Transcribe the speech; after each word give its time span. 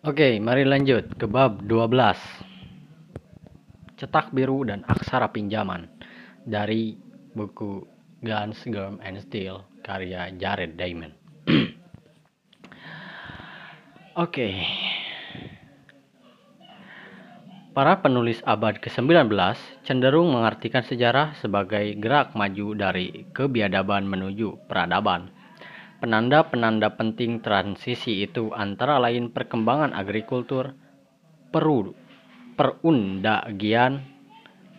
Oke, 0.00 0.40
mari 0.40 0.64
lanjut 0.64 1.12
ke 1.12 1.28
bab 1.28 1.60
12. 1.68 1.92
Cetak 4.00 4.32
biru 4.32 4.64
dan 4.64 4.80
aksara 4.88 5.28
pinjaman 5.28 5.92
dari 6.40 6.96
buku 7.36 7.84
Guns, 8.24 8.64
Germ, 8.64 8.96
and 9.04 9.20
Steel 9.20 9.60
karya 9.84 10.32
Jared 10.40 10.80
Diamond. 10.80 11.12
Oke. 14.24 14.56
Para 17.76 18.00
penulis 18.00 18.40
abad 18.48 18.80
ke-19 18.80 19.28
cenderung 19.84 20.32
mengartikan 20.32 20.80
sejarah 20.80 21.36
sebagai 21.44 21.92
gerak 22.00 22.32
maju 22.32 22.72
dari 22.72 23.28
kebiadaban 23.36 24.08
menuju 24.08 24.64
peradaban 24.64 25.28
Penanda-penanda 26.00 26.96
penting 26.96 27.44
transisi 27.44 28.24
itu 28.24 28.56
antara 28.56 28.96
lain 28.96 29.28
perkembangan 29.28 29.92
agrikultur, 29.92 30.72
peru, 31.52 31.92
perundagian, 32.56 34.00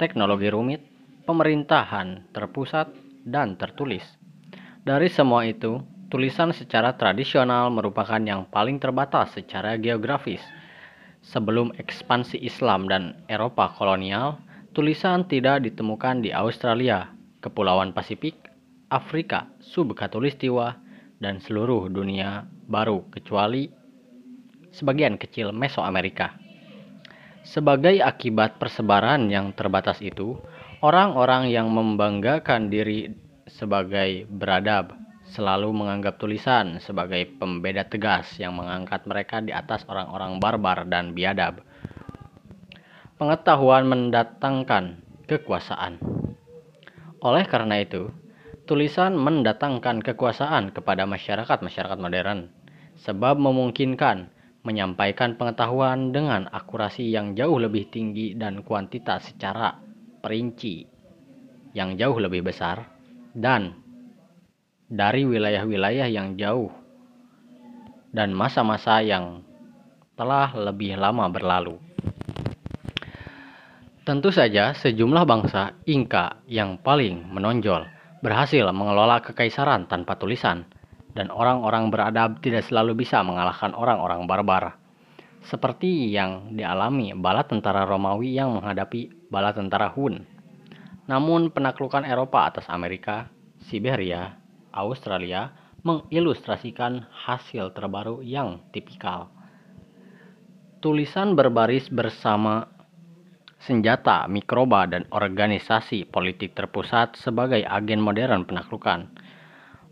teknologi 0.02 0.49
rumit, 0.49 0.81
pemerintahan 1.29 2.26
terpusat, 2.34 2.89
dan 3.21 3.53
tertulis. 3.53 4.02
Dari 4.81 5.13
semua 5.13 5.45
itu, 5.45 5.85
tulisan 6.09 6.57
secara 6.57 6.98
tradisional 6.98 7.70
merupakan 7.70 8.17
yang 8.17 8.49
paling 8.49 8.81
terbatas 8.81 9.38
secara 9.38 9.77
geografis. 9.77 10.41
Sebelum 11.21 11.70
ekspansi 11.77 12.41
Islam 12.41 12.90
dan 12.90 13.21
Eropa 13.29 13.70
kolonial, 13.77 14.41
tulisan 14.73 15.29
tidak 15.29 15.62
ditemukan 15.70 16.26
di 16.26 16.34
Australia, 16.34 17.13
Kepulauan 17.45 17.93
Pasifik, 17.93 18.49
Afrika, 18.90 19.53
subkatulistiwa, 19.62 20.90
dan 21.21 21.38
seluruh 21.38 21.88
dunia 21.88 22.49
baru 22.66 23.05
kecuali 23.13 23.70
sebagian 24.73 25.21
kecil 25.21 25.53
Mesoamerika. 25.53 26.34
Sebagai 27.45 28.02
akibat 28.02 28.57
persebaran 28.57 29.29
yang 29.29 29.54
terbatas 29.54 30.01
itu, 30.01 30.37
orang-orang 30.82 31.54
yang 31.54 31.70
membanggakan 31.70 32.73
diri 32.73 33.13
sebagai 33.45 34.26
beradab 34.29 34.98
selalu 35.32 35.71
menganggap 35.71 36.20
tulisan 36.20 36.82
sebagai 36.84 37.23
pembeda 37.40 37.88
tegas 37.88 38.35
yang 38.35 38.57
mengangkat 38.57 39.07
mereka 39.07 39.40
di 39.40 39.55
atas 39.55 39.88
orang-orang 39.88 40.41
barbar 40.41 40.84
dan 40.90 41.15
biadab. 41.15 41.63
Pengetahuan 43.15 43.85
mendatangkan 43.85 44.99
kekuasaan. 45.29 46.01
Oleh 47.21 47.45
karena 47.45 47.79
itu, 47.79 48.10
tulisan 48.71 49.19
mendatangkan 49.19 49.99
kekuasaan 49.99 50.71
kepada 50.71 51.03
masyarakat-masyarakat 51.03 51.99
modern, 51.99 52.47
sebab 53.03 53.35
memungkinkan 53.35 54.31
menyampaikan 54.63 55.35
pengetahuan 55.35 56.15
dengan 56.15 56.47
akurasi 56.47 57.11
yang 57.11 57.35
jauh 57.35 57.59
lebih 57.59 57.91
tinggi 57.91 58.31
dan 58.31 58.63
kuantitas 58.63 59.27
secara 59.27 59.75
perinci 60.23 60.87
yang 61.75 61.99
jauh 61.99 62.15
lebih 62.15 62.47
besar, 62.47 62.87
dan 63.35 63.75
dari 64.88 65.27
wilayah-wilayah 65.27 66.07
yang 66.07 66.39
jauh 66.39 66.72
dan 68.16 68.31
masa-masa 68.31 69.03
yang 69.03 69.44
telah 70.16 70.47
lebih 70.55 70.95
lama 70.95 71.27
berlalu. 71.27 71.75
Tentu 74.07 74.31
saja, 74.31 74.72
sejumlah 74.72 75.27
bangsa 75.27 75.75
Inka 75.83 76.39
yang 76.47 76.79
paling 76.79 77.27
menonjol 77.35 77.99
berhasil 78.22 78.69
mengelola 78.69 79.19
kekaisaran 79.25 79.89
tanpa 79.89 80.16
tulisan, 80.17 80.69
dan 81.17 81.27
orang-orang 81.33 81.89
beradab 81.91 82.39
tidak 82.39 82.63
selalu 82.69 83.03
bisa 83.03 83.19
mengalahkan 83.25 83.73
orang-orang 83.75 84.29
barbar. 84.29 84.77
Seperti 85.41 86.13
yang 86.13 86.53
dialami 86.53 87.17
bala 87.17 87.41
tentara 87.44 87.83
Romawi 87.83 88.38
yang 88.38 88.53
menghadapi 88.53 89.29
bala 89.33 89.51
tentara 89.51 89.89
Hun. 89.89 90.22
Namun 91.09 91.49
penaklukan 91.49 92.05
Eropa 92.05 92.45
atas 92.45 92.69
Amerika, 92.69 93.27
Siberia, 93.65 94.37
Australia 94.69 95.51
mengilustrasikan 95.81 97.09
hasil 97.09 97.73
terbaru 97.73 98.21
yang 98.21 98.61
tipikal. 98.69 99.33
Tulisan 100.81 101.37
berbaris 101.37 101.89
bersama 101.93 102.70
senjata, 103.61 104.25
mikroba, 104.25 104.89
dan 104.89 105.05
organisasi 105.13 106.09
politik 106.09 106.57
terpusat 106.57 107.13
sebagai 107.13 107.61
agen 107.61 108.01
modern 108.01 108.49
penaklukan. 108.49 109.05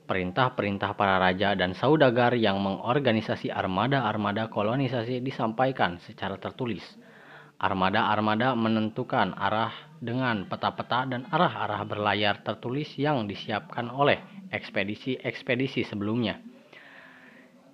Perintah-perintah 0.10 0.98
para 0.98 1.22
raja 1.22 1.54
dan 1.54 1.78
saudagar 1.78 2.34
yang 2.34 2.58
mengorganisasi 2.66 3.54
armada-armada 3.54 4.50
kolonisasi 4.50 5.22
disampaikan 5.22 6.02
secara 6.02 6.42
tertulis. 6.42 6.82
Armada-armada 7.62 8.58
menentukan 8.58 9.38
arah 9.38 9.70
dengan 10.02 10.50
peta-peta 10.50 11.06
dan 11.06 11.30
arah-arah 11.30 11.86
berlayar 11.86 12.42
tertulis 12.42 12.90
yang 12.98 13.30
disiapkan 13.30 13.86
oleh 13.94 14.18
ekspedisi-ekspedisi 14.50 15.86
sebelumnya. 15.86 16.42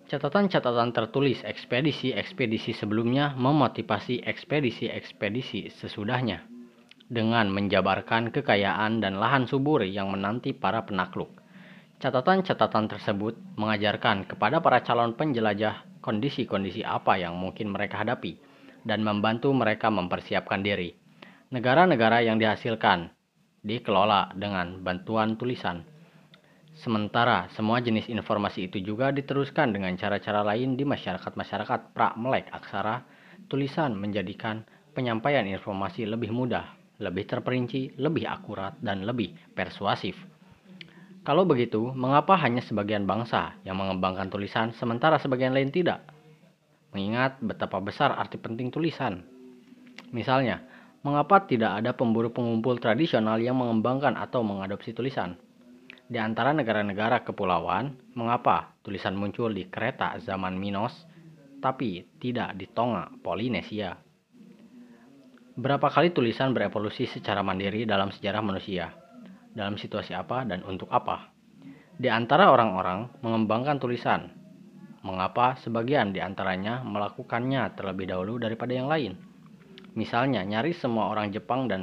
Catatan-catatan 0.06 0.94
tertulis 0.94 1.42
ekspedisi-ekspedisi 1.42 2.78
sebelumnya 2.78 3.34
memotivasi 3.34 4.22
ekspedisi-ekspedisi 4.22 5.74
sesudahnya 5.74 6.46
dengan 7.10 7.50
menjabarkan 7.50 8.30
kekayaan 8.30 9.02
dan 9.02 9.18
lahan 9.18 9.50
subur 9.50 9.82
yang 9.82 10.14
menanti 10.14 10.54
para 10.54 10.86
penakluk. 10.86 11.34
Catatan-catatan 11.98 12.86
tersebut 12.86 13.34
mengajarkan 13.58 14.30
kepada 14.30 14.62
para 14.62 14.86
calon 14.86 15.18
penjelajah 15.18 16.06
kondisi-kondisi 16.06 16.86
apa 16.86 17.18
yang 17.18 17.34
mungkin 17.34 17.74
mereka 17.74 18.06
hadapi 18.06 18.38
dan 18.86 19.02
membantu 19.02 19.50
mereka 19.58 19.90
mempersiapkan 19.90 20.62
diri. 20.62 20.94
Negara-negara 21.50 22.22
yang 22.22 22.38
dihasilkan 22.38 23.10
dikelola 23.66 24.38
dengan 24.38 24.86
bantuan 24.86 25.34
tulisan 25.34 25.95
Sementara 26.76 27.48
semua 27.56 27.80
jenis 27.80 28.12
informasi 28.12 28.68
itu 28.68 28.84
juga 28.84 29.08
diteruskan 29.16 29.72
dengan 29.72 29.96
cara-cara 29.96 30.44
lain 30.44 30.76
di 30.76 30.84
masyarakat-masyarakat 30.84 31.96
pra-melek 31.96 32.52
aksara, 32.52 33.00
tulisan 33.48 33.96
menjadikan 33.96 34.68
penyampaian 34.92 35.48
informasi 35.48 36.04
lebih 36.04 36.36
mudah, 36.36 36.68
lebih 37.00 37.24
terperinci, 37.32 37.96
lebih 37.96 38.28
akurat, 38.28 38.76
dan 38.84 39.08
lebih 39.08 39.32
persuasif. 39.56 40.20
Kalau 41.24 41.48
begitu, 41.48 41.96
mengapa 41.96 42.36
hanya 42.44 42.60
sebagian 42.60 43.08
bangsa 43.08 43.56
yang 43.64 43.80
mengembangkan 43.80 44.28
tulisan 44.28 44.76
sementara 44.76 45.16
sebagian 45.16 45.56
lain 45.56 45.72
tidak? 45.72 46.04
Mengingat 46.92 47.40
betapa 47.40 47.80
besar 47.80 48.20
arti 48.20 48.36
penting 48.36 48.68
tulisan. 48.68 49.24
Misalnya, 50.12 50.60
mengapa 51.08 51.48
tidak 51.48 51.80
ada 51.80 51.96
pemburu 51.96 52.36
pengumpul 52.36 52.84
tradisional 52.84 53.40
yang 53.40 53.56
mengembangkan 53.56 54.20
atau 54.20 54.44
mengadopsi 54.44 54.92
tulisan? 54.92 55.40
Di 56.06 56.22
antara 56.22 56.54
negara-negara 56.54 57.26
kepulauan, 57.26 57.98
mengapa 58.14 58.78
tulisan 58.86 59.18
muncul 59.18 59.50
di 59.50 59.66
kereta 59.66 60.14
zaman 60.22 60.54
Minos, 60.54 60.94
tapi 61.58 62.06
tidak 62.22 62.54
di 62.54 62.70
Tonga, 62.70 63.10
Polinesia? 63.26 63.98
Berapa 65.58 65.90
kali 65.90 66.14
tulisan 66.14 66.54
berevolusi 66.54 67.10
secara 67.10 67.42
mandiri 67.42 67.90
dalam 67.90 68.14
sejarah 68.14 68.46
manusia? 68.46 68.94
Dalam 69.50 69.82
situasi 69.82 70.14
apa 70.14 70.46
dan 70.46 70.62
untuk 70.70 70.94
apa? 70.94 71.34
Di 71.98 72.06
antara 72.06 72.54
orang-orang 72.54 73.10
mengembangkan 73.26 73.82
tulisan, 73.82 74.30
mengapa 75.02 75.58
sebagian 75.58 76.14
di 76.14 76.22
antaranya 76.22 76.86
melakukannya 76.86 77.74
terlebih 77.74 78.14
dahulu 78.14 78.38
daripada 78.38 78.78
yang 78.78 78.86
lain? 78.86 79.18
Misalnya, 79.98 80.46
nyaris 80.46 80.86
semua 80.86 81.10
orang 81.10 81.34
Jepang 81.34 81.66
dan 81.66 81.82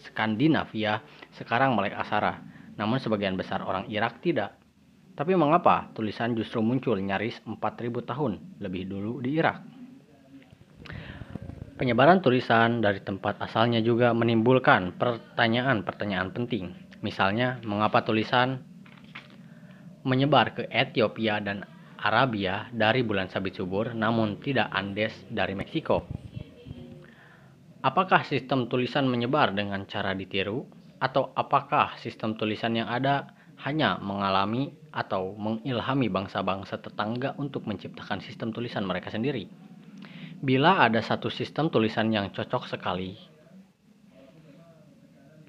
Skandinavia 0.00 1.04
sekarang 1.36 1.76
melek 1.76 1.92
asara 1.92 2.56
namun 2.78 3.02
sebagian 3.02 3.34
besar 3.34 3.60
orang 3.66 3.90
Irak 3.90 4.22
tidak. 4.22 4.54
Tapi 5.18 5.34
mengapa 5.34 5.90
tulisan 5.98 6.38
justru 6.38 6.62
muncul 6.62 6.94
nyaris 7.02 7.42
4000 7.42 7.58
tahun 8.06 8.32
lebih 8.62 8.86
dulu 8.86 9.18
di 9.18 9.34
Irak? 9.34 9.58
Penyebaran 11.74 12.22
tulisan 12.22 12.78
dari 12.78 13.02
tempat 13.02 13.42
asalnya 13.42 13.82
juga 13.82 14.14
menimbulkan 14.14 14.94
pertanyaan-pertanyaan 14.94 16.30
penting. 16.34 16.74
Misalnya, 17.02 17.62
mengapa 17.62 18.02
tulisan 18.02 18.62
menyebar 20.02 20.54
ke 20.58 20.62
Ethiopia 20.70 21.38
dan 21.38 21.62
Arabia 21.98 22.70
dari 22.70 23.02
bulan 23.02 23.26
sabit 23.30 23.58
subur 23.58 23.94
namun 23.94 24.38
tidak 24.38 24.70
Andes 24.70 25.14
dari 25.30 25.54
Meksiko? 25.58 26.06
Apakah 27.82 28.26
sistem 28.26 28.66
tulisan 28.66 29.06
menyebar 29.06 29.54
dengan 29.54 29.86
cara 29.86 30.14
ditiru 30.14 30.77
atau 30.98 31.30
apakah 31.34 31.94
sistem 31.98 32.34
tulisan 32.34 32.74
yang 32.74 32.90
ada 32.90 33.34
hanya 33.62 33.98
mengalami 33.98 34.74
atau 34.94 35.34
mengilhami 35.34 36.06
bangsa-bangsa 36.10 36.78
tetangga 36.78 37.34
untuk 37.38 37.66
menciptakan 37.66 38.22
sistem 38.22 38.54
tulisan 38.54 38.86
mereka 38.86 39.10
sendiri? 39.10 39.50
Bila 40.38 40.86
ada 40.86 41.02
satu 41.02 41.26
sistem 41.30 41.66
tulisan 41.66 42.14
yang 42.14 42.30
cocok 42.30 42.70
sekali 42.70 43.18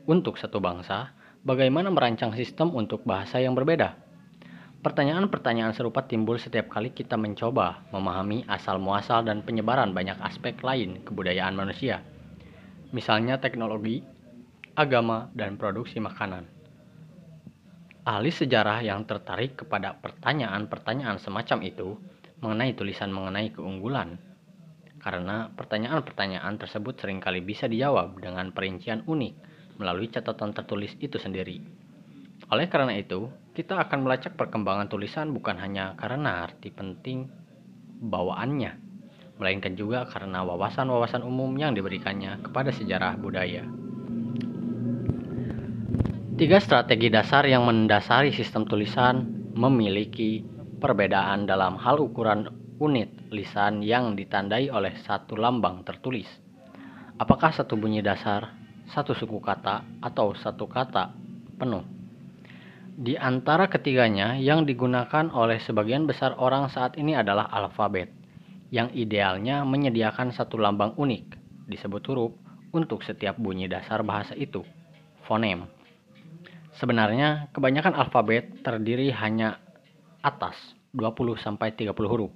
untuk 0.10 0.42
satu 0.42 0.58
bangsa, 0.58 1.14
bagaimana 1.46 1.94
merancang 1.94 2.34
sistem 2.34 2.74
untuk 2.74 3.06
bahasa 3.06 3.38
yang 3.38 3.54
berbeda? 3.54 3.94
Pertanyaan-pertanyaan 4.80 5.76
serupa 5.76 6.08
timbul 6.08 6.40
setiap 6.42 6.72
kali 6.72 6.96
kita 6.96 7.20
mencoba 7.20 7.84
memahami 7.94 8.48
asal-muasal 8.48 9.28
dan 9.28 9.44
penyebaran 9.44 9.92
banyak 9.92 10.16
aspek 10.24 10.58
lain 10.66 11.04
kebudayaan 11.04 11.52
manusia, 11.52 12.02
misalnya 12.96 13.38
teknologi, 13.38 14.02
agama, 14.80 15.28
dan 15.36 15.60
produksi 15.60 16.00
makanan. 16.00 16.48
Ahli 18.08 18.32
sejarah 18.32 18.80
yang 18.80 19.04
tertarik 19.04 19.60
kepada 19.60 20.00
pertanyaan-pertanyaan 20.00 21.20
semacam 21.20 21.60
itu 21.68 22.00
mengenai 22.40 22.72
tulisan 22.80 23.12
mengenai 23.12 23.52
keunggulan, 23.52 24.16
karena 25.04 25.52
pertanyaan-pertanyaan 25.52 26.56
tersebut 26.56 26.96
sering 26.96 27.20
kali 27.20 27.44
bisa 27.44 27.68
dijawab 27.68 28.24
dengan 28.24 28.56
perincian 28.56 29.04
unik 29.04 29.34
melalui 29.84 30.08
catatan 30.08 30.56
tertulis 30.56 30.96
itu 31.04 31.20
sendiri. 31.20 31.60
Oleh 32.48 32.72
karena 32.72 32.96
itu, 32.96 33.28
kita 33.52 33.84
akan 33.84 34.08
melacak 34.08 34.40
perkembangan 34.40 34.88
tulisan 34.88 35.36
bukan 35.36 35.60
hanya 35.60 36.00
karena 36.00 36.48
arti 36.48 36.72
penting 36.72 37.28
bawaannya, 38.00 38.80
melainkan 39.44 39.76
juga 39.76 40.08
karena 40.08 40.40
wawasan-wawasan 40.48 41.20
umum 41.28 41.52
yang 41.60 41.76
diberikannya 41.76 42.40
kepada 42.48 42.72
sejarah 42.72 43.20
budaya. 43.20 43.68
Tiga 46.40 46.56
strategi 46.64 47.12
dasar 47.12 47.44
yang 47.52 47.68
mendasari 47.68 48.32
sistem 48.32 48.64
tulisan 48.64 49.28
memiliki 49.60 50.40
perbedaan 50.80 51.44
dalam 51.44 51.76
hal 51.76 52.00
ukuran 52.00 52.48
unit 52.80 53.12
lisan 53.28 53.84
yang 53.84 54.16
ditandai 54.16 54.72
oleh 54.72 54.96
satu 55.04 55.36
lambang 55.36 55.84
tertulis. 55.84 56.32
Apakah 57.20 57.52
satu 57.52 57.76
bunyi 57.76 58.00
dasar, 58.00 58.56
satu 58.88 59.12
suku 59.12 59.36
kata, 59.44 60.00
atau 60.00 60.32
satu 60.32 60.64
kata 60.64 61.12
penuh? 61.60 61.84
Di 62.96 63.20
antara 63.20 63.68
ketiganya, 63.68 64.40
yang 64.40 64.64
digunakan 64.64 65.28
oleh 65.36 65.60
sebagian 65.60 66.08
besar 66.08 66.40
orang 66.40 66.72
saat 66.72 66.96
ini 66.96 67.20
adalah 67.20 67.52
alfabet, 67.52 68.16
yang 68.72 68.88
idealnya 68.96 69.68
menyediakan 69.68 70.32
satu 70.32 70.56
lambang 70.56 70.96
unik, 70.96 71.36
disebut 71.68 72.04
huruf, 72.08 72.32
untuk 72.72 73.04
setiap 73.04 73.36
bunyi 73.36 73.68
dasar 73.68 74.08
bahasa 74.08 74.40
itu, 74.40 74.64
fonem. 75.28 75.79
Sebenarnya, 76.80 77.52
kebanyakan 77.52 77.92
alfabet 77.92 78.64
terdiri 78.64 79.12
hanya 79.12 79.60
atas 80.24 80.56
20-30 80.96 81.92
huruf, 82.08 82.32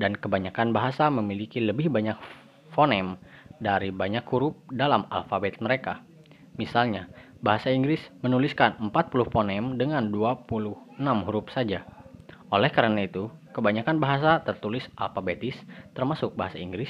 dan 0.00 0.16
kebanyakan 0.16 0.72
bahasa 0.72 1.12
memiliki 1.12 1.60
lebih 1.60 1.92
banyak 1.92 2.16
fonem 2.72 3.20
dari 3.60 3.92
banyak 3.92 4.24
huruf 4.32 4.56
dalam 4.72 5.04
alfabet 5.12 5.60
mereka. 5.60 6.00
Misalnya, 6.56 7.12
bahasa 7.44 7.68
Inggris 7.68 8.00
menuliskan 8.24 8.80
40 8.80 9.28
fonem 9.28 9.76
dengan 9.76 10.08
26 10.08 11.28
huruf 11.28 11.52
saja. 11.52 11.84
Oleh 12.48 12.72
karena 12.72 13.04
itu, 13.04 13.28
kebanyakan 13.52 14.00
bahasa 14.00 14.40
tertulis 14.40 14.88
alfabetis, 14.96 15.60
termasuk 15.92 16.32
bahasa 16.32 16.56
Inggris, 16.56 16.88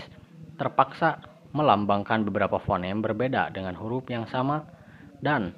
terpaksa 0.55 1.19
melambangkan 1.51 2.23
beberapa 2.23 2.63
fonem 2.63 3.03
berbeda 3.03 3.51
dengan 3.51 3.75
huruf 3.75 4.07
yang 4.07 4.31
sama 4.31 4.63
dan 5.19 5.51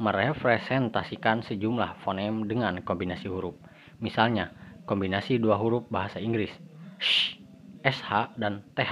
merepresentasikan 0.00 1.44
sejumlah 1.44 2.00
fonem 2.00 2.48
dengan 2.48 2.80
kombinasi 2.80 3.28
huruf. 3.28 3.52
Misalnya, 4.00 4.48
kombinasi 4.88 5.36
dua 5.36 5.60
huruf 5.60 5.84
bahasa 5.92 6.16
Inggris, 6.16 6.48
sh, 6.96 7.36
sh, 7.84 8.02
dan 8.40 8.64
th, 8.72 8.88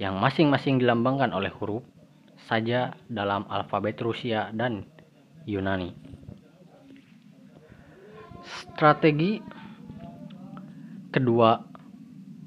yang 0.00 0.16
masing-masing 0.16 0.80
dilambangkan 0.80 1.36
oleh 1.36 1.52
huruf 1.52 1.84
saja 2.48 2.96
dalam 3.12 3.44
alfabet 3.52 4.00
Rusia 4.00 4.48
dan 4.56 4.88
Yunani. 5.44 5.92
Strategi 8.40 9.36
kedua 11.12 11.60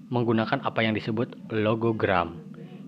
menggunakan 0.10 0.66
apa 0.66 0.82
yang 0.82 0.98
disebut 0.98 1.54
logogram, 1.54 2.42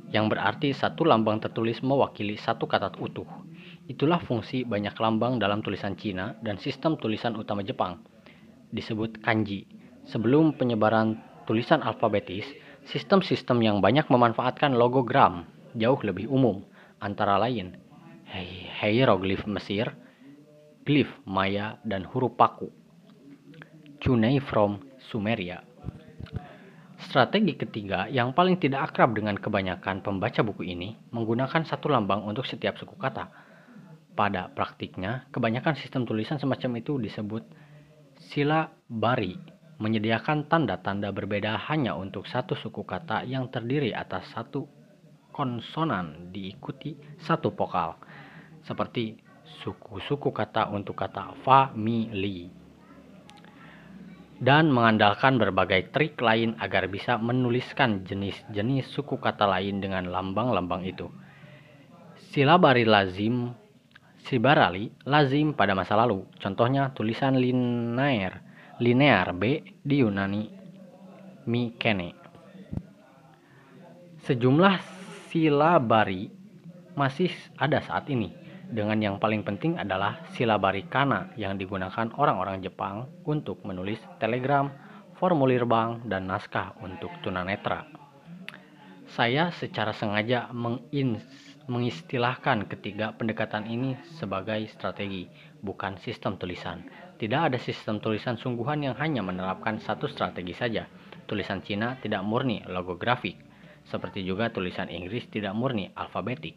yang 0.09 0.25
berarti 0.25 0.73
satu 0.73 1.05
lambang 1.05 1.37
tertulis 1.37 1.85
mewakili 1.85 2.33
satu 2.33 2.65
kata 2.65 2.97
utuh. 2.97 3.44
Itulah 3.85 4.17
fungsi 4.25 4.65
banyak 4.65 4.97
lambang 4.97 5.37
dalam 5.37 5.61
tulisan 5.61 5.93
Cina 5.93 6.33
dan 6.41 6.57
sistem 6.57 6.97
tulisan 6.97 7.37
utama 7.37 7.61
Jepang, 7.61 8.01
disebut 8.73 9.21
kanji. 9.21 9.69
Sebelum 10.09 10.57
penyebaran 10.57 11.21
tulisan 11.45 11.85
alfabetis, 11.85 12.45
sistem-sistem 12.89 13.61
yang 13.61 13.77
banyak 13.81 14.05
memanfaatkan 14.09 14.73
logogram 14.73 15.45
jauh 15.77 15.97
lebih 16.01 16.29
umum 16.29 16.65
antara 17.01 17.37
lain 17.37 17.77
hieroglif 18.81 19.45
Mesir, 19.45 19.93
glif 20.83 21.09
Maya, 21.25 21.77
dan 21.85 22.03
huruf 22.09 22.33
Paku. 22.33 22.69
Cuneiform 24.01 24.81
Sumeria. 25.09 25.61
Strategi 27.05 27.53
ketiga 27.55 28.09
yang 28.09 28.33
paling 28.33 28.57
tidak 28.59 28.91
akrab 28.91 29.15
dengan 29.15 29.37
kebanyakan 29.37 30.01
pembaca 30.01 30.41
buku 30.41 30.67
ini 30.67 30.97
menggunakan 31.13 31.63
satu 31.63 31.87
lambang 31.87 32.25
untuk 32.25 32.43
setiap 32.43 32.75
suku 32.75 32.97
kata. 32.97 33.44
Pada 34.15 34.47
praktiknya, 34.47 35.27
kebanyakan 35.35 35.75
sistem 35.75 36.07
tulisan 36.07 36.39
semacam 36.39 36.79
itu 36.79 36.95
disebut 36.95 37.43
sila 38.31 38.71
bari, 38.87 39.35
menyediakan 39.75 40.47
tanda-tanda 40.47 41.11
berbeda 41.11 41.59
hanya 41.67 41.99
untuk 41.99 42.23
satu 42.23 42.55
suku 42.55 42.87
kata 42.87 43.27
yang 43.27 43.51
terdiri 43.51 43.91
atas 43.91 44.31
satu 44.31 44.63
konsonan 45.35 46.31
diikuti 46.31 46.95
satu 47.19 47.51
vokal, 47.51 47.99
seperti 48.63 49.19
suku-suku 49.67 50.31
kata 50.31 50.71
untuk 50.71 50.95
kata 50.95 51.35
family. 51.43 52.47
Dan 54.35 54.71
mengandalkan 54.71 55.35
berbagai 55.35 55.91
trik 55.91 56.19
lain 56.23 56.55
agar 56.59 56.87
bisa 56.87 57.19
menuliskan 57.19 58.07
jenis-jenis 58.07 58.87
suku 58.95 59.19
kata 59.19 59.43
lain 59.43 59.83
dengan 59.83 60.07
lambang-lambang 60.07 60.87
itu. 60.87 61.07
Silabari 62.31 62.83
lazim, 62.83 63.55
sibarali 64.25 64.89
lazim 65.05 65.53
pada 65.53 65.77
masa 65.77 65.93
lalu. 65.93 66.25
Contohnya 66.41 66.89
tulisan 66.97 67.37
linear, 67.37 68.41
linear 68.81 69.29
B 69.37 69.61
di 69.85 70.01
Yunani 70.01 70.43
mikene. 71.45 72.17
Sejumlah 74.25 74.81
silabari 75.29 76.33
masih 76.97 77.29
ada 77.61 77.77
saat 77.85 78.09
ini 78.09 78.33
dengan 78.65 78.97
yang 78.97 79.15
paling 79.21 79.45
penting 79.45 79.77
adalah 79.77 80.25
silabari 80.33 80.89
kana 80.89 81.29
yang 81.37 81.53
digunakan 81.53 82.09
orang-orang 82.17 82.65
Jepang 82.65 83.05
untuk 83.29 83.61
menulis 83.61 84.01
telegram, 84.17 84.73
formulir 85.21 85.69
bank, 85.69 86.09
dan 86.09 86.25
naskah 86.25 86.73
untuk 86.81 87.13
tunanetra. 87.21 87.85
Saya 89.05 89.53
secara 89.53 89.93
sengaja 89.93 90.49
mengistilahkan 91.65 92.69
ketiga 92.69 93.17
pendekatan 93.17 93.65
ini 93.65 93.97
sebagai 94.21 94.69
strategi, 94.69 95.25
bukan 95.65 95.97
sistem 95.97 96.37
tulisan. 96.37 96.85
Tidak 97.17 97.41
ada 97.51 97.57
sistem 97.57 97.97
tulisan 97.97 98.37
sungguhan 98.37 98.85
yang 98.85 98.95
hanya 99.01 99.25
menerapkan 99.25 99.81
satu 99.81 100.05
strategi 100.05 100.53
saja. 100.53 100.85
Tulisan 101.25 101.65
Cina 101.65 101.97
tidak 102.05 102.21
murni 102.21 102.61
logografik, 102.69 103.41
seperti 103.89 104.21
juga 104.21 104.53
tulisan 104.53 104.93
Inggris 104.93 105.25
tidak 105.33 105.57
murni 105.57 105.89
alfabetik. 105.97 106.53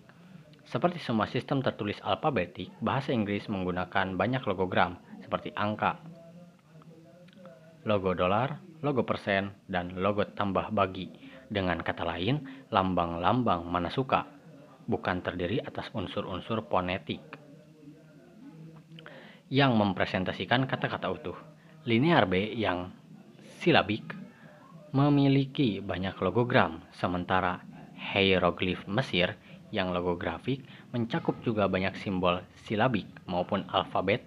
Seperti 0.69 1.01
semua 1.01 1.25
sistem 1.25 1.65
tertulis 1.65 1.97
alfabetik, 2.05 2.69
bahasa 2.85 3.17
Inggris 3.17 3.49
menggunakan 3.49 4.13
banyak 4.13 4.45
logogram 4.45 5.01
seperti 5.25 5.57
angka, 5.57 5.97
logo 7.89 8.13
dolar, 8.13 8.61
logo 8.85 9.09
persen, 9.09 9.57
dan 9.65 9.97
logo 9.97 10.29
tambah 10.29 10.69
bagi. 10.69 11.09
Dengan 11.49 11.81
kata 11.81 12.05
lain, 12.05 12.69
lambang-lambang 12.69 13.65
mana 13.65 13.89
suka, 13.89 14.29
bukan 14.89 15.21
terdiri 15.21 15.61
atas 15.61 15.93
unsur-unsur 15.93 16.65
fonetik 16.65 17.21
yang 19.53 19.77
mempresentasikan 19.77 20.65
kata-kata 20.65 21.09
utuh. 21.13 21.39
Linear 21.89 22.29
B 22.29 22.53
yang 22.53 22.93
silabik 23.61 24.13
memiliki 24.93 25.81
banyak 25.81 26.17
logogram, 26.21 26.85
sementara 26.93 27.61
hieroglif 27.97 28.85
Mesir 28.89 29.37
yang 29.69 29.93
logografik 29.93 30.65
mencakup 30.97 31.37
juga 31.45 31.69
banyak 31.69 31.93
simbol 32.01 32.41
silabik 32.65 33.05
maupun 33.29 33.69
alfabet 33.69 34.25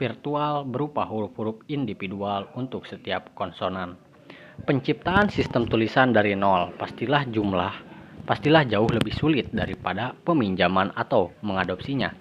virtual 0.00 0.64
berupa 0.64 1.04
huruf-huruf 1.04 1.60
individual 1.68 2.48
untuk 2.56 2.88
setiap 2.88 3.32
konsonan. 3.36 4.00
Penciptaan 4.64 5.28
sistem 5.28 5.68
tulisan 5.68 6.14
dari 6.14 6.32
nol 6.32 6.72
pastilah 6.76 7.28
jumlah 7.28 7.87
pastilah 8.28 8.68
jauh 8.68 8.92
lebih 8.92 9.16
sulit 9.16 9.48
daripada 9.48 10.12
peminjaman 10.28 10.92
atau 10.92 11.32
mengadopsinya. 11.40 12.12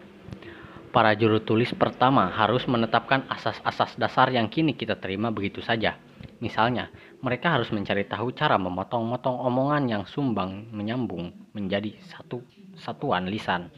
Para 0.95 1.11
juru 1.19 1.43
tulis 1.43 1.75
pertama 1.75 2.31
harus 2.31 2.63
menetapkan 2.63 3.27
asas-asas 3.27 3.99
dasar 3.99 4.31
yang 4.31 4.47
kini 4.47 4.71
kita 4.71 4.95
terima 4.95 5.29
begitu 5.35 5.59
saja 5.59 5.99
Misalnya, 6.37 6.93
mereka 7.25 7.49
harus 7.49 7.73
mencari 7.73 8.05
tahu 8.05 8.29
cara 8.37 8.61
memotong-motong 8.61 9.41
omongan 9.41 9.89
yang 9.89 10.03
sumbang 10.05 10.69
menyambung 10.69 11.33
menjadi 11.57 11.97
satu 12.13 12.45
satuan 12.77 13.25
lisan. 13.25 13.73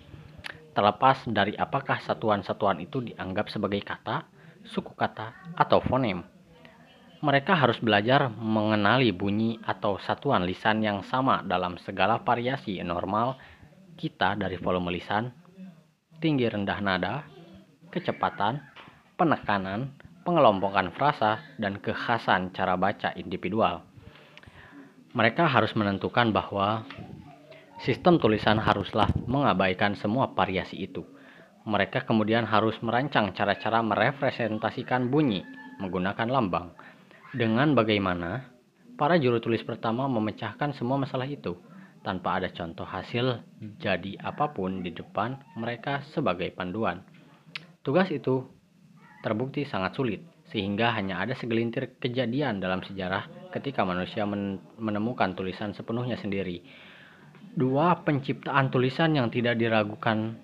Terlepas 0.75 1.23
dari 1.23 1.55
apakah 1.55 2.03
satuan-satuan 2.03 2.83
itu 2.83 2.99
dianggap 2.99 3.47
sebagai 3.47 3.79
kata, 3.79 4.27
suku 4.67 4.91
kata, 4.91 5.55
atau 5.55 5.79
fonem. 5.79 6.19
Mereka 7.19 7.51
harus 7.51 7.75
belajar 7.83 8.31
mengenali 8.31 9.11
bunyi 9.11 9.59
atau 9.67 9.99
satuan 9.99 10.47
lisan 10.47 10.79
yang 10.79 11.03
sama 11.03 11.43
dalam 11.43 11.75
segala 11.83 12.23
variasi 12.23 12.79
normal 12.79 13.35
kita 13.99 14.39
dari 14.39 14.55
volume 14.55 14.87
lisan, 14.95 15.27
tinggi 16.23 16.47
rendah 16.47 16.79
nada, 16.79 17.27
kecepatan, 17.91 18.63
penekanan, 19.19 19.91
pengelompokan 20.23 20.95
frasa, 20.95 21.43
dan 21.59 21.83
kekhasan 21.83 22.55
cara 22.55 22.79
baca 22.79 23.11
individual. 23.19 23.83
Mereka 25.11 25.43
harus 25.43 25.75
menentukan 25.75 26.31
bahwa 26.31 26.87
sistem 27.83 28.15
tulisan 28.15 28.63
haruslah 28.63 29.11
mengabaikan 29.27 29.91
semua 29.99 30.31
variasi 30.31 30.87
itu. 30.87 31.03
Mereka 31.67 32.07
kemudian 32.07 32.47
harus 32.47 32.79
merancang 32.79 33.35
cara-cara 33.35 33.83
merepresentasikan 33.83 35.11
bunyi 35.11 35.43
menggunakan 35.83 36.31
lambang 36.31 36.71
dengan 37.29 37.77
bagaimana 37.77 38.49
para 38.97 39.21
juru 39.21 39.37
tulis 39.37 39.61
pertama 39.61 40.09
memecahkan 40.09 40.73
semua 40.73 40.97
masalah 40.97 41.29
itu 41.29 41.53
tanpa 42.01 42.41
ada 42.41 42.49
contoh 42.49 42.87
hasil 42.87 43.43
jadi 43.77 44.17
apa 44.23 44.49
pun 44.55 44.81
di 44.81 44.89
depan 44.89 45.37
mereka 45.53 46.01
sebagai 46.09 46.49
panduan. 46.55 47.05
Tugas 47.85 48.09
itu 48.09 48.47
terbukti 49.21 49.67
sangat 49.67 49.93
sulit 49.93 50.21
sehingga 50.49 50.89
hanya 50.97 51.21
ada 51.21 51.37
segelintir 51.37 52.01
kejadian 52.01 52.57
dalam 52.57 52.81
sejarah 52.81 53.53
ketika 53.53 53.85
manusia 53.85 54.25
menemukan 54.79 55.37
tulisan 55.37 55.77
sepenuhnya 55.77 56.17
sendiri. 56.17 56.65
Dua 57.53 58.01
penciptaan 58.01 58.73
tulisan 58.73 59.13
yang 59.13 59.29
tidak 59.29 59.57
diragukan 59.61 60.37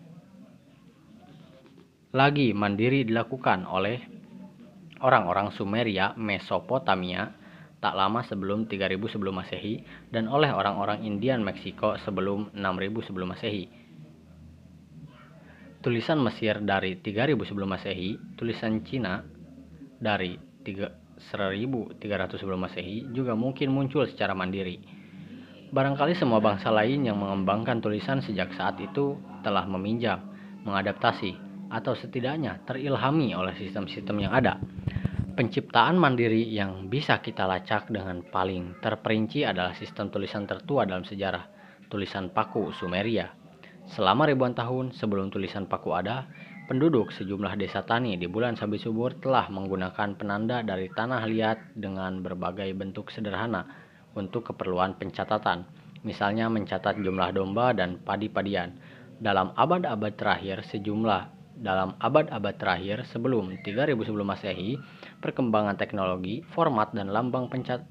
lagi 2.16 2.56
mandiri 2.56 3.04
dilakukan 3.04 3.68
oleh 3.68 4.15
orang-orang 5.06 5.54
Sumeria, 5.54 6.18
Mesopotamia, 6.18 7.30
tak 7.78 7.94
lama 7.94 8.26
sebelum 8.26 8.66
3000 8.66 8.98
sebelum 9.14 9.46
Masehi 9.46 9.86
dan 10.10 10.26
oleh 10.26 10.50
orang-orang 10.50 11.06
Indian 11.06 11.46
Meksiko 11.46 12.02
sebelum 12.02 12.50
6000 12.58 13.06
sebelum 13.06 13.30
Masehi. 13.30 13.70
Tulisan 15.86 16.18
Mesir 16.18 16.66
dari 16.66 16.98
3000 16.98 17.38
sebelum 17.46 17.70
Masehi, 17.70 18.18
tulisan 18.34 18.82
Cina 18.82 19.22
dari 20.02 20.34
1300 20.66 22.02
sebelum 22.42 22.66
Masehi 22.66 23.06
juga 23.14 23.38
mungkin 23.38 23.70
muncul 23.70 24.10
secara 24.10 24.34
mandiri. 24.34 24.82
Barangkali 25.70 26.18
semua 26.18 26.42
bangsa 26.42 26.74
lain 26.74 27.06
yang 27.06 27.22
mengembangkan 27.22 27.86
tulisan 27.86 28.18
sejak 28.26 28.50
saat 28.58 28.82
itu 28.82 29.22
telah 29.46 29.70
meminjam, 29.70 30.26
mengadaptasi, 30.66 31.45
atau 31.76 31.92
setidaknya 31.92 32.64
terilhami 32.64 33.36
oleh 33.36 33.52
sistem-sistem 33.60 34.24
yang 34.24 34.32
ada. 34.32 34.56
Penciptaan 35.36 36.00
mandiri 36.00 36.48
yang 36.48 36.88
bisa 36.88 37.20
kita 37.20 37.44
lacak 37.44 37.92
dengan 37.92 38.24
paling 38.24 38.80
terperinci 38.80 39.44
adalah 39.44 39.76
sistem 39.76 40.08
tulisan 40.08 40.48
tertua 40.48 40.88
dalam 40.88 41.04
sejarah, 41.04 41.44
tulisan 41.92 42.32
paku 42.32 42.72
Sumeria. 42.72 43.36
Selama 43.92 44.32
ribuan 44.32 44.56
tahun 44.56 44.96
sebelum 44.96 45.36
tulisan 45.36 45.68
paku 45.68 45.92
ada, 45.92 46.32
penduduk 46.72 47.12
sejumlah 47.12 47.60
desa 47.60 47.84
tani 47.84 48.16
di 48.16 48.32
bulan 48.32 48.56
Sabi 48.56 48.80
Subur 48.80 49.12
telah 49.20 49.52
menggunakan 49.52 50.16
penanda 50.16 50.64
dari 50.64 50.88
tanah 50.88 51.28
liat 51.28 51.76
dengan 51.76 52.24
berbagai 52.24 52.72
bentuk 52.72 53.12
sederhana 53.12 53.68
untuk 54.16 54.56
keperluan 54.56 54.96
pencatatan, 54.96 55.68
misalnya 56.08 56.48
mencatat 56.48 56.96
jumlah 56.96 57.36
domba 57.36 57.76
dan 57.76 58.00
padi-padian. 58.00 58.72
Dalam 59.20 59.52
abad-abad 59.60 60.16
terakhir, 60.16 60.64
sejumlah 60.64 61.35
dalam 61.56 61.96
abad-abad 62.04 62.56
terakhir 62.60 63.08
sebelum 63.08 63.64
3000 63.64 63.96
sebelum 63.96 64.28
Masehi, 64.28 64.76
perkembangan 65.24 65.80
teknologi, 65.80 66.44
format 66.52 66.92
dan 66.92 67.12
lambang 67.12 67.48
pencat 67.48 67.88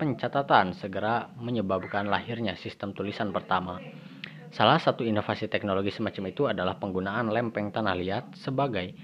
pencatatan 0.00 0.72
segera 0.72 1.28
menyebabkan 1.36 2.08
lahirnya 2.08 2.56
sistem 2.56 2.96
tulisan 2.96 3.34
pertama. 3.34 3.76
Salah 4.50 4.80
satu 4.80 5.04
inovasi 5.04 5.46
teknologi 5.46 5.92
semacam 5.94 6.24
itu 6.32 6.48
adalah 6.48 6.80
penggunaan 6.80 7.30
lempeng 7.30 7.70
tanah 7.70 7.94
liat 7.94 8.24
sebagai 8.34 8.96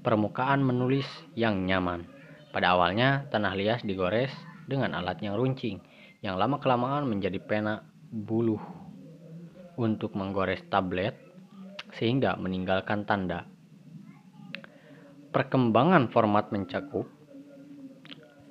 permukaan 0.00 0.64
menulis 0.64 1.06
yang 1.36 1.68
nyaman. 1.68 2.08
Pada 2.50 2.74
awalnya, 2.74 3.28
tanah 3.28 3.54
liat 3.54 3.84
digores 3.84 4.32
dengan 4.64 4.96
alat 4.96 5.20
yang 5.20 5.36
runcing, 5.36 5.84
yang 6.24 6.40
lama-kelamaan 6.40 7.06
menjadi 7.06 7.38
pena 7.38 7.84
buluh 8.08 8.58
untuk 9.78 10.16
menggores 10.16 10.64
tablet 10.66 11.27
sehingga 11.98 12.38
meninggalkan 12.38 13.02
tanda. 13.02 13.50
Perkembangan 15.34 16.08
format 16.14 16.54
mencakup 16.54 17.10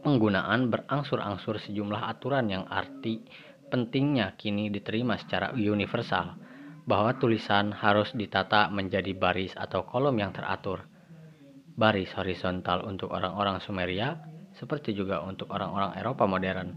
penggunaan 0.03 0.71
berangsur-angsur 0.71 1.59
sejumlah 1.63 1.99
aturan 2.11 2.47
yang 2.51 2.63
arti 2.67 3.23
pentingnya 3.67 4.35
kini 4.39 4.71
diterima 4.71 5.19
secara 5.19 5.51
universal 5.55 6.39
bahwa 6.87 7.11
tulisan 7.19 7.75
harus 7.75 8.15
ditata 8.15 8.71
menjadi 8.71 9.11
baris 9.11 9.51
atau 9.59 9.83
kolom 9.83 10.15
yang 10.15 10.31
teratur. 10.31 10.87
Baris 11.75 12.09
horizontal 12.15 12.87
untuk 12.87 13.11
orang-orang 13.11 13.59
Sumeria, 13.59 14.17
seperti 14.55 14.95
juga 14.95 15.21
untuk 15.21 15.51
orang-orang 15.51 15.99
Eropa 15.99 16.23
modern. 16.25 16.73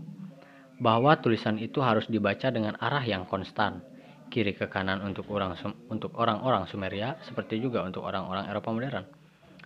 Bahwa 0.82 1.16
tulisan 1.22 1.56
itu 1.62 1.78
harus 1.80 2.10
dibaca 2.10 2.50
dengan 2.50 2.74
arah 2.82 3.06
yang 3.06 3.24
konstan, 3.24 3.80
kiri 4.30 4.54
ke 4.54 4.70
kanan 4.70 5.02
untuk 5.02 5.26
orang 5.34 5.58
untuk 5.90 6.14
orang-orang 6.14 6.70
Sumeria 6.70 7.18
seperti 7.26 7.58
juga 7.58 7.82
untuk 7.82 8.06
orang-orang 8.06 8.46
Eropa 8.46 8.70
modern. 8.70 9.06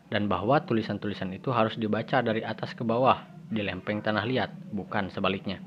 Dan 0.09 0.27
bahwa 0.27 0.65
tulisan-tulisan 0.65 1.33
itu 1.37 1.53
harus 1.53 1.77
dibaca 1.77 2.25
dari 2.25 2.41
atas 2.41 2.73
ke 2.73 2.81
bawah 2.81 3.25
di 3.53 3.61
lempeng 3.61 4.01
tanah 4.01 4.25
liat, 4.25 4.51
bukan 4.73 5.13
sebaliknya. 5.13 5.61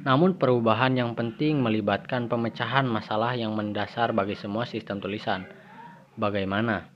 Namun 0.00 0.40
perubahan 0.40 0.96
yang 0.96 1.12
penting 1.12 1.60
melibatkan 1.60 2.24
pemecahan 2.26 2.88
masalah 2.88 3.36
yang 3.36 3.52
mendasar 3.52 4.16
bagi 4.16 4.32
semua 4.32 4.64
sistem 4.64 4.96
tulisan. 4.96 5.44
Bagaimana 6.16 6.88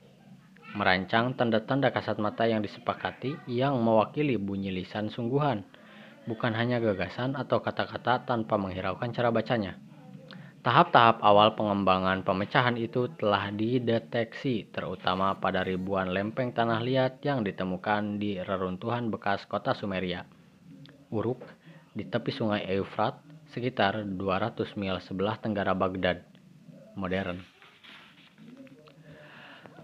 merancang 0.73 1.37
tanda-tanda 1.37 1.93
kasat 1.93 2.17
mata 2.17 2.49
yang 2.49 2.65
disepakati 2.65 3.37
yang 3.47 3.77
mewakili 3.79 4.41
bunyi 4.41 4.73
lisan 4.73 5.13
sungguhan, 5.13 5.63
bukan 6.25 6.57
hanya 6.57 6.81
gagasan 6.81 7.37
atau 7.37 7.61
kata-kata 7.61 8.25
tanpa 8.25 8.57
menghiraukan 8.57 9.13
cara 9.13 9.29
bacanya. 9.29 9.84
Tahap-tahap 10.65 11.21
awal 11.21 11.53
pengembangan 11.61 12.25
pemecahan 12.25 12.81
itu 12.81 13.13
telah 13.21 13.53
dideteksi 13.53 14.65
terutama 14.73 15.37
pada 15.37 15.61
ribuan 15.61 16.09
lempeng 16.09 16.57
tanah 16.57 16.81
liat 16.81 17.21
yang 17.21 17.45
ditemukan 17.45 18.17
di 18.17 18.41
reruntuhan 18.41 19.13
bekas 19.13 19.45
kota 19.45 19.77
Sumeria, 19.77 20.25
Uruk, 21.13 21.45
di 21.93 22.09
tepi 22.09 22.33
sungai 22.33 22.65
Eufrat, 22.65 23.21
sekitar 23.53 24.09
200 24.09 24.81
mil 24.81 24.97
sebelah 25.05 25.37
tenggara 25.37 25.77
Baghdad, 25.77 26.25
modern. 26.97 27.45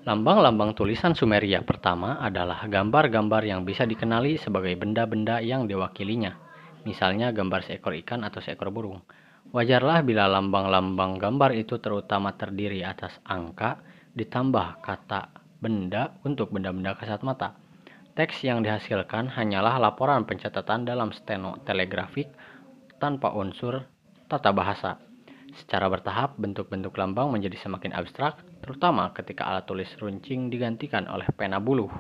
Lambang-lambang 0.09 0.73
tulisan 0.73 1.13
Sumeria 1.13 1.61
pertama 1.61 2.25
adalah 2.25 2.65
gambar-gambar 2.65 3.45
yang 3.45 3.69
bisa 3.69 3.85
dikenali 3.85 4.41
sebagai 4.41 4.73
benda-benda 4.81 5.45
yang 5.45 5.69
diwakilinya, 5.69 6.41
misalnya 6.89 7.37
gambar 7.37 7.69
seekor 7.69 7.93
ikan 8.01 8.25
atau 8.25 8.41
seekor 8.41 8.73
burung. 8.73 9.05
Wajarlah 9.51 10.07
bila 10.07 10.31
lambang-lambang 10.31 11.19
gambar 11.19 11.51
itu 11.59 11.83
terutama 11.83 12.39
terdiri 12.39 12.87
atas 12.87 13.19
angka 13.27 13.83
ditambah 14.15 14.79
kata 14.79 15.27
benda 15.59 16.15
untuk 16.23 16.55
benda-benda 16.55 16.95
kasat 16.95 17.27
mata. 17.27 17.59
Teks 18.15 18.47
yang 18.47 18.63
dihasilkan 18.63 19.27
hanyalah 19.27 19.83
laporan 19.83 20.23
pencatatan 20.23 20.87
dalam 20.87 21.11
steno 21.11 21.59
telegrafik 21.67 22.31
tanpa 23.03 23.35
unsur 23.35 23.83
tata 24.31 24.55
bahasa. 24.55 25.03
Secara 25.51 25.91
bertahap, 25.91 26.39
bentuk-bentuk 26.39 26.95
lambang 26.95 27.35
menjadi 27.35 27.59
semakin 27.59 27.91
abstrak, 27.91 28.39
terutama 28.63 29.11
ketika 29.11 29.51
alat 29.51 29.67
tulis 29.67 29.91
runcing 29.99 30.47
digantikan 30.47 31.11
oleh 31.11 31.27
pena 31.35 31.59
buluh. 31.59 31.91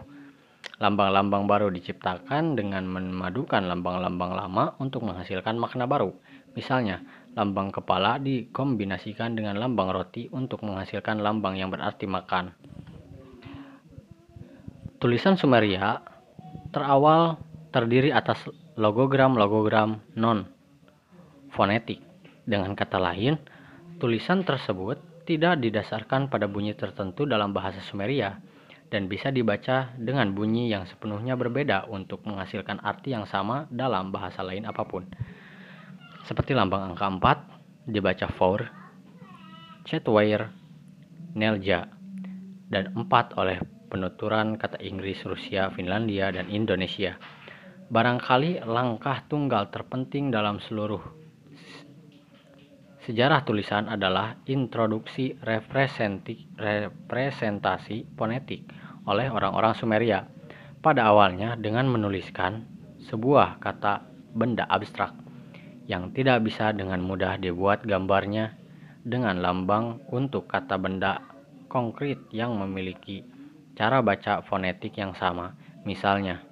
Lambang-lambang 0.78 1.50
baru 1.50 1.66
diciptakan 1.74 2.54
dengan 2.54 2.86
memadukan 2.86 3.66
lambang-lambang 3.66 4.38
lama 4.38 4.78
untuk 4.78 5.02
menghasilkan 5.02 5.58
makna 5.58 5.90
baru. 5.90 6.14
Misalnya, 6.54 7.02
lambang 7.38 7.70
kepala 7.70 8.18
dikombinasikan 8.18 9.38
dengan 9.38 9.58
lambang 9.58 9.94
roti 9.94 10.26
untuk 10.34 10.66
menghasilkan 10.66 11.22
lambang 11.22 11.54
yang 11.54 11.70
berarti 11.70 12.10
makan. 12.10 12.50
Tulisan 15.00 15.38
Sumeria 15.38 16.02
terawal 16.74 17.38
terdiri 17.70 18.10
atas 18.10 18.44
logogram-logogram 18.76 20.02
non-fonetik. 20.18 22.02
Dengan 22.44 22.74
kata 22.74 22.98
lain, 22.98 23.38
tulisan 24.02 24.42
tersebut 24.42 24.98
tidak 25.24 25.62
didasarkan 25.62 26.26
pada 26.26 26.50
bunyi 26.50 26.74
tertentu 26.74 27.22
dalam 27.24 27.54
bahasa 27.54 27.78
Sumeria 27.86 28.42
dan 28.90 29.06
bisa 29.06 29.30
dibaca 29.30 29.94
dengan 29.94 30.34
bunyi 30.34 30.66
yang 30.66 30.82
sepenuhnya 30.82 31.38
berbeda 31.38 31.86
untuk 31.86 32.26
menghasilkan 32.26 32.82
arti 32.82 33.14
yang 33.14 33.24
sama 33.30 33.70
dalam 33.70 34.10
bahasa 34.10 34.42
lain 34.42 34.66
apa 34.66 34.82
pun 34.82 35.06
seperti 36.30 36.54
lambang 36.54 36.94
angka 36.94 37.10
4 37.10 37.90
dibaca 37.90 38.30
four, 38.30 38.62
chatwire, 39.82 40.54
nelja, 41.34 41.90
dan 42.70 42.94
4 42.94 43.34
oleh 43.34 43.58
penuturan 43.90 44.54
kata 44.54 44.78
Inggris, 44.78 45.26
Rusia, 45.26 45.74
Finlandia, 45.74 46.30
dan 46.30 46.46
Indonesia. 46.46 47.18
Barangkali 47.90 48.62
langkah 48.62 49.26
tunggal 49.26 49.74
terpenting 49.74 50.30
dalam 50.30 50.62
seluruh 50.62 51.02
sejarah 53.02 53.42
tulisan 53.42 53.90
adalah 53.90 54.38
introduksi 54.46 55.34
representasi 55.42 58.06
fonetik 58.14 58.70
oleh 59.10 59.26
orang-orang 59.26 59.74
Sumeria. 59.74 60.30
Pada 60.78 61.10
awalnya 61.10 61.58
dengan 61.58 61.90
menuliskan 61.90 62.70
sebuah 63.10 63.58
kata 63.58 64.06
benda 64.30 64.70
abstrak 64.70 65.29
yang 65.90 66.14
tidak 66.14 66.46
bisa 66.46 66.70
dengan 66.70 67.02
mudah 67.02 67.34
dibuat 67.34 67.82
gambarnya 67.82 68.54
dengan 69.02 69.42
lambang 69.42 69.98
untuk 70.14 70.46
kata 70.46 70.78
benda 70.78 71.18
konkret 71.66 72.30
yang 72.30 72.54
memiliki 72.54 73.26
cara 73.74 73.98
baca 73.98 74.38
fonetik 74.46 74.94
yang 74.94 75.18
sama. 75.18 75.58
Misalnya, 75.82 76.46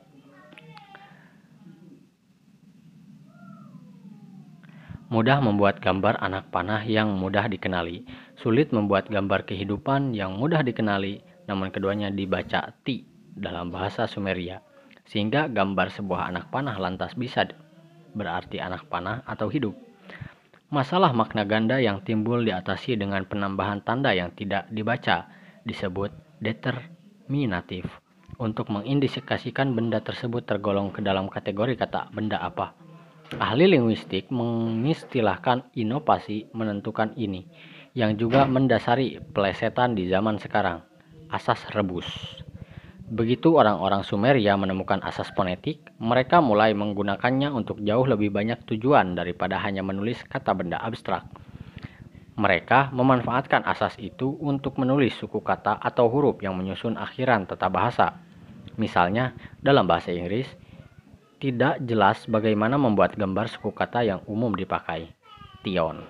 mudah 5.07 5.39
membuat 5.39 5.79
gambar 5.79 6.19
anak 6.19 6.51
panah 6.51 6.83
yang 6.83 7.15
mudah 7.15 7.47
dikenali, 7.47 8.03
sulit 8.43 8.75
membuat 8.75 9.07
gambar 9.07 9.47
kehidupan 9.47 10.19
yang 10.19 10.35
mudah 10.35 10.67
dikenali, 10.67 11.23
namun 11.47 11.71
keduanya 11.71 12.11
dibaca 12.11 12.75
ti 12.83 13.07
dalam 13.39 13.71
bahasa 13.71 14.11
Sumeria, 14.11 14.67
sehingga 15.07 15.47
gambar 15.47 15.95
sebuah 15.95 16.27
anak 16.33 16.51
panah 16.51 16.75
lantas 16.75 17.15
bisa 17.15 17.47
berarti 18.19 18.59
anak 18.59 18.91
panah 18.91 19.23
atau 19.23 19.47
hidup. 19.47 19.79
Masalah 20.69 21.17
makna 21.17 21.49
ganda 21.49 21.81
yang 21.81 22.05
timbul 22.05 22.45
diatasi 22.45 22.99
dengan 22.99 23.25
penambahan 23.25 23.81
tanda 23.81 24.13
yang 24.13 24.35
tidak 24.37 24.69
dibaca 24.69 25.31
disebut 25.65 26.13
determinatif. 26.45 27.89
Untuk 28.37 28.69
mengindikasikan 28.69 29.73
benda 29.73 30.05
tersebut 30.05 30.45
tergolong 30.45 30.93
ke 30.93 31.01
dalam 31.01 31.33
kategori 31.33 31.79
kata 31.79 32.13
benda 32.13 32.43
apa. 32.45 32.77
Ahli 33.41 33.65
linguistik 33.65 34.29
mengistilahkan 34.29 35.73
inovasi 35.77 36.53
menentukan 36.53 37.17
ini, 37.17 37.49
yang 37.93 38.17
juga 38.17 38.45
mendasari 38.45 39.21
pelesetan 39.33 39.97
di 39.97 40.09
zaman 40.09 40.41
sekarang, 40.41 40.85
asas 41.29 41.61
rebus. 41.73 42.09
Begitu 43.09 43.57
orang-orang 43.57 44.05
Sumeria 44.05 44.53
menemukan 44.61 45.01
asas 45.01 45.33
fonetik, 45.33 45.81
mereka 45.97 46.45
mulai 46.45 46.77
menggunakannya 46.77 47.49
untuk 47.49 47.81
jauh 47.81 48.05
lebih 48.05 48.29
banyak 48.29 48.69
tujuan 48.69 49.17
daripada 49.17 49.57
hanya 49.65 49.81
menulis 49.81 50.21
kata 50.29 50.53
benda 50.53 50.77
abstrak. 50.77 51.25
Mereka 52.37 52.93
memanfaatkan 52.93 53.65
asas 53.65 53.97
itu 53.97 54.37
untuk 54.45 54.77
menulis 54.77 55.17
suku 55.17 55.41
kata 55.41 55.81
atau 55.81 56.13
huruf 56.13 56.45
yang 56.45 56.53
menyusun 56.61 57.01
akhiran 57.01 57.49
tata 57.49 57.73
bahasa. 57.73 58.21
Misalnya, 58.77 59.33
dalam 59.65 59.89
bahasa 59.89 60.13
Inggris, 60.13 60.47
tidak 61.41 61.81
jelas 61.81 62.29
bagaimana 62.29 62.77
membuat 62.77 63.17
gambar 63.17 63.49
suku 63.49 63.73
kata 63.73 64.05
yang 64.05 64.21
umum 64.29 64.53
dipakai, 64.53 65.17
tion. 65.65 66.05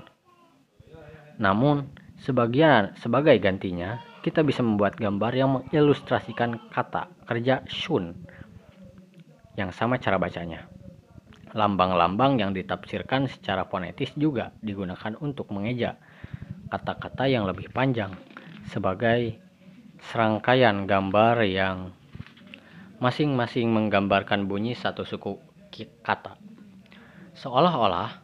Namun, 1.39 1.95
sebagian 2.27 2.99
sebagai 2.99 3.39
gantinya, 3.39 4.03
kita 4.23 4.43
bisa 4.43 4.67
membuat 4.67 4.99
gambar 4.99 5.33
yang 5.35 5.51
mengilustrasikan 5.61 6.59
kata 6.75 7.07
kerja 7.25 7.63
shun 7.71 8.19
yang 9.55 9.71
sama 9.75 9.99
cara 9.99 10.19
bacanya. 10.19 10.67
Lambang-lambang 11.57 12.39
yang 12.39 12.53
ditafsirkan 12.53 13.27
secara 13.27 13.65
fonetis 13.65 14.13
juga 14.15 14.53
digunakan 14.61 15.17
untuk 15.19 15.49
mengeja 15.51 15.97
kata-kata 16.69 17.25
yang 17.25 17.49
lebih 17.49 17.73
panjang 17.73 18.13
sebagai 18.69 19.41
serangkaian 20.13 20.85
gambar 20.85 21.43
yang 21.49 21.97
masing-masing 23.01 23.73
menggambarkan 23.73 24.45
bunyi 24.45 24.77
satu 24.77 25.09
suku 25.09 25.41
kata. 26.05 26.37
Seolah-olah 27.39 28.21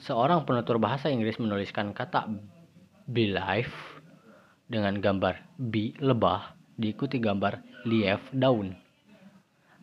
seorang 0.00 0.48
penutur 0.48 0.80
bahasa 0.80 1.12
Inggris 1.12 1.36
menuliskan 1.36 1.92
kata 1.92 2.30
believe 3.10 3.91
dengan 4.72 4.96
gambar 4.96 5.60
bi 5.60 5.92
lebah 6.00 6.56
diikuti 6.80 7.20
gambar 7.20 7.84
lief 7.84 8.24
daun. 8.32 8.72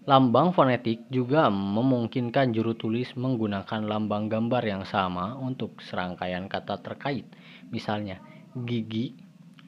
Lambang 0.09 0.57
fonetik 0.57 1.05
juga 1.13 1.53
memungkinkan 1.53 2.49
juru 2.49 2.73
tulis 2.73 3.13
menggunakan 3.13 3.85
lambang 3.85 4.25
gambar 4.25 4.63
yang 4.65 4.83
sama 4.89 5.37
untuk 5.37 5.77
serangkaian 5.85 6.49
kata 6.49 6.81
terkait, 6.81 7.29
misalnya 7.69 8.17
gigi, 8.65 9.13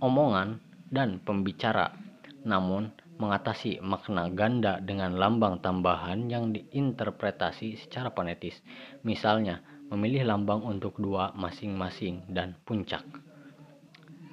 omongan, 0.02 0.58
dan 0.90 1.22
pembicara. 1.22 1.94
Namun, 2.42 2.90
mengatasi 3.22 3.86
makna 3.86 4.34
ganda 4.34 4.82
dengan 4.82 5.14
lambang 5.14 5.62
tambahan 5.62 6.26
yang 6.26 6.50
diinterpretasi 6.50 7.78
secara 7.78 8.10
fonetis, 8.10 8.58
misalnya 9.06 9.62
memilih 9.94 10.26
lambang 10.26 10.66
untuk 10.66 10.98
dua 10.98 11.30
masing-masing 11.38 12.26
dan 12.34 12.58
puncak. 12.66 13.06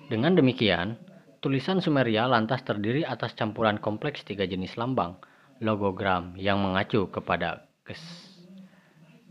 Dengan 0.09 0.33
demikian, 0.33 0.97
tulisan 1.45 1.85
Sumeria 1.85 2.25
lantas 2.25 2.65
terdiri 2.65 3.05
atas 3.05 3.37
campuran 3.37 3.77
kompleks 3.77 4.25
tiga 4.25 4.49
jenis 4.49 4.81
lambang, 4.81 5.21
logogram 5.61 6.33
yang 6.33 6.65
mengacu 6.65 7.13
kepada 7.13 7.69
kes, 7.85 8.01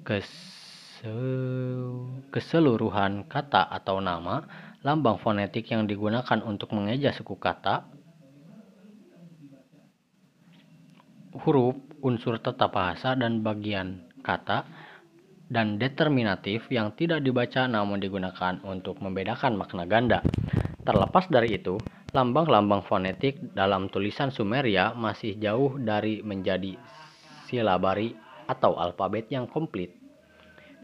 kes, 0.06 0.30
keseluruhan 2.30 3.26
kata 3.26 3.66
atau 3.74 3.98
nama, 3.98 4.46
lambang 4.86 5.18
fonetik 5.18 5.66
yang 5.74 5.90
digunakan 5.90 6.46
untuk 6.46 6.70
mengeja 6.78 7.10
suku 7.10 7.34
kata, 7.42 7.90
huruf, 11.42 11.74
unsur 12.06 12.38
tata 12.38 12.70
bahasa, 12.70 13.18
dan 13.18 13.42
bagian 13.42 14.06
kata, 14.22 14.62
dan 15.50 15.82
determinatif 15.82 16.70
yang 16.70 16.94
tidak 16.94 17.26
dibaca 17.26 17.66
namun 17.66 17.98
digunakan 17.98 18.62
untuk 18.62 19.02
membedakan 19.02 19.58
makna 19.58 19.90
ganda. 19.90 20.22
Terlepas 20.88 21.28
dari 21.28 21.60
itu, 21.60 21.76
lambang-lambang 22.16 22.80
fonetik 22.80 23.44
dalam 23.52 23.92
tulisan 23.92 24.32
Sumeria 24.32 24.96
masih 24.96 25.36
jauh 25.36 25.76
dari 25.76 26.24
menjadi 26.24 26.80
silabari 27.44 28.16
atau 28.48 28.80
alfabet 28.80 29.28
yang 29.28 29.52
komplit. 29.52 29.92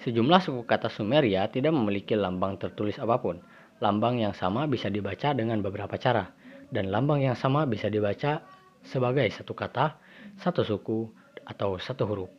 Sejumlah 0.04 0.44
suku 0.44 0.68
kata 0.68 0.92
Sumeria 0.92 1.48
tidak 1.48 1.72
memiliki 1.72 2.20
lambang 2.20 2.60
tertulis 2.60 3.00
apa 3.00 3.16
pun. 3.24 3.40
Lambang 3.80 4.20
yang 4.20 4.36
sama 4.36 4.68
bisa 4.68 4.92
dibaca 4.92 5.32
dengan 5.32 5.64
beberapa 5.64 5.96
cara, 5.96 6.36
dan 6.68 6.92
lambang 6.92 7.24
yang 7.24 7.40
sama 7.40 7.64
bisa 7.64 7.88
dibaca 7.88 8.44
sebagai 8.84 9.32
satu 9.32 9.56
kata, 9.56 9.96
satu 10.36 10.68
suku, 10.68 11.08
atau 11.48 11.80
satu 11.80 12.04
huruf. 12.04 12.32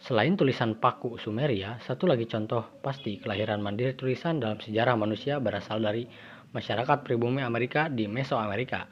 Selain 0.00 0.32
tulisan 0.38 0.78
paku 0.78 1.18
Sumeria, 1.18 1.76
satu 1.82 2.06
lagi 2.06 2.24
contoh 2.24 2.64
pasti 2.80 3.18
kelahiran 3.18 3.58
mandiri 3.60 3.98
tulisan 3.98 4.38
dalam 4.38 4.62
sejarah 4.62 4.94
manusia 4.96 5.36
berasal 5.42 5.82
dari 5.82 6.08
masyarakat 6.50 7.06
pribumi 7.06 7.42
Amerika 7.42 7.86
di 7.86 8.10
Mesoamerika, 8.10 8.90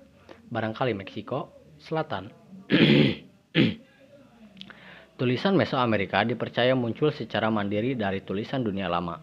barangkali 0.51 0.95
Meksiko 0.95 1.51
Selatan. 1.79 2.31
tulisan 5.19 5.59
Mesoamerika 5.59 6.23
dipercaya 6.23 6.79
muncul 6.79 7.11
secara 7.11 7.51
mandiri 7.51 7.99
dari 7.99 8.23
tulisan 8.23 8.63
dunia 8.63 8.87
lama. 8.87 9.19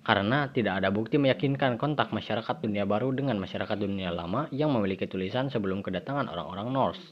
Karena 0.00 0.48
tidak 0.48 0.80
ada 0.80 0.88
bukti 0.88 1.20
meyakinkan 1.20 1.76
kontak 1.76 2.08
masyarakat 2.08 2.56
dunia 2.64 2.88
baru 2.88 3.12
dengan 3.12 3.36
masyarakat 3.36 3.76
dunia 3.76 4.08
lama 4.08 4.48
yang 4.48 4.72
memiliki 4.72 5.04
tulisan 5.04 5.52
sebelum 5.52 5.84
kedatangan 5.84 6.32
orang-orang 6.32 6.72
Norse. 6.72 7.04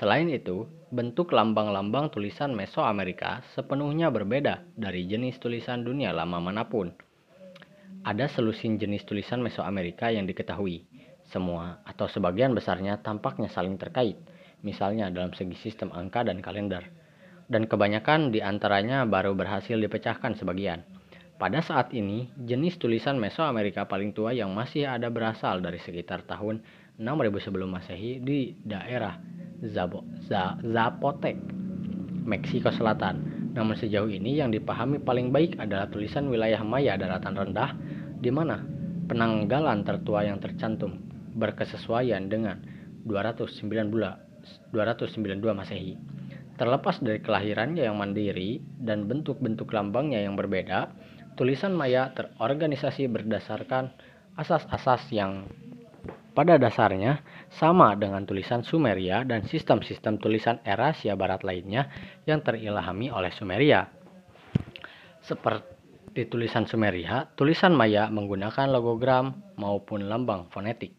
Selain 0.00 0.24
itu, 0.32 0.64
bentuk 0.88 1.36
lambang-lambang 1.36 2.08
tulisan 2.08 2.56
Mesoamerika 2.56 3.44
sepenuhnya 3.52 4.08
berbeda 4.08 4.64
dari 4.72 5.04
jenis 5.04 5.36
tulisan 5.36 5.84
dunia 5.84 6.16
lama 6.16 6.40
mana 6.40 6.64
pun. 6.64 6.96
Ada 8.06 8.30
selusin 8.30 8.78
jenis 8.78 9.02
tulisan 9.02 9.42
Mesoamerika 9.42 10.10
yang 10.14 10.22
diketahui. 10.22 10.86
Semua 11.28 11.82
atau 11.82 12.06
sebagian 12.06 12.54
besarnya 12.54 13.02
tampaknya 13.02 13.50
saling 13.50 13.74
terkait, 13.74 14.16
misalnya 14.62 15.10
dalam 15.10 15.34
segi 15.34 15.58
sistem 15.58 15.90
angka 15.90 16.22
dan 16.22 16.38
kalender. 16.38 16.86
Dan 17.50 17.66
kebanyakan 17.66 18.30
di 18.30 18.38
antaranya 18.38 19.02
baru 19.02 19.34
berhasil 19.34 19.74
dipecahkan 19.74 20.38
sebagian. 20.38 20.86
Pada 21.38 21.62
saat 21.62 21.94
ini, 21.94 22.30
jenis 22.34 22.82
tulisan 22.82 23.14
Mesoamerika 23.14 23.86
paling 23.86 24.10
tua 24.10 24.34
yang 24.34 24.50
masih 24.50 24.90
ada 24.90 25.06
berasal 25.06 25.62
dari 25.62 25.78
sekitar 25.78 26.26
tahun 26.26 26.62
6000 26.98 27.46
sebelum 27.46 27.70
Masehi 27.70 28.18
di 28.18 28.58
daerah 28.62 29.22
Zapotec, 29.62 31.38
Meksiko 32.26 32.74
Selatan 32.74 33.37
namun 33.58 33.74
sejauh 33.74 34.06
ini 34.06 34.38
yang 34.38 34.54
dipahami 34.54 35.02
paling 35.02 35.34
baik 35.34 35.58
adalah 35.58 35.90
tulisan 35.90 36.30
wilayah 36.30 36.62
Maya 36.62 36.94
daratan 36.94 37.34
rendah 37.34 37.74
di 38.22 38.30
mana 38.30 38.62
penanggalan 39.10 39.82
tertua 39.82 40.22
yang 40.22 40.38
tercantum 40.38 41.02
berkesesuaian 41.34 42.30
dengan 42.30 42.62
292 43.02 43.90
Masehi. 45.58 45.98
Terlepas 46.54 47.02
dari 47.02 47.18
kelahirannya 47.18 47.82
yang 47.82 47.98
mandiri 47.98 48.62
dan 48.78 49.10
bentuk-bentuk 49.10 49.74
lambangnya 49.74 50.22
yang 50.22 50.38
berbeda, 50.38 50.94
tulisan 51.34 51.74
Maya 51.74 52.14
terorganisasi 52.14 53.10
berdasarkan 53.10 53.90
asas-asas 54.38 55.02
yang 55.10 55.50
pada 56.38 56.54
dasarnya 56.54 57.18
sama 57.50 57.98
dengan 57.98 58.22
tulisan 58.22 58.62
Sumeria 58.62 59.26
dan 59.26 59.42
sistem-sistem 59.42 60.22
tulisan 60.22 60.62
era 60.62 60.94
Asia 60.94 61.18
Barat 61.18 61.42
lainnya 61.42 61.90
yang 62.30 62.46
terilhami 62.46 63.10
oleh 63.10 63.34
Sumeria. 63.34 63.90
Seperti 65.18 66.30
tulisan 66.30 66.62
Sumeria, 66.70 67.26
tulisan 67.34 67.74
Maya 67.74 68.06
menggunakan 68.06 68.70
logogram 68.70 69.34
maupun 69.58 70.06
lambang 70.06 70.46
fonetik. 70.54 70.94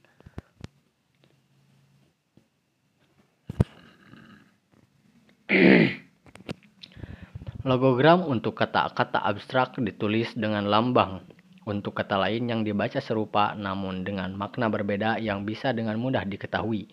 Logogram 7.64 8.28
untuk 8.28 8.60
kata-kata 8.60 9.24
abstrak 9.24 9.80
ditulis 9.80 10.36
dengan 10.36 10.68
lambang 10.68 11.29
untuk 11.70 11.94
kata 11.94 12.18
lain 12.18 12.50
yang 12.50 12.62
dibaca 12.66 12.98
serupa 12.98 13.54
namun 13.54 14.02
dengan 14.02 14.34
makna 14.34 14.66
berbeda 14.74 15.22
yang 15.22 15.46
bisa 15.46 15.70
dengan 15.70 16.02
mudah 16.02 16.26
diketahui, 16.26 16.90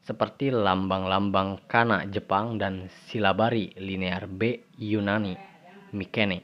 seperti 0.00 0.48
lambang-lambang 0.48 1.68
kana 1.68 2.08
Jepang 2.08 2.56
dan 2.56 2.88
silabari 3.12 3.76
linear 3.76 4.24
B 4.24 4.64
Yunani, 4.80 5.36
Mikene. 5.92 6.40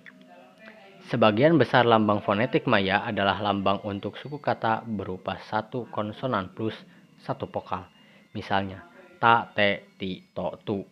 Sebagian 1.09 1.57
besar 1.57 1.89
lambang 1.89 2.21
fonetik 2.21 2.69
Maya 2.69 3.03
adalah 3.03 3.41
lambang 3.41 3.81
untuk 3.89 4.21
suku 4.21 4.39
kata 4.39 4.85
berupa 4.85 5.41
satu 5.49 5.89
konsonan 5.89 6.53
plus 6.53 6.77
satu 7.25 7.51
vokal. 7.51 7.89
Misalnya, 8.37 8.85
ta, 9.19 9.51
te, 9.51 9.91
ti, 9.99 10.23
to, 10.31 10.55
tu, 10.63 10.87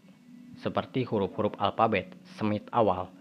seperti 0.59 1.07
huruf-huruf 1.07 1.55
alfabet 1.61 2.11
Semit 2.35 2.67
awal. 2.75 3.18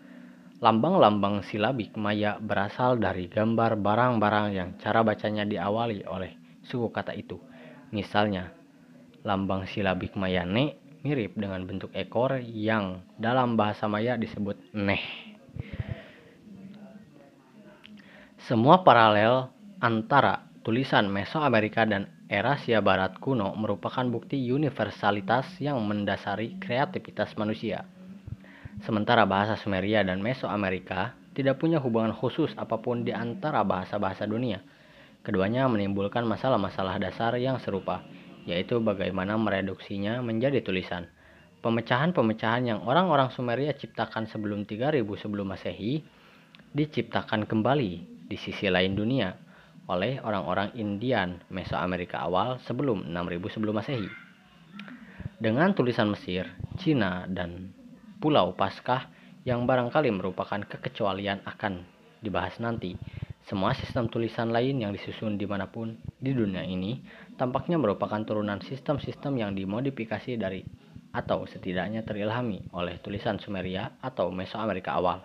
Lambang-lambang 0.57 1.45
silabik 1.45 1.93
Maya 2.01 2.41
berasal 2.41 2.97
dari 2.97 3.29
gambar 3.29 3.77
barang-barang 3.77 4.47
yang 4.57 4.69
cara 4.81 5.05
bacanya 5.05 5.45
diawali 5.45 6.01
oleh 6.09 6.33
suku 6.65 6.89
kata 6.89 7.13
itu. 7.13 7.37
Misalnya, 7.93 8.49
lambang 9.21 9.69
silabik 9.69 10.17
Maya 10.17 10.49
ne 10.49 10.73
mirip 11.05 11.37
dengan 11.37 11.61
bentuk 11.61 11.93
ekor 11.93 12.41
yang 12.41 13.05
dalam 13.21 13.53
bahasa 13.53 13.85
Maya 13.85 14.17
disebut 14.17 14.57
neh. 14.73 15.03
Semua 18.49 18.81
paralel 18.81 19.53
antara 19.77 20.49
tulisan 20.65 21.05
Mesoamerika 21.05 21.85
dan 21.85 22.09
Erasia 22.33 22.81
Barat 22.81 23.21
kuno 23.21 23.53
merupakan 23.53 24.09
bukti 24.09 24.41
universalitas 24.49 25.53
yang 25.61 25.77
mendasari 25.85 26.57
kreativitas 26.57 27.37
manusia. 27.37 27.85
Sementara 28.85 29.25
bahasa 29.25 29.57
Sumeria 29.57 30.05
dan 30.05 30.21
Mesoamerika 30.21 31.17
tidak 31.33 31.57
punya 31.57 31.81
hubungan 31.81 32.13
khusus 32.13 32.53
apa 32.57 32.77
pun 32.77 33.01
di 33.01 33.13
antara 33.13 33.65
bahasa-bahasa 33.65 34.29
dunia. 34.29 34.61
Keduanya 35.25 35.65
menimbulkan 35.65 36.25
masalah-masalah 36.25 37.01
dasar 37.01 37.33
yang 37.41 37.57
serupa, 37.61 38.05
yaitu 38.45 38.77
bagaimana 38.81 39.37
mereduksinya 39.37 40.21
menjadi 40.21 40.61
tulisan. 40.61 41.09
Pemecahan-pemecahan 41.61 42.63
yang 42.69 42.79
orang-orang 42.85 43.33
Sumeria 43.33 43.73
ciptakan 43.73 44.29
sebelum 44.29 44.63
3000 44.69 45.03
sebelum 45.17 45.45
Masehi 45.51 46.05
diciptakan 46.73 47.49
kembali 47.49 47.91
di 48.29 48.37
sisi 48.37 48.69
lain 48.69 48.93
dunia 48.93 49.33
oleh 49.89 50.21
orang-orang 50.21 50.75
Indian 50.77 51.41
Mesoamerika 51.49 52.23
awal 52.23 52.61
sebelum 52.63 53.09
6000 53.09 53.53
sebelum 53.57 53.73
Masehi. 53.77 54.09
Dengan 55.37 55.73
tulisan 55.77 56.09
Mesir, 56.09 56.49
Cina, 56.81 57.29
dan 57.29 57.76
Pulau 58.17 58.58
Paskah 58.58 59.13
yang 59.45 59.69
barangkali 59.69 60.10
merupakan 60.10 60.58
kekecualian 60.58 61.45
akan 61.45 61.86
dibahas 62.19 62.58
nanti. 62.58 62.97
Semua 63.47 63.71
sistem 63.71 64.12
tulisan 64.12 64.51
lain 64.51 64.84
yang 64.84 64.91
disusun 64.91 65.39
di 65.39 65.47
mana 65.47 65.71
pun 65.71 65.95
di 66.19 66.36
dunia 66.36 66.65
ini 66.67 66.99
tampaknya 67.39 67.80
merupakan 67.80 68.19
turunan 68.27 68.60
sistem-sistem 68.60 69.39
yang 69.39 69.56
dimodifikasi 69.56 70.36
dari 70.36 70.65
atau 71.15 71.47
setidaknya 71.47 72.03
terilhami 72.03 72.67
oleh 72.75 72.99
tulisan 72.99 73.39
Sumeria 73.39 73.95
atau 74.03 74.34
Mesoamerika 74.34 74.99
awal. 74.99 75.23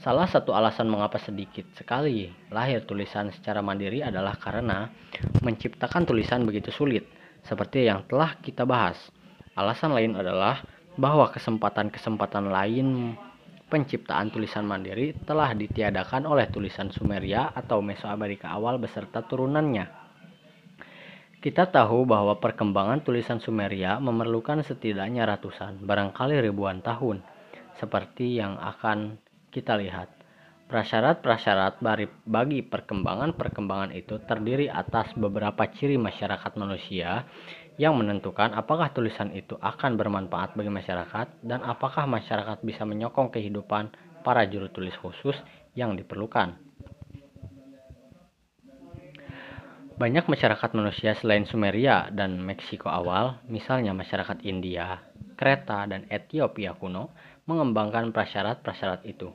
Salah 0.00 0.26
satu 0.26 0.50
alasan 0.56 0.90
mengapa 0.90 1.22
sedikit 1.22 1.70
sekali 1.78 2.26
lahir 2.50 2.82
tulisan 2.82 3.30
secara 3.30 3.62
mandiri 3.62 4.02
adalah 4.02 4.34
karena 4.34 4.90
menciptakan 5.44 6.02
tulisan 6.02 6.42
begitu 6.42 6.74
sulit, 6.74 7.06
seperti 7.46 7.86
yang 7.86 8.02
telah 8.10 8.34
kita 8.42 8.66
bahas. 8.66 8.98
Alasan 9.54 9.94
lain 9.94 10.18
adalah 10.18 10.58
bahwa 10.94 11.30
kesempatan-kesempatan 11.34 12.50
lain 12.50 13.18
penciptaan 13.66 14.30
tulisan 14.30 14.62
mandiri 14.62 15.16
telah 15.26 15.50
ditiadakan 15.50 16.30
oleh 16.30 16.46
tulisan 16.46 16.94
Sumeria 16.94 17.50
atau 17.50 17.82
Mesoamerika 17.82 18.54
awal 18.54 18.78
beserta 18.78 19.26
turunannya. 19.26 19.90
Kita 21.42 21.68
tahu 21.68 22.08
bahwa 22.08 22.40
perkembangan 22.40 23.04
tulisan 23.04 23.36
Sumeria 23.36 24.00
memerlukan 24.00 24.64
setidaknya 24.64 25.28
ratusan, 25.28 25.82
barangkali 25.84 26.40
ribuan 26.40 26.80
tahun, 26.80 27.20
seperti 27.76 28.40
yang 28.40 28.56
akan 28.56 29.20
kita 29.52 29.76
lihat. 29.76 30.08
Prasyarat-prasyarat 30.64 31.84
bagi 32.24 32.64
perkembangan-perkembangan 32.64 33.92
itu 33.92 34.16
terdiri 34.24 34.72
atas 34.72 35.12
beberapa 35.12 35.68
ciri 35.68 36.00
masyarakat 36.00 36.56
manusia 36.56 37.28
yang 37.74 37.98
menentukan 37.98 38.54
apakah 38.54 38.94
tulisan 38.94 39.34
itu 39.34 39.58
akan 39.58 39.98
bermanfaat 39.98 40.54
bagi 40.54 40.70
masyarakat 40.70 41.42
dan 41.42 41.60
apakah 41.66 42.06
masyarakat 42.06 42.62
bisa 42.62 42.86
menyokong 42.86 43.34
kehidupan 43.34 43.90
para 44.22 44.46
juru 44.46 44.70
tulis 44.70 44.94
khusus 45.02 45.34
yang 45.74 45.98
diperlukan. 45.98 46.54
Banyak 49.94 50.26
masyarakat 50.26 50.70
manusia 50.74 51.14
selain 51.14 51.46
Sumeria 51.46 52.10
dan 52.10 52.42
Meksiko 52.42 52.90
awal, 52.90 53.38
misalnya 53.46 53.94
masyarakat 53.94 54.42
India, 54.42 55.06
Kreta, 55.38 55.86
dan 55.86 56.10
Ethiopia 56.10 56.74
kuno, 56.74 57.14
mengembangkan 57.46 58.10
prasyarat-prasyarat 58.10 59.06
itu. 59.06 59.30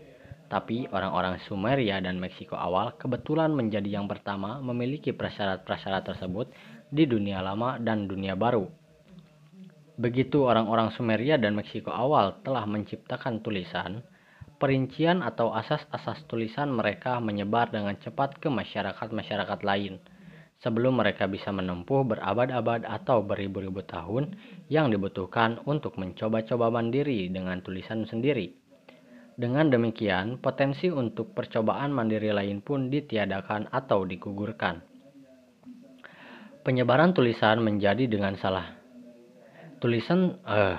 Tapi 0.52 0.90
orang-orang 0.92 1.40
Sumeria 1.48 2.04
dan 2.04 2.20
Meksiko 2.20 2.60
awal 2.60 2.98
kebetulan 3.00 3.56
menjadi 3.56 4.02
yang 4.02 4.12
pertama 4.12 4.60
memiliki 4.60 5.16
prasyarat-prasyarat 5.16 6.04
tersebut 6.04 6.52
di 6.90 7.06
dunia 7.06 7.42
lama 7.42 7.78
dan 7.78 8.10
dunia 8.10 8.34
baru. 8.34 8.66
Begitu 10.00 10.46
orang-orang 10.46 10.92
Sumeria 10.94 11.38
dan 11.40 11.56
Meksiko 11.56 11.94
awal 11.94 12.42
telah 12.42 12.66
menciptakan 12.66 13.42
tulisan, 13.46 14.02
perincian 14.58 15.24
atau 15.24 15.56
asas-asas 15.56 16.26
tulisan 16.28 16.72
mereka 16.74 17.22
menyebar 17.24 17.72
dengan 17.72 17.96
cepat 18.00 18.38
ke 18.42 18.52
masyarakat-masyarakat 18.52 19.60
lain 19.64 20.00
sebelum 20.60 21.00
mereka 21.00 21.26
bisa 21.26 21.56
menempuh 21.56 22.04
berabad-abad 22.04 22.84
atau 22.84 23.24
beribu-ribu 23.24 23.80
tahun 23.88 24.36
yang 24.68 24.92
dibutuhkan 24.92 25.64
untuk 25.64 25.96
mencoba-coba 25.96 26.68
mandiri 26.68 27.32
dengan 27.32 27.64
tulisan 27.64 28.04
sendiri. 28.04 28.60
Dengan 29.40 29.72
demikian, 29.72 30.44
potensi 30.44 30.92
untuk 30.92 31.32
percobaan 31.32 31.96
mandiri 31.96 32.36
lain 32.36 32.60
pun 32.60 32.92
ditiadakan 32.92 33.72
atau 33.72 34.04
digugurkan. 34.04 34.84
Penyebaran 36.60 37.16
tulisan 37.16 37.64
menjadi 37.64 38.04
dengan 38.04 38.36
salah. 38.36 38.76
Tulisan 39.80 40.44
uh, 40.44 40.76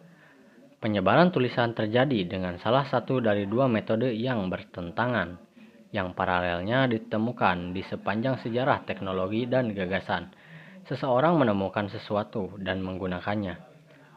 penyebaran 0.82 1.28
tulisan 1.28 1.76
terjadi 1.76 2.24
dengan 2.24 2.56
salah 2.56 2.88
satu 2.88 3.20
dari 3.20 3.44
dua 3.44 3.68
metode 3.68 4.08
yang 4.16 4.48
bertentangan, 4.48 5.36
yang 5.92 6.16
paralelnya 6.16 6.88
ditemukan 6.88 7.76
di 7.76 7.84
sepanjang 7.84 8.40
sejarah 8.40 8.88
teknologi 8.88 9.44
dan 9.44 9.76
gagasan. 9.76 10.32
Seseorang 10.88 11.36
menemukan 11.36 11.92
sesuatu 11.92 12.56
dan 12.56 12.80
menggunakannya. 12.80 13.60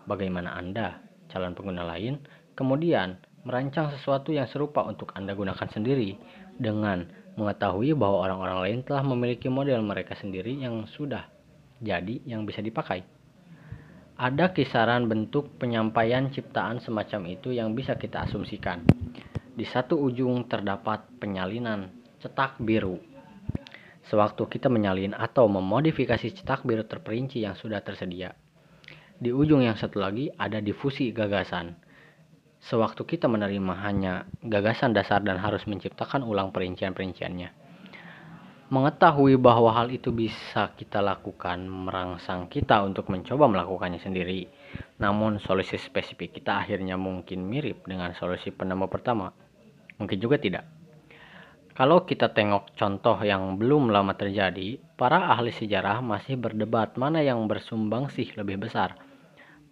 Bagaimana 0.07 0.55
Anda, 0.55 1.03
calon 1.27 1.51
pengguna 1.51 1.83
lain, 1.83 2.23
kemudian 2.55 3.19
merancang 3.43 3.91
sesuatu 3.91 4.31
yang 4.31 4.47
serupa 4.47 4.87
untuk 4.87 5.11
Anda 5.19 5.35
gunakan 5.35 5.67
sendiri 5.67 6.15
dengan 6.55 7.22
mengetahui 7.33 7.97
bahwa 7.97 8.29
orang-orang 8.29 8.59
lain 8.63 8.79
telah 8.85 9.01
memiliki 9.01 9.49
model 9.49 9.81
mereka 9.81 10.13
sendiri 10.13 10.53
yang 10.53 10.85
sudah 10.85 11.25
jadi 11.81 12.21
yang 12.23 12.45
bisa 12.45 12.61
dipakai. 12.61 13.03
Ada 14.13 14.53
kisaran 14.53 15.09
bentuk 15.09 15.57
penyampaian 15.57 16.29
ciptaan 16.29 16.77
semacam 16.79 17.33
itu 17.33 17.49
yang 17.49 17.73
bisa 17.73 17.97
kita 17.97 18.29
asumsikan. 18.29 18.85
Di 19.53 19.65
satu 19.65 19.97
ujung 19.97 20.45
terdapat 20.45 21.09
penyalinan 21.17 21.89
cetak 22.21 22.61
biru. 22.61 23.01
Sewaktu 24.07 24.45
kita 24.47 24.69
menyalin 24.69 25.17
atau 25.17 25.49
memodifikasi 25.49 26.29
cetak 26.39 26.61
biru 26.61 26.85
terperinci 26.85 27.41
yang 27.41 27.57
sudah 27.57 27.81
tersedia. 27.81 28.37
Di 29.17 29.33
ujung 29.33 29.65
yang 29.65 29.75
satu 29.75 29.97
lagi 29.97 30.29
ada 30.37 30.61
difusi 30.61 31.09
gagasan 31.09 31.82
sewaktu 32.63 33.03
kita 33.03 33.27
menerima 33.27 33.75
hanya 33.83 34.23
gagasan 34.39 34.95
dasar 34.95 35.19
dan 35.19 35.35
harus 35.35 35.67
menciptakan 35.67 36.23
ulang 36.23 36.55
perincian-perinciannya. 36.55 37.51
Mengetahui 38.71 39.37
bahwa 39.37 39.75
hal 39.75 39.91
itu 39.91 40.09
bisa 40.09 40.71
kita 40.73 41.03
lakukan 41.03 41.67
merangsang 41.67 42.47
kita 42.47 42.81
untuk 42.81 43.11
mencoba 43.11 43.45
melakukannya 43.51 43.99
sendiri. 43.99 44.47
Namun 44.97 45.37
solusi 45.43 45.77
spesifik 45.77 46.39
kita 46.41 46.63
akhirnya 46.63 46.95
mungkin 46.97 47.45
mirip 47.45 47.85
dengan 47.85 48.15
solusi 48.15 48.49
penemu 48.49 48.87
pertama. 48.89 49.29
Mungkin 49.99 50.17
juga 50.17 50.39
tidak. 50.41 50.65
Kalau 51.77 52.07
kita 52.07 52.33
tengok 52.33 52.73
contoh 52.73 53.17
yang 53.21 53.59
belum 53.59 53.93
lama 53.93 54.15
terjadi, 54.15 54.79
para 54.97 55.29
ahli 55.35 55.53
sejarah 55.53 56.01
masih 56.01 56.39
berdebat 56.39 56.97
mana 56.97 57.21
yang 57.21 57.45
bersumbang 57.45 58.09
sih 58.09 58.29
lebih 58.33 58.61
besar, 58.61 58.97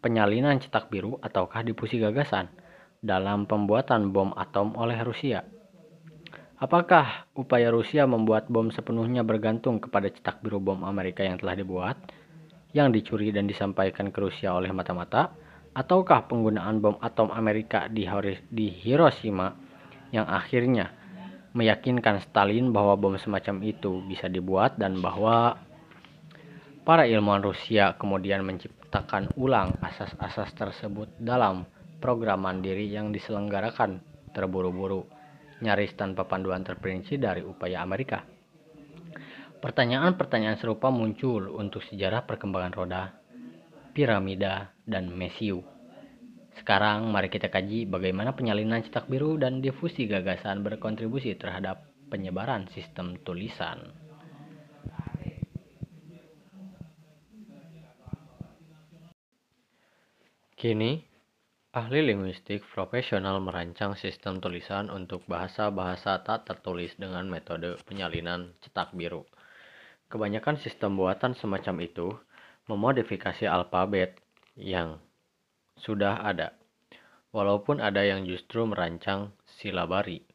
penyalinan 0.01 0.61
cetak 0.61 0.89
biru 0.93 1.17
ataukah 1.21 1.61
difusi 1.65 2.01
gagasan 2.01 2.60
dalam 3.01 3.49
pembuatan 3.49 4.13
bom 4.13 4.29
atom 4.37 4.77
oleh 4.77 4.95
Rusia. 5.01 5.41
Apakah 6.61 7.25
upaya 7.33 7.73
Rusia 7.73 8.05
membuat 8.05 8.45
bom 8.45 8.69
sepenuhnya 8.69 9.25
bergantung 9.25 9.81
kepada 9.81 10.13
cetak 10.13 10.45
biru 10.45 10.61
bom 10.61 10.85
Amerika 10.85 11.25
yang 11.25 11.41
telah 11.41 11.57
dibuat, 11.57 11.97
yang 12.77 12.93
dicuri 12.93 13.33
dan 13.33 13.49
disampaikan 13.49 14.13
ke 14.13 14.21
Rusia 14.21 14.53
oleh 14.53 14.69
mata-mata, 14.69 15.33
ataukah 15.73 16.29
penggunaan 16.29 16.77
bom 16.77 17.01
atom 17.01 17.33
Amerika 17.33 17.89
di 17.89 18.05
Hiroshima 18.69 19.57
yang 20.13 20.29
akhirnya 20.29 20.93
meyakinkan 21.57 22.21
Stalin 22.21 22.69
bahwa 22.69 22.93
bom 22.93 23.17
semacam 23.17 23.65
itu 23.65 24.05
bisa 24.05 24.29
dibuat 24.29 24.77
dan 24.77 25.01
bahwa 25.01 25.57
para 26.85 27.09
ilmuwan 27.09 27.41
Rusia 27.41 27.97
kemudian 27.97 28.45
menciptakan 28.45 29.33
ulang 29.35 29.75
asas-asas 29.81 30.53
tersebut 30.53 31.09
dalam 31.17 31.65
program 32.01 32.49
mandiri 32.49 32.89
yang 32.89 33.13
diselenggarakan 33.13 34.01
terburu-buru, 34.33 35.05
nyaris 35.61 35.93
tanpa 35.93 36.25
panduan 36.25 36.65
terperinci 36.65 37.21
dari 37.21 37.45
upaya 37.45 37.85
Amerika. 37.85 38.25
Pertanyaan-pertanyaan 39.61 40.57
serupa 40.57 40.89
muncul 40.89 41.53
untuk 41.53 41.85
sejarah 41.85 42.25
perkembangan 42.25 42.73
roda, 42.73 43.03
piramida, 43.93 44.73
dan 44.89 45.13
mesiu. 45.13 45.61
Sekarang 46.57 47.13
mari 47.13 47.29
kita 47.29 47.53
kaji 47.53 47.85
bagaimana 47.85 48.33
penyalinan 48.33 48.81
cetak 48.81 49.05
biru 49.05 49.37
dan 49.37 49.61
difusi 49.61 50.09
gagasan 50.09 50.65
berkontribusi 50.65 51.37
terhadap 51.37 51.85
penyebaran 52.09 52.65
sistem 52.73 53.21
tulisan. 53.21 53.93
Kini, 60.57 61.10
ahli 61.71 62.03
linguistik 62.03 62.67
profesional 62.75 63.39
merancang 63.39 63.95
sistem 63.95 64.43
tulisan 64.43 64.91
untuk 64.91 65.23
bahasa-bahasa 65.23 66.19
tak 66.19 66.43
tertulis 66.43 66.91
dengan 66.99 67.23
metode 67.31 67.79
penyalinan 67.87 68.51
cetak 68.59 68.91
biru. 68.91 69.23
Kebanyakan 70.11 70.59
sistem 70.59 70.99
buatan 70.99 71.31
semacam 71.31 71.75
itu 71.79 72.11
memodifikasi 72.67 73.47
alfabet 73.47 74.19
yang 74.59 74.99
sudah 75.79 76.19
ada, 76.19 76.51
walaupun 77.31 77.79
ada 77.79 78.03
yang 78.03 78.27
justru 78.27 78.67
merancang 78.67 79.31
silabari. 79.47 80.27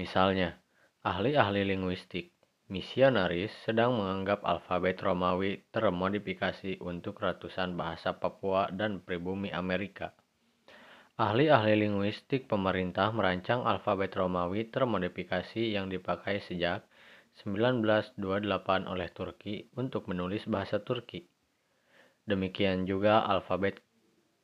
Misalnya, 0.00 0.56
ahli-ahli 1.04 1.76
linguistik 1.76 2.32
misionaris 2.66 3.54
sedang 3.62 3.94
menganggap 3.94 4.42
alfabet 4.42 4.98
Romawi 4.98 5.62
termodifikasi 5.70 6.82
untuk 6.82 7.22
ratusan 7.22 7.78
bahasa 7.78 8.18
Papua 8.18 8.66
dan 8.74 8.98
pribumi 8.98 9.54
Amerika. 9.54 10.10
Ahli-ahli 11.16 11.88
linguistik 11.88 12.44
pemerintah 12.44 13.14
merancang 13.14 13.64
alfabet 13.64 14.12
Romawi 14.12 14.68
termodifikasi 14.68 15.72
yang 15.72 15.88
dipakai 15.88 16.44
sejak 16.44 16.84
1928 17.46 18.18
oleh 18.84 19.08
Turki 19.14 19.70
untuk 19.78 20.10
menulis 20.10 20.44
bahasa 20.44 20.82
Turki. 20.82 21.24
Demikian 22.26 22.84
juga 22.84 23.24
alfabet 23.24 23.80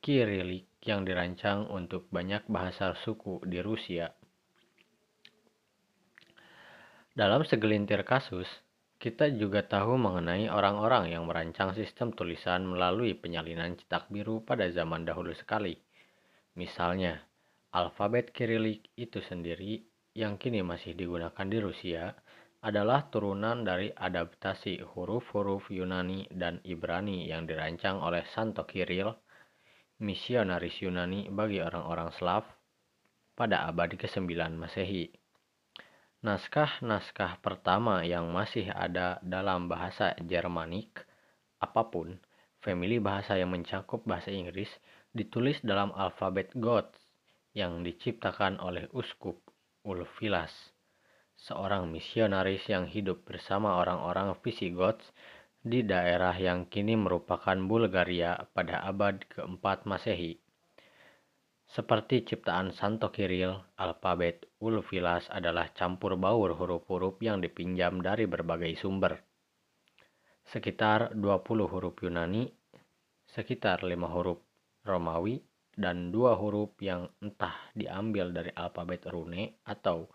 Kirilik 0.03 0.67
yang 0.83 1.07
dirancang 1.07 1.71
untuk 1.71 2.11
banyak 2.11 2.43
bahasa 2.51 2.91
suku 2.91 3.39
di 3.47 3.63
Rusia. 3.63 4.11
Dalam 7.13 7.45
segelintir 7.45 8.01
kasus, 8.09 8.49
kita 8.97 9.29
juga 9.29 9.61
tahu 9.61 10.01
mengenai 10.01 10.49
orang-orang 10.49 11.13
yang 11.13 11.29
merancang 11.29 11.69
sistem 11.77 12.09
tulisan 12.09 12.65
melalui 12.65 13.13
penyalinan 13.13 13.77
cetak 13.77 14.09
biru 14.09 14.41
pada 14.41 14.65
zaman 14.73 15.05
dahulu 15.05 15.29
sekali. 15.37 15.77
Misalnya, 16.57 17.21
alfabet 17.69 18.33
Kirilik 18.33 18.81
itu 18.97 19.21
sendiri 19.21 19.85
yang 20.17 20.41
kini 20.41 20.65
masih 20.65 20.97
digunakan 20.97 21.45
di 21.45 21.61
Rusia 21.61 22.17
adalah 22.65 23.05
turunan 23.13 23.61
dari 23.61 23.93
adaptasi 23.93 24.81
huruf-huruf 24.81 25.69
Yunani 25.69 26.25
dan 26.33 26.65
Ibrani 26.65 27.29
yang 27.29 27.45
dirancang 27.45 28.01
oleh 28.01 28.25
Santo 28.33 28.65
Kiril 28.65 29.13
misionaris 30.01 30.81
Yunani 30.81 31.29
bagi 31.29 31.61
orang-orang 31.61 32.09
Slav 32.17 32.41
pada 33.37 33.69
abad 33.69 33.93
ke-9 33.93 34.33
Masehi. 34.57 35.22
Naskah-naskah 36.23 37.43
pertama 37.43 37.99
yang 38.07 38.31
masih 38.31 38.71
ada 38.71 39.19
dalam 39.19 39.67
bahasa 39.67 40.15
Jermanik, 40.23 41.03
apa 41.59 41.91
pun, 41.91 42.15
famili 42.63 42.95
bahasa 42.95 43.35
yang 43.35 43.51
mencakup 43.51 44.07
bahasa 44.07 44.31
Inggris, 44.31 44.71
ditulis 45.11 45.59
dalam 45.67 45.91
alfabet 45.91 46.47
Goths 46.55 46.95
yang 47.51 47.83
diciptakan 47.83 48.55
oleh 48.63 48.87
Uskup 48.95 49.35
Ulfilas, 49.83 50.71
seorang 51.35 51.91
misionaris 51.91 52.71
yang 52.71 52.87
hidup 52.87 53.27
bersama 53.27 53.75
orang-orang 53.83 54.31
Visigoths 54.39 55.11
di 55.59 55.83
daerah 55.83 56.39
yang 56.39 56.71
kini 56.71 56.95
merupakan 56.95 57.59
Bulgaria 57.67 58.47
pada 58.55 58.79
abad 58.87 59.19
keempat 59.27 59.83
Masehi. 59.83 60.42
Seperti 61.73 62.21
ciptaan 62.21 62.69
Santo 62.69 63.09
Kiril, 63.09 63.49
alfabet 63.81 64.45
Ulfilas 64.61 65.25
adalah 65.33 65.73
campur 65.73 66.13
baur 66.21 66.53
huruf-huruf 66.53 67.17
yang 67.17 67.41
dipinjam 67.41 67.97
dari 67.97 68.29
berbagai 68.29 68.77
sumber. 68.77 69.17
Sekitar 70.45 71.17
20 71.17 71.65
huruf 71.65 71.97
Yunani, 71.97 72.45
sekitar 73.25 73.81
5 73.81 73.89
huruf 74.05 74.37
Romawi, 74.85 75.41
dan 75.73 76.13
dua 76.13 76.37
huruf 76.37 76.77
yang 76.77 77.09
entah 77.17 77.57
diambil 77.73 78.29
dari 78.29 78.53
alfabet 78.53 79.09
rune 79.09 79.57
atau 79.65 80.05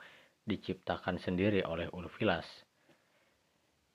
diciptakan 0.46 1.18
sendiri 1.18 1.66
oleh 1.66 1.90
Ulfilas. 1.90 2.46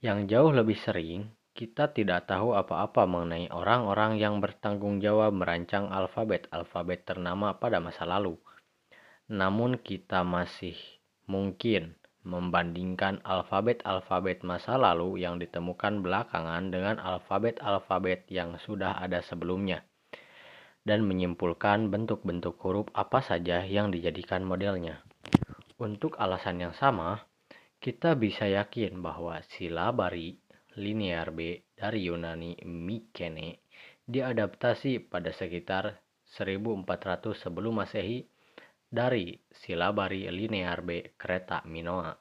Yang 0.04 0.36
jauh 0.36 0.52
lebih 0.52 0.76
sering, 0.84 1.32
kita 1.54 1.94
tidak 1.94 2.26
tahu 2.26 2.58
apa-apa 2.58 3.06
mengenai 3.06 3.46
orang-orang 3.54 4.18
yang 4.18 4.42
bertanggung 4.42 4.98
jawab 4.98 5.38
merancang 5.38 5.86
alfabet-alfabet 5.94 7.06
ternama 7.06 7.62
pada 7.62 7.78
masa 7.78 8.10
lalu. 8.10 8.42
Namun 9.30 9.78
kita 9.78 10.26
masih 10.26 10.74
mungkin 11.30 11.94
membandingkan 12.26 13.22
alfabet-alfabet 13.22 14.42
masa 14.42 14.82
lalu 14.82 15.22
yang 15.22 15.38
ditemukan 15.38 16.02
belakangan 16.02 16.74
dengan 16.74 16.98
alfabet-alfabet 16.98 18.26
yang 18.34 18.58
sudah 18.58 18.98
ada 18.98 19.22
sebelumnya 19.22 19.86
dan 20.84 21.08
menyimpulkan 21.08 21.88
bentuk-bentuk 21.88 22.60
huruf 22.60 22.88
apa 22.92 23.24
saja 23.24 23.64
yang 23.64 23.94
dijadikan 23.94 24.44
modelnya. 24.44 25.00
Untuk 25.80 26.20
alasan 26.20 26.60
yang 26.60 26.76
sama, 26.76 27.24
kita 27.80 28.16
bisa 28.16 28.48
yakin 28.48 29.00
bahwa 29.04 29.40
silabari 29.48 30.43
linear 30.78 31.30
B 31.30 31.62
dari 31.78 32.10
Yunani 32.10 32.58
Mykene 32.66 33.62
diadaptasi 34.04 35.06
pada 35.06 35.30
sekitar 35.30 36.02
1400 36.34 37.38
sebelum 37.38 37.84
Masehi 37.84 38.26
dari 38.90 39.38
silabari 39.54 40.26
linear 40.34 40.82
B 40.82 41.14
kereta 41.18 41.62
Minoa. 41.70 42.14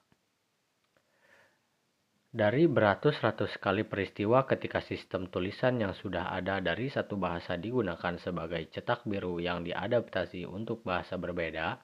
Dari 2.33 2.65
beratus-ratus 2.65 3.61
kali 3.61 3.85
peristiwa 3.85 4.49
ketika 4.49 4.81
sistem 4.81 5.29
tulisan 5.29 5.77
yang 5.77 5.93
sudah 5.93 6.33
ada 6.33 6.65
dari 6.65 6.88
satu 6.88 7.21
bahasa 7.21 7.61
digunakan 7.61 8.17
sebagai 8.17 8.73
cetak 8.73 9.05
biru 9.05 9.37
yang 9.37 9.61
diadaptasi 9.61 10.49
untuk 10.49 10.81
bahasa 10.81 11.21
berbeda, 11.21 11.77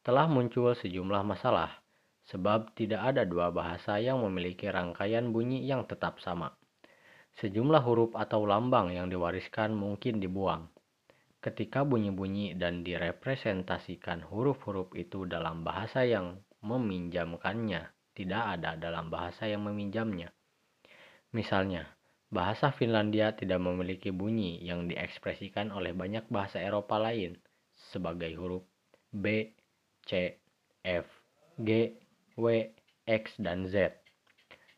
telah 0.00 0.26
muncul 0.32 0.72
sejumlah 0.72 1.20
masalah 1.28 1.85
sebab 2.26 2.74
tidak 2.74 3.14
ada 3.14 3.22
dua 3.22 3.54
bahasa 3.54 4.02
yang 4.02 4.22
memiliki 4.22 4.66
rangkaian 4.66 5.30
bunyi 5.30 5.62
yang 5.62 5.86
tetap 5.86 6.18
sama. 6.18 6.54
Sejumlah 7.38 7.82
huruf 7.84 8.12
atau 8.16 8.48
lambang 8.48 8.90
yang 8.90 9.06
diwariskan 9.12 9.76
mungkin 9.76 10.18
dibuang. 10.18 10.66
Ketika 11.38 11.86
bunyi-bunyi 11.86 12.58
dan 12.58 12.82
direpresentasikan 12.82 14.26
huruf-huruf 14.26 14.90
itu 14.98 15.28
dalam 15.28 15.62
bahasa 15.62 16.02
yang 16.02 16.42
meminjamkannya, 16.64 17.86
tidak 18.16 18.42
ada 18.58 18.74
dalam 18.74 19.12
bahasa 19.12 19.46
yang 19.46 19.62
meminjamnya. 19.62 20.32
Misalnya, 21.36 21.86
bahasa 22.32 22.72
Finlandia 22.72 23.36
tidak 23.36 23.62
memiliki 23.62 24.10
bunyi 24.10 24.58
yang 24.64 24.88
diekspresikan 24.90 25.70
oleh 25.70 25.94
banyak 25.94 26.26
bahasa 26.32 26.58
Eropa 26.58 26.98
lain 26.98 27.38
sebagai 27.76 28.32
huruf 28.34 28.64
B, 29.12 29.52
C, 30.02 30.40
F, 30.82 31.06
G, 31.60 31.94
W, 32.36 32.68
X, 33.08 33.40
dan 33.40 33.64
Z. 33.66 33.96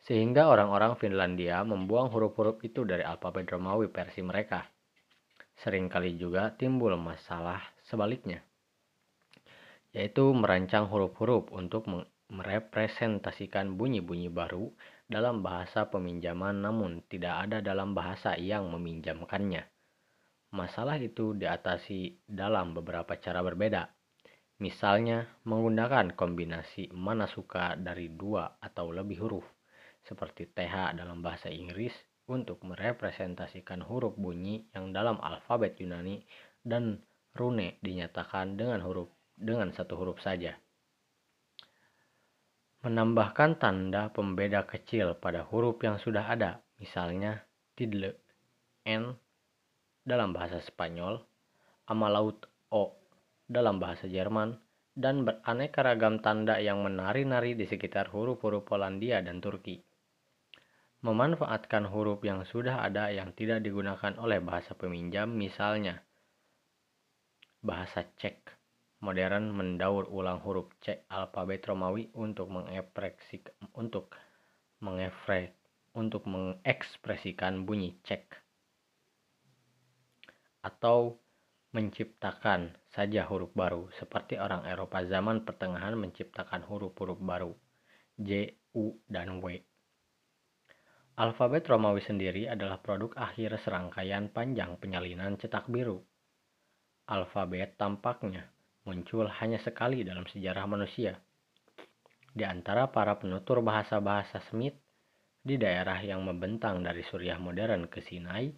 Sehingga 0.07 0.47
orang-orang 0.49 0.95
Finlandia 0.97 1.61
membuang 1.67 2.09
huruf-huruf 2.09 2.63
itu 2.63 2.87
dari 2.87 3.03
alfabet 3.03 3.51
Romawi 3.51 3.91
versi 3.91 4.23
mereka. 4.23 4.63
Seringkali 5.59 6.15
juga 6.15 6.55
timbul 6.55 6.95
masalah 6.95 7.59
sebaliknya, 7.83 8.39
yaitu 9.91 10.31
merancang 10.31 10.87
huruf-huruf 10.87 11.51
untuk 11.51 11.91
merepresentasikan 12.31 13.75
bunyi-bunyi 13.75 14.31
baru 14.31 14.71
dalam 15.11 15.43
bahasa 15.43 15.91
peminjaman 15.91 16.63
namun 16.63 17.03
tidak 17.11 17.49
ada 17.49 17.59
dalam 17.59 17.91
bahasa 17.91 18.39
yang 18.39 18.71
meminjamkannya. 18.71 19.67
Masalah 20.55 20.97
itu 21.03 21.35
diatasi 21.35 22.25
dalam 22.25 22.73
beberapa 22.73 23.19
cara 23.19 23.43
berbeda. 23.43 23.98
Misalnya, 24.59 25.23
menggunakan 25.47 26.19
kombinasi 26.19 26.91
mana 26.91 27.31
suka 27.31 27.79
dari 27.79 28.11
dua 28.11 28.59
atau 28.59 28.91
lebih 28.91 29.23
huruf, 29.23 29.47
seperti 30.03 30.51
TH 30.51 30.99
dalam 30.99 31.23
bahasa 31.23 31.47
Inggris 31.47 31.95
untuk 32.27 32.67
merepresentasikan 32.67 33.87
huruf 33.87 34.19
bunyi 34.19 34.67
yang 34.75 34.91
dalam 34.91 35.23
alfabet 35.23 35.79
Yunani 35.79 36.27
dan 36.67 36.99
rune 37.39 37.79
dinyatakan 37.81 38.59
dengan 38.59 38.83
huruf 38.83 39.09
dengan 39.39 39.71
satu 39.71 39.95
huruf 39.95 40.19
saja. 40.19 40.59
Menambahkan 42.83 43.63
tanda 43.63 44.11
pembeda 44.11 44.67
kecil 44.67 45.15
pada 45.19 45.47
huruf 45.47 45.79
yang 45.87 46.03
sudah 46.03 46.27
ada, 46.27 46.63
misalnya 46.83 47.47
tidle, 47.79 48.19
n 48.87 49.15
dalam 50.03 50.35
bahasa 50.35 50.59
Spanyol, 50.63 51.23
amalaut 51.87 52.43
o 52.75 52.98
dalam 53.49 53.81
bahasa 53.81 54.05
Jerman, 54.07 54.61
dan 54.93 55.25
beraneka 55.25 55.81
ragam 55.81 56.21
tanda 56.21 56.61
yang 56.61 56.85
menari-nari 56.85 57.57
di 57.57 57.65
sekitar 57.65 58.13
huruf-huruf 58.13 58.69
Polandia 58.69 59.25
dan 59.25 59.41
Turki. 59.41 59.81
Memanfaatkan 61.03 61.89
huruf 61.89 62.21
yang 62.23 62.45
sudah 62.45 62.85
ada 62.85 63.09
yang 63.09 63.33
tidak 63.33 63.65
digunakan 63.65 64.13
oleh 64.21 64.39
bahasa 64.45 64.77
peminjam, 64.77 65.33
misalnya 65.33 66.05
bahasa 67.65 68.07
Cek 68.15 68.59
modern 68.99 69.55
mendaur 69.55 70.11
ulang 70.11 70.43
huruf 70.43 70.75
C 70.83 71.07
alfabet 71.07 71.63
Romawi 71.63 72.11
untuk 72.19 72.51
mengekspresikan 72.51 73.55
untuk 73.79 74.11
untuk 75.95 76.23
mengekspresikan 76.27 77.67
bunyi 77.67 77.99
cek 78.03 78.27
atau 80.63 81.19
menciptakan 81.73 82.75
saja 82.93 83.29
huruf 83.29 83.53
baru 83.53 83.93
seperti 84.01 84.41
orang 84.41 84.65
Eropa 84.65 85.05
zaman 85.05 85.45
pertengahan 85.45 85.95
menciptakan 85.95 86.65
huruf-huruf 86.65 87.21
baru 87.21 87.53
J, 88.19 88.57
U, 88.75 88.97
dan 89.07 89.41
W. 89.45 89.61
Alfabet 91.19 91.67
Romawi 91.67 92.01
sendiri 92.01 92.47
adalah 92.47 92.79
produk 92.79 93.13
akhir 93.19 93.59
serangkaian 93.63 94.31
panjang 94.33 94.79
penyalinan 94.81 95.37
cetak 95.37 95.67
biru 95.67 96.01
alfabet 97.09 97.81
tampaknya 97.81 98.53
muncul 98.85 99.25
hanya 99.41 99.57
sekali 99.65 100.05
dalam 100.05 100.29
sejarah 100.29 100.69
manusia. 100.69 101.17
Di 102.29 102.45
antara 102.45 102.93
para 102.93 103.17
penutur 103.17 103.65
bahasa-bahasa 103.65 104.45
Semit 104.53 104.77
di 105.41 105.57
daerah 105.57 105.97
yang 106.05 106.21
membentang 106.21 106.85
dari 106.85 107.01
Suriah 107.01 107.41
modern 107.41 107.89
ke 107.89 108.05
Sinai 108.05 108.53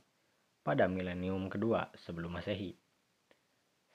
pada 0.66 0.90
milenium 0.90 1.46
kedua 1.46 1.94
sebelum 1.94 2.34
Masehi. 2.34 2.74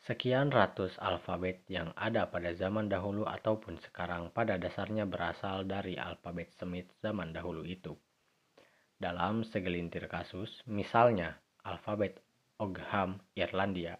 Sekian 0.06 0.54
ratus 0.54 1.02
alfabet 1.02 1.65
yang 1.65 1.89
ada 1.98 2.30
pada 2.30 2.54
zaman 2.54 2.86
dahulu 2.86 3.26
ataupun 3.26 3.82
sekarang 3.82 4.30
pada 4.30 4.54
dasarnya 4.54 5.10
berasal 5.10 5.65
dari 5.65 5.98
alfabet 5.98 6.54
Semit 6.62 6.86
zaman 7.02 7.34
dahulu 7.34 7.65
itu. 7.65 7.98
Dalam 9.02 9.41
segelintir 9.41 10.06
kasus, 10.06 10.62
misalnya 10.70 11.41
alfabet 11.65 12.22
Ogham 12.62 13.18
Irlandia 13.34 13.98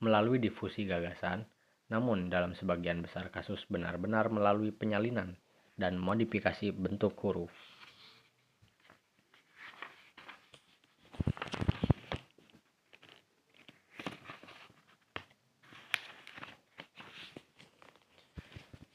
melalui 0.00 0.40
difusi 0.40 0.88
gagasan, 0.88 1.44
namun 1.92 2.32
dalam 2.32 2.56
sebagian 2.56 3.04
besar 3.04 3.28
kasus 3.28 3.60
benar-benar 3.68 4.32
melalui 4.32 4.72
penyalinan 4.72 5.36
dan 5.76 6.00
modifikasi 6.00 6.72
bentuk 6.72 7.12
huruf. 7.20 7.52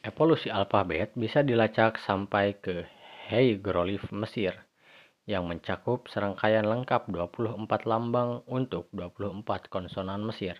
Evolusi 0.02 0.50
alfabet 0.50 1.14
bisa 1.14 1.46
dilacak 1.46 2.02
sampai 2.02 2.58
ke 2.58 2.90
hieroglif 3.30 4.10
Mesir 4.10 4.58
yang 5.30 5.46
mencakup 5.46 6.10
serangkaian 6.10 6.66
lengkap 6.66 7.06
24 7.06 7.70
lambang 7.86 8.42
untuk 8.50 8.90
24 8.98 9.70
konsonan 9.70 10.26
Mesir. 10.26 10.58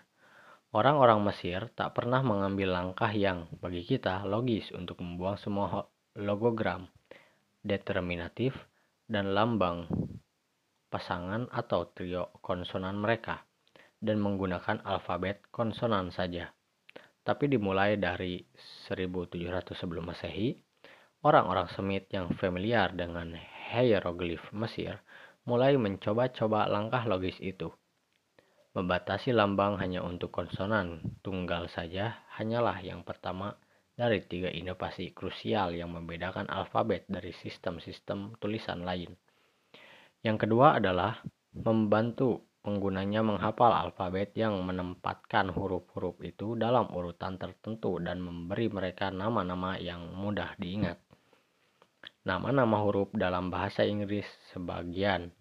Orang-orang 0.70 1.26
Mesir 1.26 1.74
tak 1.74 1.98
pernah 1.98 2.22
mengambil 2.22 2.70
langkah 2.70 3.10
yang, 3.10 3.50
bagi 3.58 3.82
kita, 3.82 4.30
logis 4.30 4.70
untuk 4.78 5.02
membuang 5.02 5.42
semua 5.42 5.90
logogram, 6.14 6.86
determinatif, 7.66 8.54
dan 9.10 9.34
lambang 9.34 9.90
pasangan 10.94 11.50
atau 11.50 11.90
trio 11.90 12.30
konsonan 12.46 12.94
mereka, 12.94 13.42
dan 13.98 14.22
menggunakan 14.22 14.86
alfabet 14.86 15.42
konsonan 15.50 16.14
saja. 16.14 16.54
Tapi 17.22 17.46
dimulai 17.50 18.02
dari 18.02 18.42
1700 18.90 19.78
sebelum 19.78 20.10
Masehi, 20.10 20.58
orang-orang 21.22 21.70
Semit 21.70 22.10
yang 22.10 22.34
familiar 22.38 22.90
dengan 22.94 23.38
hieroglif 23.72 24.42
Mesir 24.52 24.98
mulai 25.46 25.78
mencoba-coba 25.78 26.66
langkah 26.70 27.06
logis 27.06 27.38
itu 27.42 27.70
Membatasi 28.72 29.36
lambang 29.36 29.76
hanya 29.84 30.00
untuk 30.00 30.32
konsonan 30.32 31.04
tunggal 31.20 31.68
saja 31.68 32.24
hanyalah 32.40 32.80
yang 32.80 33.04
pertama 33.04 33.60
dari 34.00 34.24
tiga 34.24 34.48
inovasi 34.48 35.12
krusial 35.12 35.76
yang 35.76 35.92
membedakan 35.92 36.48
alfabet 36.48 37.04
dari 37.12 37.36
sistem-sistem 37.36 38.40
tulisan 38.40 38.88
lain. 38.88 39.12
Yang 40.24 40.48
kedua 40.48 40.80
adalah 40.80 41.20
membantu 41.52 42.48
penggunanya 42.62 43.26
menghafal 43.26 43.74
alfabet 43.74 44.34
yang 44.38 44.62
menempatkan 44.62 45.50
huruf-huruf 45.50 46.22
itu 46.22 46.54
dalam 46.54 46.90
urutan 46.94 47.38
tertentu 47.42 47.98
dan 47.98 48.22
memberi 48.22 48.70
mereka 48.70 49.10
nama-nama 49.10 49.78
yang 49.82 50.14
mudah 50.14 50.54
diingat. 50.62 51.02
Nama-nama 52.22 52.82
huruf 52.86 53.10
dalam 53.18 53.50
bahasa 53.50 53.82
Inggris 53.82 54.26
sebagian 54.54 55.34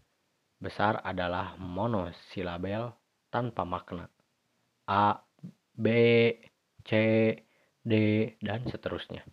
besar 0.60 1.00
adalah 1.00 1.56
monosilabel 1.56 2.92
tanpa 3.32 3.64
makna. 3.64 4.08
A, 4.84 5.16
B, 5.72 5.86
C, 6.84 6.90
D, 7.80 7.92
dan 8.44 8.68
seterusnya. 8.68 9.24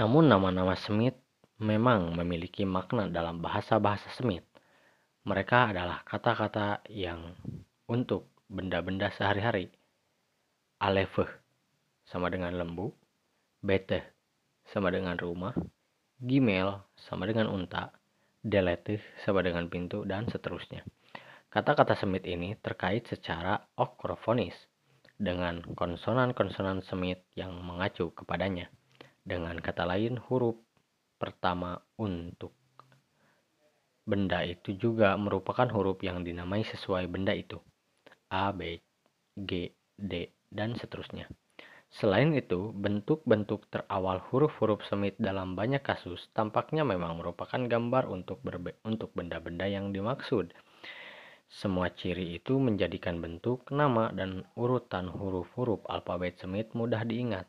Namun 0.00 0.32
nama-nama 0.32 0.72
Semit 0.78 1.20
memang 1.60 2.16
memiliki 2.16 2.64
makna 2.64 3.10
dalam 3.12 3.44
bahasa-bahasa 3.44 4.08
Semit. 4.16 4.47
Mereka 5.26 5.74
adalah 5.74 6.06
kata-kata 6.06 6.86
yang 6.90 7.34
untuk 7.90 8.30
benda-benda 8.46 9.10
sehari-hari. 9.14 9.72
Alefeh 10.78 11.26
sama 12.06 12.30
dengan 12.30 12.54
lembu, 12.54 12.94
bete 13.58 14.14
sama 14.70 14.92
dengan 14.92 15.16
rumah, 15.18 15.56
gimel 16.22 16.84
sama 16.94 17.26
dengan 17.26 17.48
unta, 17.50 17.90
deletih 18.44 19.00
sama 19.24 19.42
dengan 19.42 19.66
pintu, 19.66 20.04
dan 20.04 20.28
seterusnya. 20.28 20.84
Kata-kata 21.48 21.96
Semit 21.96 22.28
ini 22.28 22.52
terkait 22.60 23.08
secara 23.08 23.56
okrofonis 23.74 24.54
dengan 25.16 25.64
konsonan-konsonan 25.64 26.84
Semit 26.84 27.24
yang 27.32 27.56
mengacu 27.58 28.12
kepadanya. 28.12 28.68
Dengan 29.24 29.56
kata 29.58 29.88
lain, 29.88 30.20
huruf 30.28 30.56
pertama 31.16 31.80
untuk 31.98 32.57
benda 34.08 34.40
itu 34.40 34.72
juga 34.80 35.12
merupakan 35.20 35.68
huruf 35.68 36.00
yang 36.00 36.24
dinamai 36.24 36.64
sesuai 36.64 37.04
benda 37.12 37.36
itu. 37.36 37.60
A, 38.32 38.50
B, 38.56 38.80
G, 39.36 39.68
D, 40.00 40.32
dan 40.48 40.72
seterusnya. 40.80 41.28
Selain 41.92 42.32
itu, 42.32 42.72
bentuk-bentuk 42.72 43.68
terawal 43.68 44.24
huruf-huruf 44.32 44.80
semit 44.88 45.16
dalam 45.20 45.52
banyak 45.52 45.84
kasus 45.84 46.32
tampaknya 46.32 46.84
memang 46.84 47.20
merupakan 47.20 47.60
gambar 47.60 48.08
untuk 48.08 48.40
untuk 48.84 49.12
benda-benda 49.12 49.68
yang 49.68 49.92
dimaksud 49.92 50.52
semua 51.48 51.88
ciri 51.88 52.36
itu 52.36 52.60
menjadikan 52.60 53.24
bentuk, 53.24 53.72
nama, 53.72 54.12
dan 54.12 54.44
urutan 54.52 55.08
huruf-huruf 55.08 55.80
alfabet 55.88 56.36
Semit 56.36 56.76
mudah 56.76 57.08
diingat. 57.08 57.48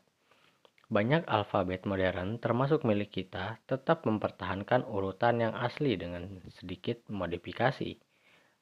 Banyak 0.90 1.30
alfabet 1.30 1.86
modern, 1.86 2.42
termasuk 2.42 2.82
milik 2.82 3.14
kita, 3.14 3.62
tetap 3.70 4.02
mempertahankan 4.10 4.82
urutan 4.90 5.38
yang 5.38 5.54
asli 5.54 5.94
dengan 5.94 6.42
sedikit 6.58 7.06
modifikasi. 7.06 7.94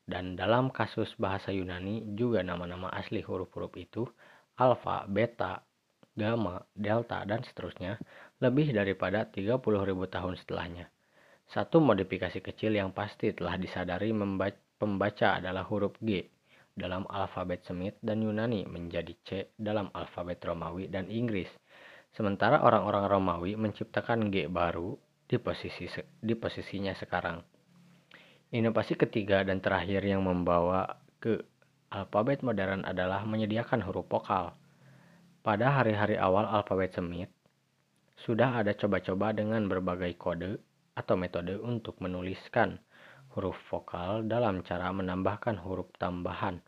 Dan 0.05 0.37
dalam 0.37 0.69
kasus 0.69 1.09
bahasa 1.17 1.57
Yunani, 1.57 2.05
juga 2.13 2.45
nama-nama 2.45 2.93
asli 2.93 3.25
huruf-huruf 3.25 3.73
itu, 3.81 4.05
alfa, 4.61 5.09
beta, 5.09 5.65
gamma, 6.13 6.61
delta, 6.77 7.25
dan 7.25 7.41
seterusnya, 7.49 7.97
lebih 8.45 8.77
daripada 8.77 9.25
30.000 9.25 9.65
tahun 10.13 10.37
setelahnya. 10.37 10.93
Satu 11.49 11.81
modifikasi 11.81 12.45
kecil 12.45 12.77
yang 12.77 12.93
pasti 12.93 13.33
telah 13.33 13.57
disadari 13.57 14.13
pembaca 14.77 15.41
adalah 15.41 15.65
huruf 15.65 15.97
G 16.05 16.29
dalam 16.77 17.09
alfabet 17.09 17.65
Semit 17.65 17.97
dan 18.05 18.21
Yunani 18.21 18.69
menjadi 18.69 19.17
C 19.25 19.29
dalam 19.57 19.89
alfabet 19.97 20.45
Romawi 20.45 20.93
dan 20.93 21.09
Inggris. 21.09 21.49
Sementara 22.19 22.67
orang-orang 22.67 23.07
Romawi 23.07 23.55
menciptakan 23.55 24.35
G 24.35 24.51
baru 24.51 24.99
di 25.31 25.39
posisi 25.39 25.87
di 26.19 26.35
posisinya 26.35 26.91
sekarang. 26.91 27.39
Inovasi 28.51 28.99
ketiga 28.99 29.47
dan 29.47 29.63
terakhir 29.63 30.03
yang 30.03 30.27
membawa 30.27 30.99
ke 31.23 31.39
alfabet 31.95 32.43
modern 32.43 32.83
adalah 32.83 33.23
menyediakan 33.23 33.87
huruf 33.87 34.11
vokal. 34.11 34.51
Pada 35.47 35.79
hari-hari 35.79 36.19
awal 36.19 36.43
alfabet 36.51 36.91
Semit, 36.91 37.31
sudah 38.19 38.67
ada 38.67 38.75
coba-coba 38.75 39.31
dengan 39.31 39.71
berbagai 39.71 40.19
kode 40.19 40.59
atau 40.99 41.15
metode 41.15 41.55
untuk 41.63 42.03
menuliskan 42.03 42.83
huruf 43.31 43.55
vokal 43.71 44.27
dalam 44.27 44.67
cara 44.67 44.91
menambahkan 44.91 45.55
huruf 45.63 45.87
tambahan 46.03 46.59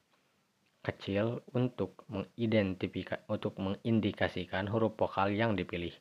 kecil 0.80 1.44
untuk 1.52 2.08
mengidentifikasi 2.08 3.28
untuk 3.28 3.56
mengindikasikan 3.60 4.64
huruf 4.68 4.96
vokal 4.96 5.32
yang 5.32 5.52
dipilih 5.52 5.92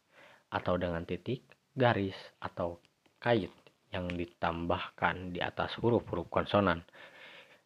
atau 0.49 0.79
dengan 0.79 1.03
titik, 1.03 1.43
garis 1.75 2.15
atau 2.39 2.79
kait 3.19 3.51
yang 3.91 4.07
ditambahkan 4.07 5.35
di 5.35 5.39
atas 5.43 5.75
huruf-huruf 5.81 6.29
konsonan. 6.31 6.85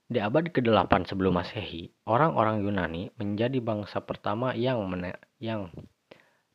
Di 0.09 0.19
abad 0.19 0.51
ke-8 0.51 1.09
sebelum 1.09 1.39
Masehi, 1.39 1.89
orang-orang 2.05 2.61
Yunani 2.61 3.09
menjadi 3.15 3.57
bangsa 3.63 4.03
pertama 4.03 4.51
yang 4.53 4.83
yang 5.39 5.71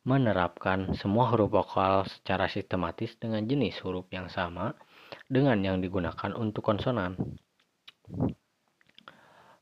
menerapkan 0.07 0.95
semua 0.95 1.27
huruf 1.33 1.51
vokal 1.51 2.07
secara 2.07 2.47
sistematis 2.47 3.13
dengan 3.19 3.43
jenis 3.43 3.77
huruf 3.83 4.07
yang 4.09 4.31
sama 4.31 4.77
dengan 5.27 5.59
yang 5.59 5.81
digunakan 5.83 6.31
untuk 6.37 6.63
konsonan. 6.63 7.17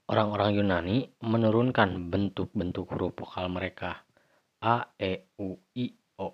Orang-orang 0.08 0.56
Yunani 0.56 0.98
menurunkan 1.20 2.08
bentuk-bentuk 2.08 2.88
huruf 2.96 3.12
vokal 3.20 3.52
mereka 3.52 4.08
a, 4.64 4.88
e, 4.96 5.28
u, 5.36 5.60
i, 5.76 5.92
o 6.16 6.32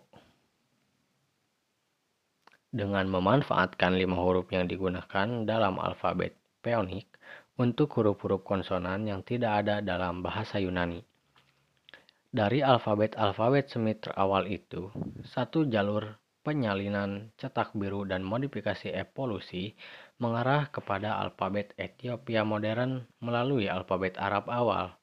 dengan 2.69 3.09
memanfaatkan 3.09 3.97
lima 3.97 4.21
huruf 4.21 4.45
yang 4.53 4.69
digunakan 4.69 5.49
dalam 5.49 5.81
alfabet 5.81 6.37
Peonik 6.61 7.09
untuk 7.57 7.89
huruf-huruf 7.97 8.45
konsonan 8.45 9.09
yang 9.09 9.25
tidak 9.25 9.65
ada 9.65 9.81
dalam 9.81 10.21
bahasa 10.21 10.61
Yunani. 10.61 11.01
Dari 12.29 12.61
alfabet-alfabet 12.61 13.73
Semit 13.73 14.05
terawal 14.05 14.53
itu, 14.53 14.93
satu 15.25 15.65
jalur 15.65 16.13
penyalinan 16.41 17.31
cetak 17.39 17.71
biru 17.77 18.03
dan 18.09 18.21
modifikasi 18.21 18.89
evolusi 18.89 19.73
mengarah 20.23 20.71
kepada 20.71 21.19
alfabet 21.19 21.75
Ethiopia 21.75 22.47
modern 22.47 23.03
melalui 23.19 23.67
alfabet 23.67 24.15
Arab 24.15 24.47
awal. 24.47 24.95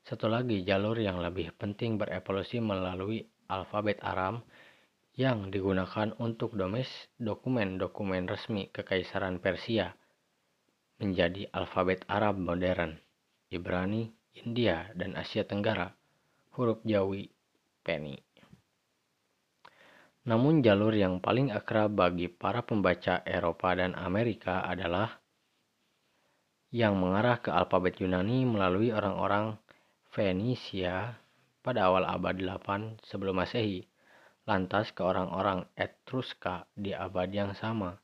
Satu 0.00 0.32
lagi 0.32 0.64
jalur 0.64 0.96
yang 0.96 1.20
lebih 1.20 1.52
penting 1.60 2.00
berevolusi 2.00 2.64
melalui 2.64 3.28
alfabet 3.52 4.00
Aram 4.00 4.40
yang 5.12 5.52
digunakan 5.52 6.16
untuk 6.16 6.56
domes 6.56 6.88
dokumen-dokumen 7.20 8.24
resmi 8.24 8.72
Kekaisaran 8.72 9.44
Persia 9.44 9.92
menjadi 10.96 11.52
alfabet 11.52 12.08
Arab 12.08 12.40
modern, 12.40 12.96
Ibrani, 13.52 14.08
India, 14.32 14.88
dan 14.96 15.12
Asia 15.20 15.44
Tenggara, 15.44 15.92
huruf 16.56 16.80
Jawi, 16.88 17.28
Peni. 17.84 18.31
Namun 20.22 20.62
jalur 20.62 20.94
yang 20.94 21.18
paling 21.18 21.50
akrab 21.50 21.98
bagi 21.98 22.30
para 22.30 22.62
pembaca 22.62 23.26
Eropa 23.26 23.74
dan 23.74 23.98
Amerika 23.98 24.62
adalah 24.62 25.18
yang 26.70 26.94
mengarah 26.94 27.42
ke 27.42 27.50
alfabet 27.50 27.98
Yunani 27.98 28.46
melalui 28.46 28.94
orang-orang 28.94 29.58
Fenisia 30.14 31.18
pada 31.58 31.90
awal 31.90 32.06
abad 32.06 32.38
8 32.38 33.02
sebelum 33.02 33.42
Masehi, 33.42 33.82
lantas 34.46 34.94
ke 34.94 35.02
orang-orang 35.02 35.66
Etruska 35.74 36.70
di 36.78 36.94
abad 36.94 37.26
yang 37.26 37.58
sama, 37.58 37.98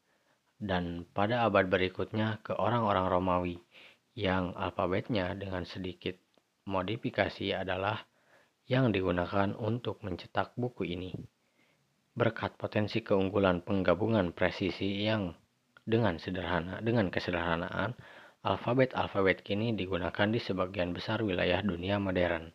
dan 0.59 1.07
pada 1.15 1.47
abad 1.47 1.71
berikutnya 1.71 2.43
ke 2.43 2.51
orang-orang 2.59 3.07
Romawi 3.07 3.57
yang 4.19 4.59
alfabetnya 4.59 5.39
dengan 5.39 5.63
sedikit 5.63 6.19
modifikasi 6.67 7.55
adalah 7.55 8.11
yang 8.67 8.91
digunakan 8.91 9.55
untuk 9.55 10.03
mencetak 10.03 10.59
buku 10.59 10.99
ini 10.99 11.15
berkat 12.19 12.59
potensi 12.59 13.07
keunggulan 13.07 13.63
penggabungan 13.63 14.35
presisi 14.35 15.07
yang 15.07 15.39
dengan 15.87 16.19
sederhana 16.19 16.83
dengan 16.83 17.15
kesederhanaan 17.15 17.95
alfabet-alfabet 18.43 19.47
kini 19.47 19.71
digunakan 19.79 20.27
di 20.27 20.43
sebagian 20.43 20.91
besar 20.91 21.23
wilayah 21.23 21.63
dunia 21.63 22.03
modern. 22.03 22.51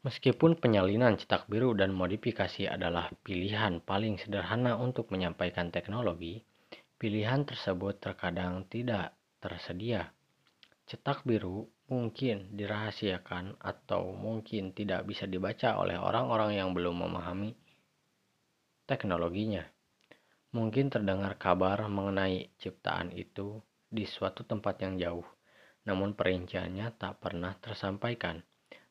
Meskipun 0.00 0.56
penyalinan 0.56 1.20
cetak 1.20 1.44
biru 1.50 1.76
dan 1.76 1.92
modifikasi 1.92 2.70
adalah 2.72 3.12
pilihan 3.20 3.84
paling 3.84 4.16
sederhana 4.16 4.80
untuk 4.80 5.12
menyampaikan 5.12 5.68
teknologi, 5.68 6.40
pilihan 6.96 7.44
tersebut 7.44 8.00
terkadang 8.00 8.64
tidak 8.70 9.12
tersedia. 9.42 10.14
Cetak 10.86 11.26
biru 11.26 11.66
mungkin 11.90 12.54
dirahasiakan 12.54 13.58
atau 13.58 14.14
mungkin 14.14 14.70
tidak 14.72 15.04
bisa 15.04 15.26
dibaca 15.26 15.74
oleh 15.74 15.98
orang-orang 15.98 16.54
yang 16.54 16.70
belum 16.70 17.02
memahami 17.02 17.65
teknologinya. 18.86 19.66
Mungkin 20.54 20.88
terdengar 20.88 21.36
kabar 21.36 21.84
mengenai 21.90 22.54
ciptaan 22.56 23.12
itu 23.12 23.60
di 23.90 24.06
suatu 24.06 24.46
tempat 24.46 24.80
yang 24.80 24.96
jauh, 24.96 25.26
namun 25.84 26.14
perinciannya 26.14 26.94
tak 26.96 27.20
pernah 27.20 27.58
tersampaikan. 27.58 28.40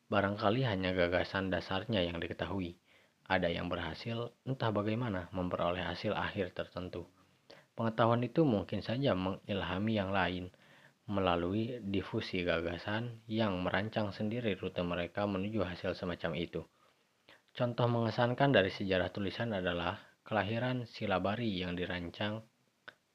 Barangkali 0.06 0.62
hanya 0.62 0.94
gagasan 0.94 1.50
dasarnya 1.50 2.06
yang 2.06 2.22
diketahui. 2.22 2.78
Ada 3.26 3.50
yang 3.50 3.66
berhasil, 3.66 4.30
entah 4.46 4.70
bagaimana, 4.70 5.26
memperoleh 5.34 5.82
hasil 5.82 6.14
akhir 6.14 6.54
tertentu. 6.54 7.10
Pengetahuan 7.74 8.22
itu 8.22 8.46
mungkin 8.46 8.86
saja 8.86 9.18
mengilhami 9.18 9.98
yang 9.98 10.14
lain 10.14 10.54
melalui 11.06 11.78
difusi 11.82 12.42
gagasan 12.42 13.22
yang 13.30 13.62
merancang 13.62 14.10
sendiri 14.10 14.58
rute 14.58 14.82
mereka 14.82 15.26
menuju 15.26 15.62
hasil 15.62 15.94
semacam 15.94 16.34
itu. 16.34 16.62
Contoh 17.56 17.88
mengesankan 17.88 18.52
dari 18.52 18.68
sejarah 18.68 19.08
tulisan 19.08 19.56
adalah 19.56 19.96
kelahiran 20.28 20.84
silabari 20.84 21.56
yang 21.56 21.72
dirancang 21.72 22.44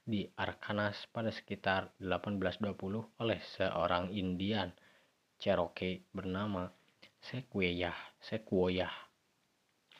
di 0.01 0.25
Arkansas 0.33 1.05
pada 1.13 1.29
sekitar 1.29 1.93
1820 2.01 3.21
oleh 3.21 3.37
seorang 3.37 4.09
Indian 4.09 4.73
Cherokee 5.37 6.01
bernama 6.09 6.65
Sequoyah, 7.21 7.93
Sequoyah 8.17 8.89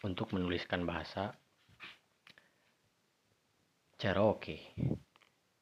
untuk 0.10 0.34
menuliskan 0.34 0.90
bahasa 0.90 1.38
Cherokee. 4.02 4.74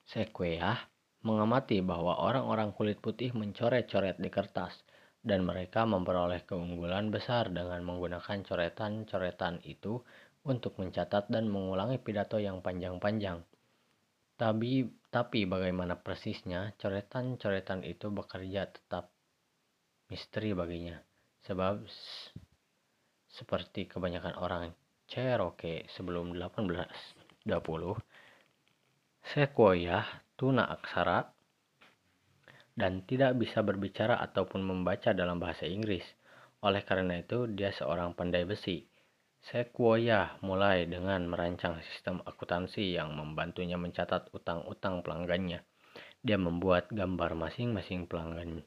Sequoyah 0.07 0.79
mengamati 1.27 1.83
bahwa 1.83 2.15
orang-orang 2.15 2.71
kulit 2.71 3.03
putih 3.03 3.35
mencoret-coret 3.35 4.15
di 4.23 4.31
kertas 4.31 4.87
dan 5.19 5.43
mereka 5.43 5.83
memperoleh 5.83 6.47
keunggulan 6.47 7.11
besar 7.11 7.51
dengan 7.51 7.83
menggunakan 7.83 8.39
coretan-coretan 8.43 9.59
itu 9.67 9.99
untuk 10.47 10.79
mencatat 10.79 11.27
dan 11.27 11.51
mengulangi 11.51 11.99
pidato 11.99 12.39
yang 12.39 12.63
panjang-panjang. 12.63 13.43
Tapi, 14.39 14.87
tapi 15.11 15.43
bagaimana 15.43 15.99
persisnya 15.99 16.71
coretan-coretan 16.79 17.83
itu 17.83 18.07
bekerja 18.07 18.71
tetap 18.71 19.11
misteri 20.07 20.55
baginya. 20.55 20.95
Sebab 21.43 21.83
seperti 23.27 23.91
kebanyakan 23.91 24.39
orang 24.39 24.71
Cherokee 25.09 25.83
sebelum 25.91 26.31
1820, 26.37 27.43
Sequoia 29.19 29.99
tuna 30.39 30.71
aksara 30.71 31.38
dan 32.79 33.03
tidak 33.03 33.35
bisa 33.35 33.59
berbicara 33.59 34.23
ataupun 34.23 34.63
membaca 34.63 35.11
dalam 35.11 35.35
bahasa 35.35 35.67
Inggris. 35.67 36.07
Oleh 36.63 36.79
karena 36.87 37.19
itu, 37.19 37.43
dia 37.51 37.75
seorang 37.75 38.15
pandai 38.15 38.47
besi. 38.47 38.87
Sequoia 39.43 40.39
mulai 40.43 40.87
dengan 40.87 41.27
merancang 41.27 41.83
sistem 41.83 42.23
akuntansi 42.23 42.95
yang 42.95 43.11
membantunya 43.15 43.75
mencatat 43.75 44.31
utang-utang 44.31 45.03
pelanggannya. 45.03 45.63
Dia 46.23 46.39
membuat 46.39 46.91
gambar 46.91 47.35
masing-masing 47.35 48.07
pelanggan. 48.07 48.63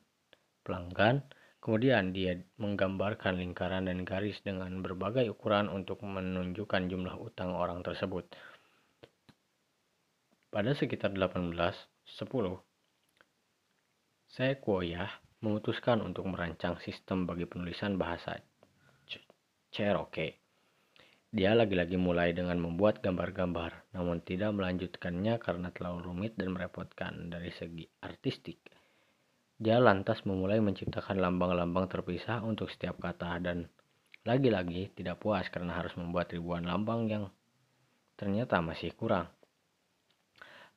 Pelanggan, 0.64 1.24
kemudian 1.60 2.12
dia 2.16 2.40
menggambarkan 2.56 3.40
lingkaran 3.40 3.88
dan 3.88 4.04
garis 4.08 4.40
dengan 4.44 4.80
berbagai 4.80 5.28
ukuran 5.32 5.68
untuk 5.72 6.00
menunjukkan 6.04 6.88
jumlah 6.88 7.16
utang 7.20 7.52
orang 7.52 7.84
tersebut. 7.84 8.28
Pada 10.52 10.72
sekitar 10.76 11.12
1810, 11.12 12.71
Sequoia 14.32 15.04
memutuskan 15.44 16.00
untuk 16.00 16.24
merancang 16.24 16.80
sistem 16.80 17.28
bagi 17.28 17.44
penulisan 17.44 18.00
bahasa 18.00 18.40
Cherokee. 19.68 20.32
Dia 21.28 21.52
lagi-lagi 21.52 22.00
mulai 22.00 22.32
dengan 22.32 22.56
membuat 22.56 23.04
gambar-gambar, 23.04 23.92
namun 23.92 24.24
tidak 24.24 24.56
melanjutkannya 24.56 25.36
karena 25.36 25.68
terlalu 25.76 26.08
rumit 26.08 26.32
dan 26.40 26.56
merepotkan 26.56 27.28
dari 27.28 27.52
segi 27.52 27.84
artistik. 28.00 28.56
Dia 29.60 29.76
lantas 29.76 30.24
memulai 30.24 30.64
menciptakan 30.64 31.20
lambang-lambang 31.20 31.92
terpisah 31.92 32.40
untuk 32.40 32.72
setiap 32.72 33.04
kata 33.04 33.36
dan 33.36 33.68
Lagi-lagi 34.22 34.94
tidak 34.94 35.18
puas 35.18 35.50
karena 35.50 35.74
harus 35.74 35.98
membuat 35.98 36.30
ribuan 36.30 36.62
lambang 36.62 37.10
yang 37.10 37.26
ternyata 38.14 38.62
masih 38.62 38.94
kurang. 38.94 39.26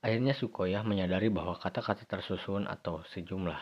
Akhirnya 0.05 0.37
Sukoya 0.37 0.85
menyadari 0.85 1.33
bahwa 1.33 1.57
kata-kata 1.57 2.05
tersusun 2.05 2.69
atau 2.69 3.01
sejumlah 3.09 3.57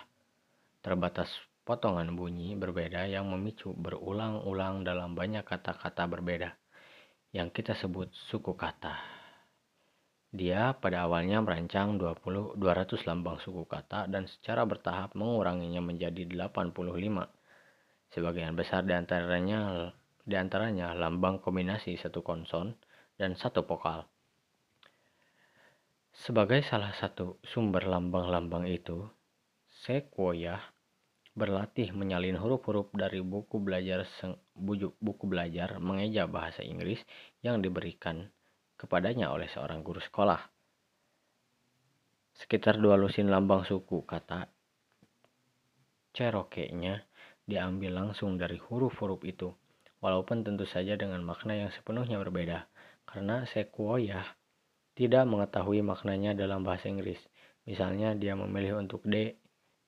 terbatas 0.83 1.31
potongan 1.63 2.11
bunyi 2.19 2.59
berbeda 2.59 3.07
yang 3.07 3.31
memicu 3.31 3.71
berulang-ulang 3.71 4.83
dalam 4.83 5.15
banyak 5.15 5.47
kata-kata 5.47 6.03
berbeda 6.03 6.51
yang 7.31 7.47
kita 7.47 7.79
sebut 7.79 8.11
suku 8.27 8.59
kata. 8.59 8.99
Dia 10.35 10.75
pada 10.75 11.07
awalnya 11.07 11.39
merancang 11.39 11.95
20 11.95 12.59
200 12.59 13.07
lambang 13.07 13.39
suku 13.39 13.63
kata 13.63 14.11
dan 14.11 14.27
secara 14.27 14.67
bertahap 14.67 15.15
menguranginya 15.15 15.79
menjadi 15.79 16.27
85 16.27 16.75
Sebagian 18.11 18.53
besar 18.53 18.83
di 18.83 18.91
antaranya, 18.91 19.89
di 20.27 20.35
antaranya 20.35 20.91
lambang 20.91 21.39
kombinasi 21.39 21.95
satu 21.97 22.19
konson 22.19 22.75
dan 23.15 23.33
satu 23.39 23.63
vokal. 23.63 24.12
Sebagai 26.13 26.61
salah 26.61 26.93
satu 26.93 27.41
sumber 27.41 27.89
lambang-lambang 27.89 28.69
itu, 28.69 29.01
Sequoia 29.65 30.61
berlatih 31.33 31.89
menyalin 31.89 32.37
huruf-huruf 32.37 32.93
dari 32.93 33.17
buku 33.25 33.57
belajar 33.57 34.05
buku 35.01 35.25
belajar 35.25 35.81
mengeja 35.81 36.29
bahasa 36.29 36.61
Inggris 36.61 37.01
yang 37.41 37.65
diberikan 37.65 38.29
kepadanya 38.77 39.33
oleh 39.33 39.49
seorang 39.49 39.81
guru 39.81 39.97
sekolah. 39.97 40.37
Sekitar 42.37 42.77
dua 42.77 42.93
lusin 42.93 43.33
lambang 43.33 43.65
suku 43.65 44.05
kata 44.05 44.45
Cherokee-nya 46.13 47.09
diambil 47.49 47.97
langsung 47.97 48.37
dari 48.37 48.61
huruf-huruf 48.61 49.25
itu, 49.25 49.49
walaupun 49.97 50.45
tentu 50.45 50.69
saja 50.69 50.93
dengan 50.93 51.25
makna 51.25 51.57
yang 51.57 51.73
sepenuhnya 51.73 52.21
berbeda, 52.21 52.69
karena 53.09 53.49
Sequoia 53.49 54.21
tidak 54.93 55.25
mengetahui 55.25 55.81
maknanya 55.81 56.37
dalam 56.37 56.61
bahasa 56.61 56.89
Inggris. 56.89 57.17
Misalnya 57.65 58.13
dia 58.13 58.37
memilih 58.37 58.77
untuk 58.77 59.01
D, 59.07 59.33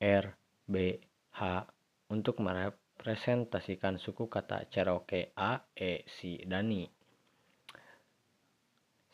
R, 0.01 0.26
B, 0.66 0.97
H 1.38 1.70
untuk 2.10 2.41
merepresentasikan 2.41 4.01
suku 4.01 4.26
kata 4.26 4.66
Cherokee 4.74 5.30
A, 5.38 5.62
E, 5.78 6.08
C, 6.10 6.41
dan 6.49 6.74
I. 6.74 6.89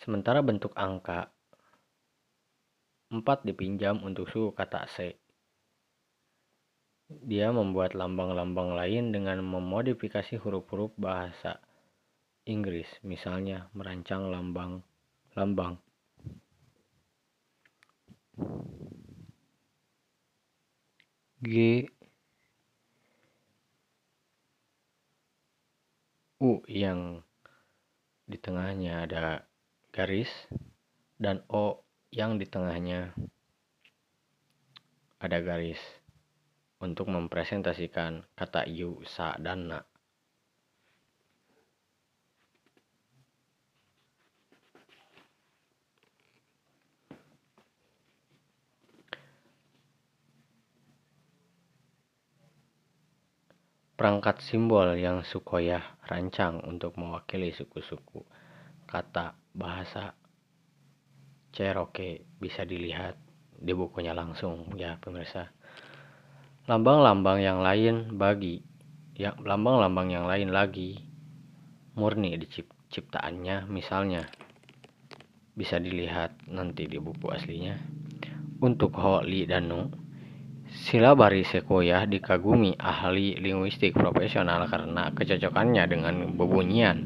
Sementara 0.02 0.40
bentuk 0.42 0.74
angka 0.80 1.30
4 3.12 3.22
dipinjam 3.44 4.00
untuk 4.08 4.32
suku 4.32 4.56
kata 4.56 4.88
C. 4.88 5.20
Dia 7.12 7.52
membuat 7.52 7.92
lambang-lambang 7.92 8.72
lain 8.72 9.12
dengan 9.12 9.44
memodifikasi 9.44 10.40
huruf-huruf 10.40 10.96
bahasa 10.96 11.60
Inggris, 12.48 12.88
misalnya 13.04 13.68
merancang 13.76 14.32
lambang-lambang 15.36 15.80
G 21.42 21.90
U 26.42 26.62
yang 26.70 27.26
di 28.26 28.38
tengahnya 28.38 29.06
ada 29.06 29.46
garis 29.94 30.30
dan 31.22 31.46
O 31.50 31.82
yang 32.10 32.38
di 32.42 32.46
tengahnya 32.46 33.14
ada 35.22 35.38
garis 35.42 35.78
untuk 36.82 37.14
mempresentasikan 37.14 38.26
kata 38.34 38.66
yu, 38.66 39.06
sa, 39.06 39.38
dan 39.38 39.70
na. 39.70 39.91
Perangkat 54.02 54.42
simbol 54.42 54.98
yang 54.98 55.22
Sukoya 55.22 55.78
rancang 56.10 56.58
untuk 56.66 56.98
mewakili 56.98 57.54
suku-suku 57.54 58.26
kata 58.90 59.38
bahasa 59.54 60.18
Cherokee 61.54 62.26
bisa 62.42 62.66
dilihat 62.66 63.14
di 63.62 63.78
bukunya 63.78 64.18
langsung 64.18 64.74
ya 64.74 64.98
pemirsa. 64.98 65.54
Lambang-lambang 66.66 67.46
yang 67.46 67.62
lain 67.62 68.18
bagi 68.18 68.66
ya 69.14 69.38
lambang-lambang 69.38 70.10
yang 70.10 70.26
lain 70.26 70.50
lagi 70.50 70.98
murni 71.94 72.42
diciptaannya 72.42 73.70
misalnya 73.70 74.26
bisa 75.54 75.78
dilihat 75.78 76.42
nanti 76.50 76.90
di 76.90 76.98
buku 76.98 77.30
aslinya. 77.30 77.78
Untuk 78.66 78.98
Ho 78.98 79.22
Li 79.22 79.46
Danu, 79.46 80.01
silabari 80.72 81.44
Sequoia 81.44 82.08
dikagumi 82.08 82.80
ahli 82.80 83.36
linguistik 83.36 83.92
profesional 83.92 84.72
karena 84.72 85.12
kecocokannya 85.12 85.84
dengan 85.84 86.16
bebunyian 86.40 86.98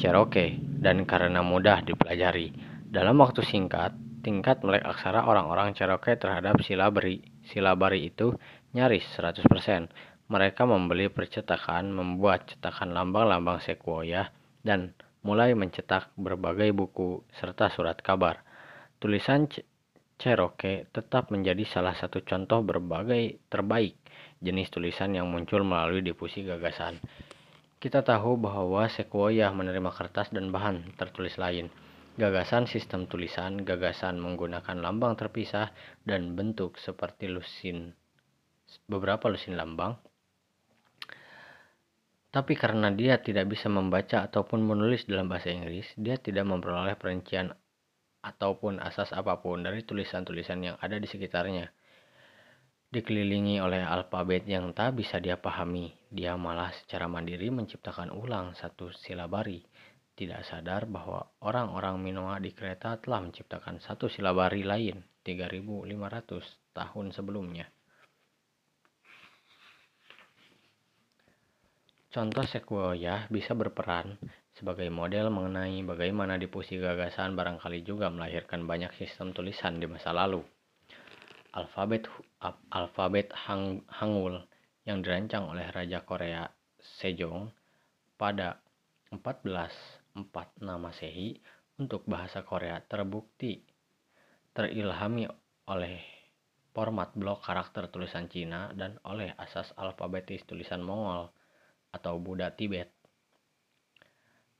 Cherokee 0.00 0.56
dan 0.80 1.04
karena 1.04 1.44
mudah 1.44 1.84
dipelajari. 1.84 2.56
Dalam 2.88 3.20
waktu 3.20 3.44
singkat, 3.44 3.92
tingkat 4.24 4.64
melek 4.64 4.80
aksara 4.80 5.28
orang-orang 5.28 5.76
Cherokee 5.76 6.16
terhadap 6.16 6.56
silabari 6.64 7.20
silabari 7.44 8.08
itu 8.08 8.32
nyaris 8.72 9.04
100%. 9.12 9.44
Mereka 10.30 10.62
membeli 10.64 11.12
percetakan, 11.12 11.90
membuat 11.90 12.48
cetakan 12.48 12.96
lambang-lambang 12.96 13.60
Sequoia, 13.60 14.32
dan 14.64 14.94
mulai 15.20 15.52
mencetak 15.52 16.14
berbagai 16.16 16.72
buku 16.72 17.26
serta 17.36 17.68
surat 17.68 17.98
kabar. 18.00 18.40
Tulisan 19.02 19.50
Cherokee 20.20 20.84
tetap 20.92 21.32
menjadi 21.32 21.64
salah 21.64 21.96
satu 21.96 22.20
contoh 22.20 22.60
berbagai 22.60 23.40
terbaik 23.48 23.96
jenis 24.44 24.68
tulisan 24.68 25.16
yang 25.16 25.32
muncul 25.32 25.64
melalui 25.64 26.04
difusi 26.04 26.44
gagasan. 26.44 27.00
Kita 27.80 28.04
tahu 28.04 28.36
bahwa 28.36 28.84
Sequoia 28.92 29.48
menerima 29.48 29.88
kertas 29.88 30.28
dan 30.28 30.52
bahan 30.52 30.92
tertulis 31.00 31.40
lain. 31.40 31.72
Gagasan 32.20 32.68
sistem 32.68 33.08
tulisan, 33.08 33.64
gagasan 33.64 34.20
menggunakan 34.20 34.76
lambang 34.76 35.16
terpisah, 35.16 35.72
dan 36.04 36.36
bentuk 36.36 36.76
seperti 36.76 37.32
lusin 37.32 37.96
beberapa 38.86 39.26
lusin 39.32 39.56
lambang. 39.56 39.96
Tapi 42.30 42.54
karena 42.54 42.94
dia 42.94 43.18
tidak 43.18 43.50
bisa 43.50 43.66
membaca 43.66 44.22
ataupun 44.22 44.62
menulis 44.62 45.08
dalam 45.08 45.26
bahasa 45.26 45.50
Inggris, 45.50 45.88
dia 45.98 46.14
tidak 46.14 46.46
memperoleh 46.46 46.94
perincian 46.94 47.50
ataupun 48.20 48.80
asas 48.84 49.12
apa 49.16 49.40
pun 49.40 49.64
dari 49.64 49.84
tulisan-tulisan 49.84 50.60
yang 50.60 50.76
ada 50.80 51.00
di 51.00 51.08
sekitarnya. 51.08 51.72
Dikelilingi 52.90 53.62
oleh 53.62 53.86
alfabet 53.86 54.44
yang 54.50 54.74
tak 54.74 54.98
bisa 54.98 55.22
dia 55.22 55.38
pahami, 55.38 55.94
dia 56.10 56.34
malah 56.34 56.74
secara 56.74 57.06
mandiri 57.06 57.48
menciptakan 57.48 58.10
ulang 58.10 58.52
satu 58.58 58.90
silabari. 58.90 59.62
Tidak 60.18 60.42
sadar 60.44 60.84
bahwa 60.90 61.22
orang-orang 61.40 61.96
Minoa 62.02 62.42
di 62.42 62.52
kereta 62.52 62.98
telah 63.00 63.24
menciptakan 63.24 63.80
satu 63.80 64.10
silabari 64.10 64.66
lain 64.66 65.00
3500 65.22 66.76
tahun 66.76 67.06
sebelumnya. 67.14 67.70
Contoh 72.10 72.42
Sequoia 72.42 73.30
bisa 73.30 73.54
berperan 73.54 74.18
sebagai 74.60 74.92
model 74.92 75.32
mengenai 75.32 75.80
bagaimana 75.88 76.36
difusi 76.36 76.76
gagasan 76.76 77.32
barangkali 77.32 77.80
juga 77.80 78.12
melahirkan 78.12 78.68
banyak 78.68 78.92
sistem 78.92 79.32
tulisan 79.32 79.80
di 79.80 79.88
masa 79.88 80.12
lalu. 80.12 80.44
Alfabet 81.56 82.04
alfabet 82.68 83.32
Hang, 83.32 83.80
Hangul 83.88 84.36
yang 84.84 85.00
dirancang 85.00 85.48
oleh 85.48 85.64
Raja 85.72 86.04
Korea 86.04 86.44
Sejong 86.76 87.48
pada 88.20 88.60
1446 89.08 90.20
Masehi 90.60 91.40
untuk 91.80 92.04
bahasa 92.04 92.44
Korea 92.44 92.84
terbukti 92.84 93.64
terilhami 94.52 95.24
oleh 95.72 96.04
format 96.76 97.16
blok 97.16 97.40
karakter 97.48 97.88
tulisan 97.88 98.28
Cina 98.28 98.76
dan 98.76 99.00
oleh 99.08 99.32
asas 99.40 99.72
alfabetis 99.80 100.44
tulisan 100.44 100.84
Mongol 100.84 101.32
atau 101.96 102.20
Buddha 102.20 102.52
Tibet. 102.52 102.99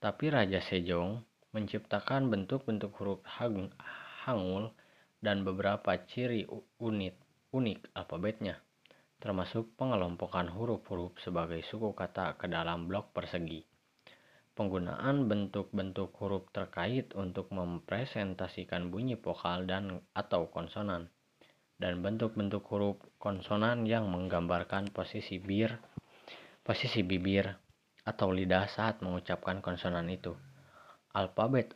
Tapi 0.01 0.33
Raja 0.33 0.57
Sejong 0.57 1.21
menciptakan 1.53 2.33
bentuk-bentuk 2.33 2.89
huruf 2.97 3.21
Hangul 4.25 4.73
dan 5.21 5.45
beberapa 5.45 5.93
ciri 6.09 6.49
unit 6.81 7.13
unik 7.53 7.93
alfabetnya, 7.93 8.57
termasuk 9.21 9.77
pengelompokan 9.77 10.49
huruf-huruf 10.49 11.21
sebagai 11.21 11.61
suku 11.61 11.93
kata 11.93 12.33
ke 12.41 12.49
dalam 12.49 12.89
blok 12.89 13.13
persegi. 13.13 13.61
Penggunaan 14.57 15.29
bentuk-bentuk 15.29 16.17
huruf 16.17 16.49
terkait 16.49 17.13
untuk 17.13 17.53
mempresentasikan 17.53 18.89
bunyi 18.89 19.21
vokal 19.21 19.69
dan 19.69 20.01
atau 20.17 20.49
konsonan 20.49 21.13
dan 21.81 22.01
bentuk-bentuk 22.05 22.61
huruf 22.69 22.97
konsonan 23.17 23.89
yang 23.89 24.05
menggambarkan 24.09 24.93
posisi 24.93 25.41
bir 25.41 25.77
posisi 26.61 27.01
bibir 27.01 27.57
atau 28.11 28.35
lidah 28.35 28.67
saat 28.67 28.99
mengucapkan 28.99 29.63
konsonan 29.63 30.11
itu. 30.11 30.35
Alfabet 31.15 31.71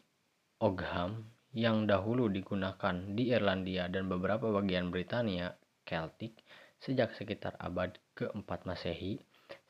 Ogham 0.60 1.32
yang 1.56 1.88
dahulu 1.88 2.28
digunakan 2.28 3.16
di 3.16 3.32
Irlandia 3.32 3.88
dan 3.88 4.12
beberapa 4.12 4.52
bagian 4.52 4.92
Britania 4.92 5.56
Celtic 5.88 6.44
sejak 6.84 7.16
sekitar 7.16 7.56
abad 7.58 7.96
ke-4 8.20 8.68
Masehi, 8.68 9.18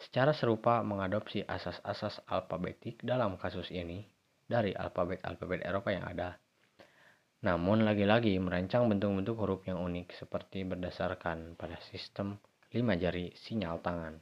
secara 0.01 0.34
serupa 0.34 0.82
mengadopsi 0.82 1.45
asas-asas 1.45 2.26
alfabetik 2.26 2.99
dalam 3.05 3.38
kasus 3.38 3.70
ini 3.70 4.09
dari 4.49 4.74
alfabet-alfabet 4.74 5.61
Eropa 5.61 5.93
yang 5.93 6.05
ada. 6.09 6.41
Namun 7.45 7.86
lagi-lagi 7.86 8.34
merancang 8.41 8.89
bentuk-bentuk 8.89 9.38
huruf 9.38 9.61
yang 9.70 9.78
unik 9.78 10.18
seperti 10.18 10.66
berdasarkan 10.66 11.53
pada 11.53 11.78
sistem 11.93 12.41
lima 12.74 12.97
jari 12.97 13.30
sinyal 13.38 13.80
tangan. 13.86 14.18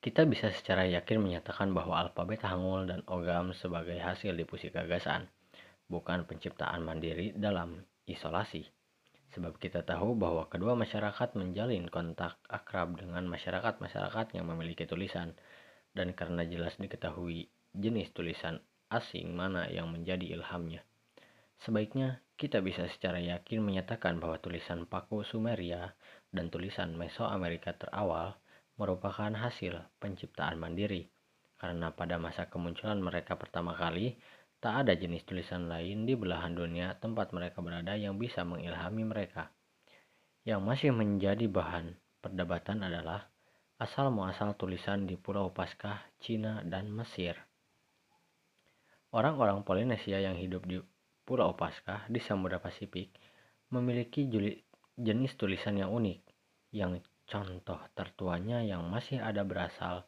Kita 0.00 0.24
bisa 0.24 0.48
secara 0.48 0.88
yakin 0.88 1.20
menyatakan 1.20 1.76
bahwa 1.76 2.00
alfabet 2.00 2.40
Hangul 2.40 2.88
dan 2.88 3.04
Ogam 3.04 3.52
sebagai 3.52 4.00
hasil 4.00 4.32
difusi 4.32 4.72
gagasan, 4.72 5.28
bukan 5.92 6.24
penciptaan 6.24 6.80
mandiri 6.80 7.36
dalam 7.36 7.84
isolasi. 8.08 8.64
Sebab 9.36 9.60
kita 9.60 9.84
tahu 9.84 10.16
bahwa 10.16 10.48
kedua 10.48 10.72
masyarakat 10.72 11.36
menjalin 11.36 11.84
kontak 11.92 12.40
akrab 12.48 12.96
dengan 12.96 13.28
masyarakat-masyarakat 13.28 14.40
yang 14.40 14.48
memiliki 14.48 14.88
tulisan, 14.88 15.36
dan 15.92 16.16
karena 16.16 16.48
jelas 16.48 16.80
diketahui 16.80 17.52
jenis 17.76 18.08
tulisan 18.16 18.56
asing 18.88 19.36
mana 19.36 19.68
yang 19.68 19.92
menjadi 19.92 20.32
ilhamnya. 20.32 20.80
Sebaiknya 21.60 22.24
kita 22.40 22.64
bisa 22.64 22.88
secara 22.88 23.20
yakin 23.20 23.60
menyatakan 23.60 24.16
bahwa 24.16 24.40
tulisan 24.40 24.88
Paku 24.88 25.28
Sumeria 25.28 25.92
dan 26.32 26.48
tulisan 26.48 26.96
Mesoamerika 26.96 27.76
terawal– 27.76 28.32
merupakan 28.80 29.28
hasil 29.28 29.76
penciptaan 30.00 30.56
mandiri, 30.56 31.04
karena 31.60 31.92
pada 31.92 32.16
masa 32.16 32.48
kemunculan 32.48 32.96
mereka 32.96 33.36
pertama 33.36 33.76
kali, 33.76 34.16
tak 34.56 34.88
ada 34.88 34.96
jenis 34.96 35.28
tulisan 35.28 35.68
lain 35.68 36.08
di 36.08 36.16
belahan 36.16 36.56
dunia 36.56 36.96
tempat 36.96 37.36
mereka 37.36 37.60
berada 37.60 37.92
yang 37.92 38.16
bisa 38.16 38.40
mengilhami 38.40 39.04
mereka. 39.04 39.52
Yang 40.48 40.60
masih 40.64 40.90
menjadi 40.96 41.44
bahan 41.44 41.92
perdebatan 42.24 42.80
adalah 42.80 43.28
asal-muasal 43.76 44.56
tulisan 44.56 45.04
di 45.04 45.20
Pulau 45.20 45.52
Paskah, 45.52 46.00
Cina, 46.16 46.64
dan 46.64 46.88
Mesir. 46.88 47.36
Orang-orang 49.12 49.60
Polinesia 49.60 50.24
yang 50.24 50.40
hidup 50.40 50.64
di 50.64 50.80
Pulau 51.28 51.52
Paskah 51.52 52.08
di 52.08 52.20
Samudra 52.24 52.56
Pasifik 52.56 53.12
memiliki 53.68 54.24
jenis 54.96 55.32
tulisan 55.36 55.76
yang 55.76 55.92
unik, 55.92 56.20
yang 56.72 56.96
Contoh 57.30 57.78
tertuanya 57.94 58.58
yang 58.58 58.90
masih 58.90 59.22
ada 59.22 59.46
berasal 59.46 60.02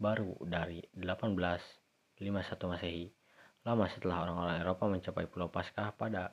baru 0.00 0.40
dari 0.40 0.80
1851 0.96 2.16
Masehi, 2.64 3.12
lama 3.60 3.84
setelah 3.92 4.24
orang-orang 4.24 4.56
Eropa 4.64 4.88
mencapai 4.88 5.28
Pulau 5.28 5.52
Paskah 5.52 5.92
pada 5.92 6.32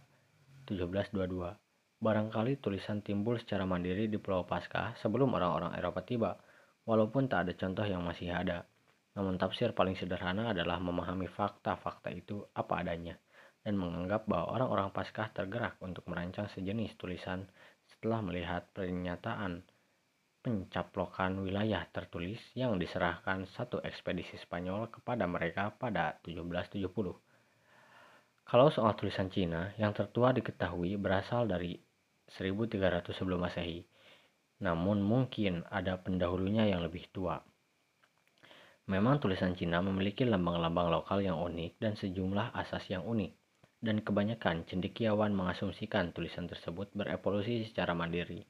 1722. 0.64 1.60
Barangkali 2.00 2.56
tulisan 2.64 3.04
timbul 3.04 3.36
secara 3.36 3.68
mandiri 3.68 4.08
di 4.08 4.16
Pulau 4.16 4.48
Paskah 4.48 4.96
sebelum 5.04 5.36
orang-orang 5.36 5.76
Eropa 5.76 6.08
tiba, 6.08 6.40
walaupun 6.88 7.28
tak 7.28 7.52
ada 7.52 7.54
contoh 7.60 7.84
yang 7.84 8.00
masih 8.00 8.32
ada. 8.32 8.64
Namun 9.20 9.36
tafsir 9.36 9.76
paling 9.76 10.00
sederhana 10.00 10.56
adalah 10.56 10.80
memahami 10.80 11.28
fakta-fakta 11.28 12.16
itu 12.16 12.48
apa 12.56 12.80
adanya 12.80 13.20
dan 13.68 13.76
menganggap 13.76 14.24
bahwa 14.24 14.56
orang-orang 14.56 14.90
Paskah 14.96 15.36
tergerak 15.36 15.76
untuk 15.84 16.08
merancang 16.08 16.48
sejenis 16.56 16.96
tulisan 16.96 17.44
setelah 18.00 18.24
melihat 18.24 18.64
pernyataan 18.72 19.60
pencaplokan 20.40 21.36
wilayah 21.44 21.84
tertulis 21.92 22.40
yang 22.56 22.80
diserahkan 22.80 23.44
satu 23.52 23.84
ekspedisi 23.84 24.40
Spanyol 24.40 24.88
kepada 24.88 25.28
mereka 25.28 25.76
pada 25.76 26.16
1770. 26.24 26.80
Kalau 28.48 28.72
soal 28.72 28.96
tulisan 28.96 29.28
Cina, 29.28 29.76
yang 29.76 29.92
tertua 29.92 30.32
diketahui 30.32 30.96
berasal 30.96 31.44
dari 31.52 31.76
1300 32.40 33.12
sebelum 33.12 33.44
Masehi. 33.44 33.84
Namun 34.64 35.04
mungkin 35.04 35.68
ada 35.68 36.00
pendahulunya 36.00 36.72
yang 36.72 36.80
lebih 36.80 37.04
tua. 37.12 37.36
Memang 38.88 39.20
tulisan 39.20 39.60
Cina 39.60 39.84
memiliki 39.84 40.24
lambang-lambang 40.24 40.88
lokal 40.88 41.20
yang 41.20 41.36
unik 41.36 41.84
dan 41.84 42.00
sejumlah 42.00 42.56
asas 42.56 42.88
yang 42.88 43.04
unik 43.04 43.39
dan 43.80 44.04
kebanyakan 44.04 44.68
cendekiawan 44.68 45.32
mengasumsikan 45.32 46.12
tulisan 46.12 46.52
tersebut 46.52 46.92
berevolusi 46.92 47.64
secara 47.64 47.96
mandiri. 47.96 48.44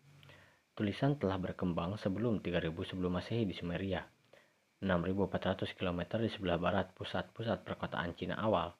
Tulisan 0.73 1.21
telah 1.21 1.37
berkembang 1.37 2.01
sebelum 2.01 2.41
3000 2.41 2.73
sebelum 2.73 3.21
Masehi 3.21 3.45
di 3.45 3.53
Sumeria, 3.53 4.01
6400 4.81 5.75
km 5.75 6.17
di 6.23 6.29
sebelah 6.31 6.57
barat 6.57 6.95
pusat-pusat 6.95 7.67
perkotaan 7.67 8.15
Cina 8.15 8.39
awal. 8.39 8.73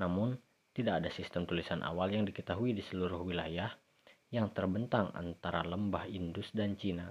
Namun, 0.00 0.34
tidak 0.74 1.04
ada 1.04 1.10
sistem 1.14 1.46
tulisan 1.46 1.84
awal 1.86 2.10
yang 2.10 2.26
diketahui 2.26 2.74
di 2.74 2.82
seluruh 2.82 3.22
wilayah 3.22 3.70
yang 4.34 4.50
terbentang 4.50 5.14
antara 5.14 5.62
lembah 5.62 6.10
Indus 6.10 6.50
dan 6.50 6.74
Cina. 6.74 7.06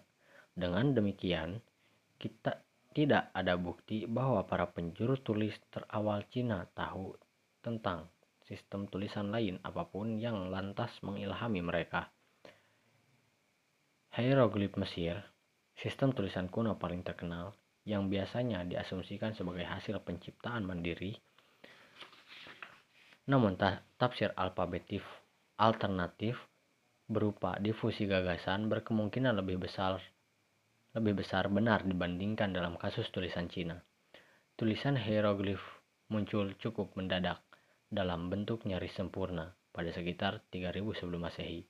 Dengan 0.51 0.91
demikian, 0.91 1.61
kita 2.19 2.59
tidak 2.91 3.31
ada 3.31 3.55
bukti 3.55 4.03
bahwa 4.05 4.43
para 4.43 4.67
penjuru 4.69 5.17
tulis 5.23 5.55
terawal 5.71 6.27
Cina 6.29 6.67
tahu 6.75 7.15
tentang 7.63 8.12
sistem 8.53 8.85
tulisan 8.85 9.33
lain 9.33 9.57
apa 9.65 9.89
pun 9.89 10.21
yang 10.21 10.53
lantas 10.53 11.01
mengilhami 11.01 11.65
mereka. 11.65 12.13
Hieroglif 14.13 14.77
Mesir, 14.77 15.17
sistem 15.73 16.13
tulisan 16.13 16.45
kuno 16.53 16.77
paling 16.77 17.01
terkenal 17.01 17.57
yang 17.81 18.13
biasanya 18.13 18.61
diasumsikan 18.61 19.33
sebagai 19.33 19.65
hasil 19.65 19.97
penciptaan 20.05 20.69
mandiri, 20.69 21.17
namun 23.25 23.57
tafsir 23.97 24.29
alfabetif 24.37 25.01
alternatif 25.57 26.37
berupa 27.09 27.57
difusi 27.57 28.05
gagasan 28.05 28.69
berkemungkinan 28.69 29.33
lebih 29.33 29.65
besar 29.65 29.97
lebih 30.93 31.25
besar 31.25 31.49
benar 31.49 31.81
dibandingkan 31.81 32.53
dalam 32.53 32.77
kasus 32.77 33.09
tulisan 33.09 33.49
Cina. 33.49 33.81
Tulisan 34.53 34.93
hieroglif 34.93 35.57
muncul 36.13 36.53
cukup 36.61 36.93
mendadak 36.93 37.41
dalam 37.93 38.33
bentuk 38.33 38.65
nyaris 38.65 38.97
sempurna 38.97 39.53
pada 39.69 39.93
sekitar 39.93 40.41
3000 40.49 40.81
sebelum 40.97 41.29
Masehi. 41.29 41.61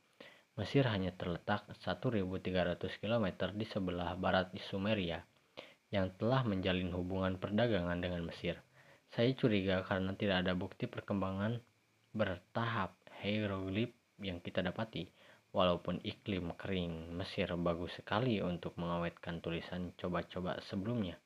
Mesir 0.56 0.88
hanya 0.88 1.12
terletak 1.12 1.68
1300 1.84 2.80
km 3.04 3.28
di 3.52 3.66
sebelah 3.68 4.16
barat 4.16 4.56
Sumeria 4.72 5.20
yang 5.92 6.16
telah 6.16 6.48
menjalin 6.48 6.94
hubungan 6.96 7.36
perdagangan 7.36 8.00
dengan 8.00 8.24
Mesir. 8.24 8.58
Saya 9.14 9.30
curiga 9.38 9.84
karena 9.86 10.16
tidak 10.18 10.48
ada 10.48 10.54
bukti 10.58 10.90
perkembangan 10.90 11.62
bertahap 12.16 12.98
hieroglif 13.22 13.94
yang 14.24 14.42
kita 14.42 14.64
dapati. 14.66 15.06
Walaupun 15.54 16.02
iklim 16.02 16.50
kering 16.58 17.14
Mesir 17.14 17.54
bagus 17.62 17.94
sekali 17.94 18.42
untuk 18.42 18.74
mengawetkan 18.82 19.38
tulisan 19.38 19.94
coba-coba 19.98 20.58
sebelumnya. 20.66 21.23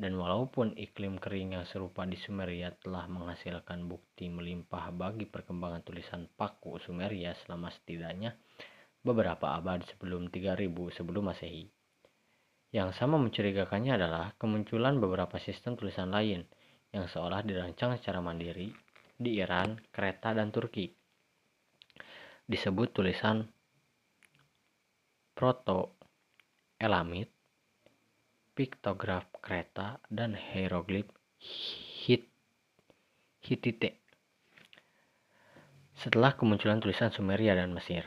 Dan 0.00 0.16
walaupun 0.16 0.80
iklim 0.80 1.20
kering 1.20 1.60
yang 1.60 1.68
serupa 1.68 2.08
di 2.08 2.16
Sumeria 2.16 2.72
telah 2.72 3.04
menghasilkan 3.04 3.84
bukti 3.84 4.32
melimpah 4.32 4.88
bagi 4.96 5.28
perkembangan 5.28 5.84
tulisan 5.84 6.24
paku 6.24 6.80
Sumeria 6.80 7.36
selama 7.36 7.68
setidaknya 7.68 8.32
beberapa 9.04 9.60
abad 9.60 9.84
sebelum 9.84 10.32
3000 10.32 10.96
sebelum 10.96 11.28
Masehi. 11.28 11.68
Yang 12.72 12.96
sama 12.96 13.20
mencurigakannya 13.20 14.00
adalah 14.00 14.32
kemunculan 14.40 14.96
beberapa 14.96 15.36
sistem 15.36 15.76
tulisan 15.76 16.08
lain 16.08 16.48
yang 16.96 17.04
seolah 17.04 17.44
dirancang 17.44 18.00
secara 18.00 18.24
mandiri 18.24 18.72
di 19.20 19.36
Iran, 19.36 19.76
Kreta, 19.92 20.32
dan 20.32 20.48
Turki. 20.48 20.88
Disebut 22.48 22.88
tulisan 22.96 23.44
Proto-Elamit 25.36 27.28
piktograf 28.56 29.29
Kreta, 29.40 29.98
dan 30.12 30.36
hieroglif 30.36 31.08
Hit 31.40 32.28
Hittite. 33.40 33.96
Setelah 35.96 36.32
kemunculan 36.36 36.80
tulisan 36.80 37.12
Sumeria 37.12 37.56
dan 37.56 37.72
Mesir, 37.72 38.04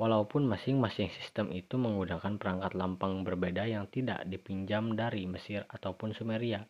walaupun 0.00 0.48
masing-masing 0.48 1.12
sistem 1.12 1.52
itu 1.52 1.76
menggunakan 1.76 2.40
perangkat 2.40 2.72
lampang 2.72 3.20
berbeda 3.20 3.68
yang 3.68 3.88
tidak 3.92 4.24
dipinjam 4.28 4.96
dari 4.96 5.28
Mesir 5.28 5.68
ataupun 5.68 6.16
Sumeria, 6.16 6.64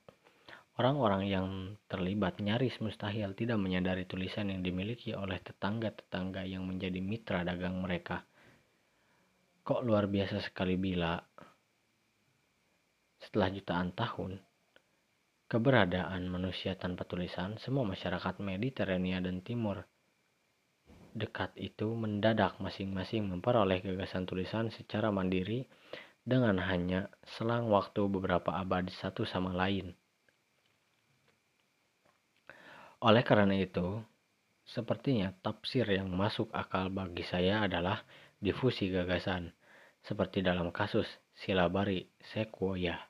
orang-orang 0.79 1.27
yang 1.31 1.47
terlibat 1.87 2.43
nyaris 2.43 2.79
mustahil 2.83 3.35
tidak 3.39 3.59
menyadari 3.59 4.07
tulisan 4.07 4.51
yang 4.51 4.63
dimiliki 4.63 5.15
oleh 5.15 5.39
tetangga-tetangga 5.39 6.43
yang 6.47 6.67
menjadi 6.67 6.99
mitra 6.99 7.47
dagang 7.47 7.79
mereka. 7.79 8.27
Kok 9.63 9.87
luar 9.87 10.11
biasa 10.11 10.43
sekali 10.43 10.75
bila 10.75 11.19
setelah 13.31 13.55
jutaan 13.55 13.95
tahun, 13.95 14.43
keberadaan 15.47 16.26
manusia 16.26 16.74
tanpa 16.74 17.07
tulisan, 17.07 17.62
semua 17.62 17.87
masyarakat 17.87 18.43
Mediterania 18.43 19.22
dan 19.22 19.39
Timur 19.39 19.87
dekat 21.14 21.55
itu 21.59 21.91
mendadak 21.95 22.59
masing-masing 22.62 23.26
memperoleh 23.26 23.83
gagasan 23.83 24.26
tulisan 24.26 24.70
secara 24.70 25.11
mandiri 25.11 25.66
dengan 26.22 26.59
hanya 26.62 27.11
selang 27.39 27.66
waktu 27.70 28.07
beberapa 28.07 28.55
abad 28.55 28.87
satu 28.99 29.26
sama 29.26 29.51
lain. 29.51 29.95
Oleh 33.01 33.22
karena 33.22 33.57
itu, 33.57 34.03
sepertinya 34.68 35.33
tafsir 35.41 35.89
yang 35.89 36.12
masuk 36.12 36.53
akal 36.53 36.93
bagi 36.93 37.22
saya 37.26 37.64
adalah 37.64 38.05
difusi 38.39 38.93
gagasan, 38.93 39.51
seperti 40.05 40.45
dalam 40.45 40.68
kasus 40.70 41.09
silabari 41.33 42.12
Sequoia. 42.20 43.10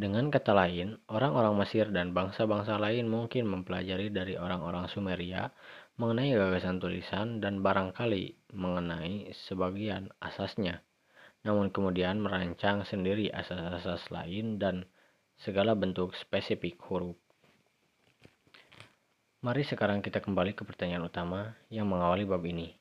Dengan 0.00 0.32
kata 0.32 0.56
lain, 0.56 0.96
orang-orang 1.12 1.60
Mesir 1.60 1.92
dan 1.92 2.16
bangsa-bangsa 2.16 2.80
lain 2.80 3.04
mungkin 3.04 3.44
mempelajari 3.44 4.08
dari 4.08 4.32
orang-orang 4.32 4.88
Sumeria 4.88 5.52
mengenai 6.00 6.32
gagasan 6.32 6.80
tulisan 6.80 7.44
dan 7.44 7.60
barangkali 7.60 8.56
mengenai 8.56 9.28
sebagian 9.44 10.08
asasnya, 10.24 10.80
namun 11.44 11.68
kemudian 11.68 12.16
merancang 12.16 12.88
sendiri 12.88 13.28
asas-asas 13.28 14.08
lain 14.08 14.56
dan 14.56 14.88
segala 15.36 15.76
bentuk 15.76 16.16
spesifik 16.16 16.80
huruf. 16.88 17.20
Mari 19.44 19.68
sekarang 19.68 20.00
kita 20.00 20.24
kembali 20.24 20.56
ke 20.56 20.64
pertanyaan 20.64 21.12
utama 21.12 21.60
yang 21.68 21.84
mengawali 21.84 22.24
bab 22.24 22.40
ini. 22.48 22.72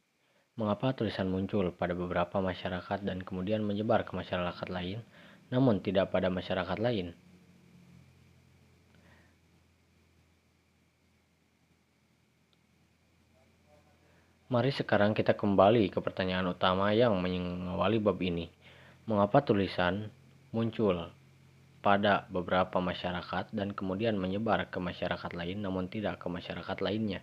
Mengapa 0.56 0.96
tulisan 0.96 1.28
muncul 1.28 1.76
pada 1.76 1.92
beberapa 1.92 2.40
masyarakat 2.40 3.04
dan 3.04 3.28
kemudian 3.28 3.60
menyebar 3.60 4.08
ke 4.08 4.16
masyarakat 4.16 4.72
lain? 4.72 5.04
Namun 5.50 5.82
tidak 5.82 6.14
pada 6.14 6.30
masyarakat 6.30 6.78
lain. 6.78 7.14
Mari 14.50 14.74
sekarang 14.74 15.14
kita 15.14 15.38
kembali 15.38 15.94
ke 15.94 16.02
pertanyaan 16.02 16.50
utama 16.50 16.90
yang 16.90 17.14
mengawali 17.22 18.02
bab 18.02 18.18
ini. 18.18 18.50
Mengapa 19.06 19.46
tulisan 19.46 20.10
muncul 20.50 21.14
pada 21.86 22.26
beberapa 22.34 22.82
masyarakat 22.82 23.54
dan 23.54 23.78
kemudian 23.78 24.18
menyebar 24.18 24.66
ke 24.74 24.82
masyarakat 24.82 25.38
lain 25.38 25.62
namun 25.62 25.86
tidak 25.86 26.18
ke 26.18 26.26
masyarakat 26.34 26.78
lainnya? 26.82 27.22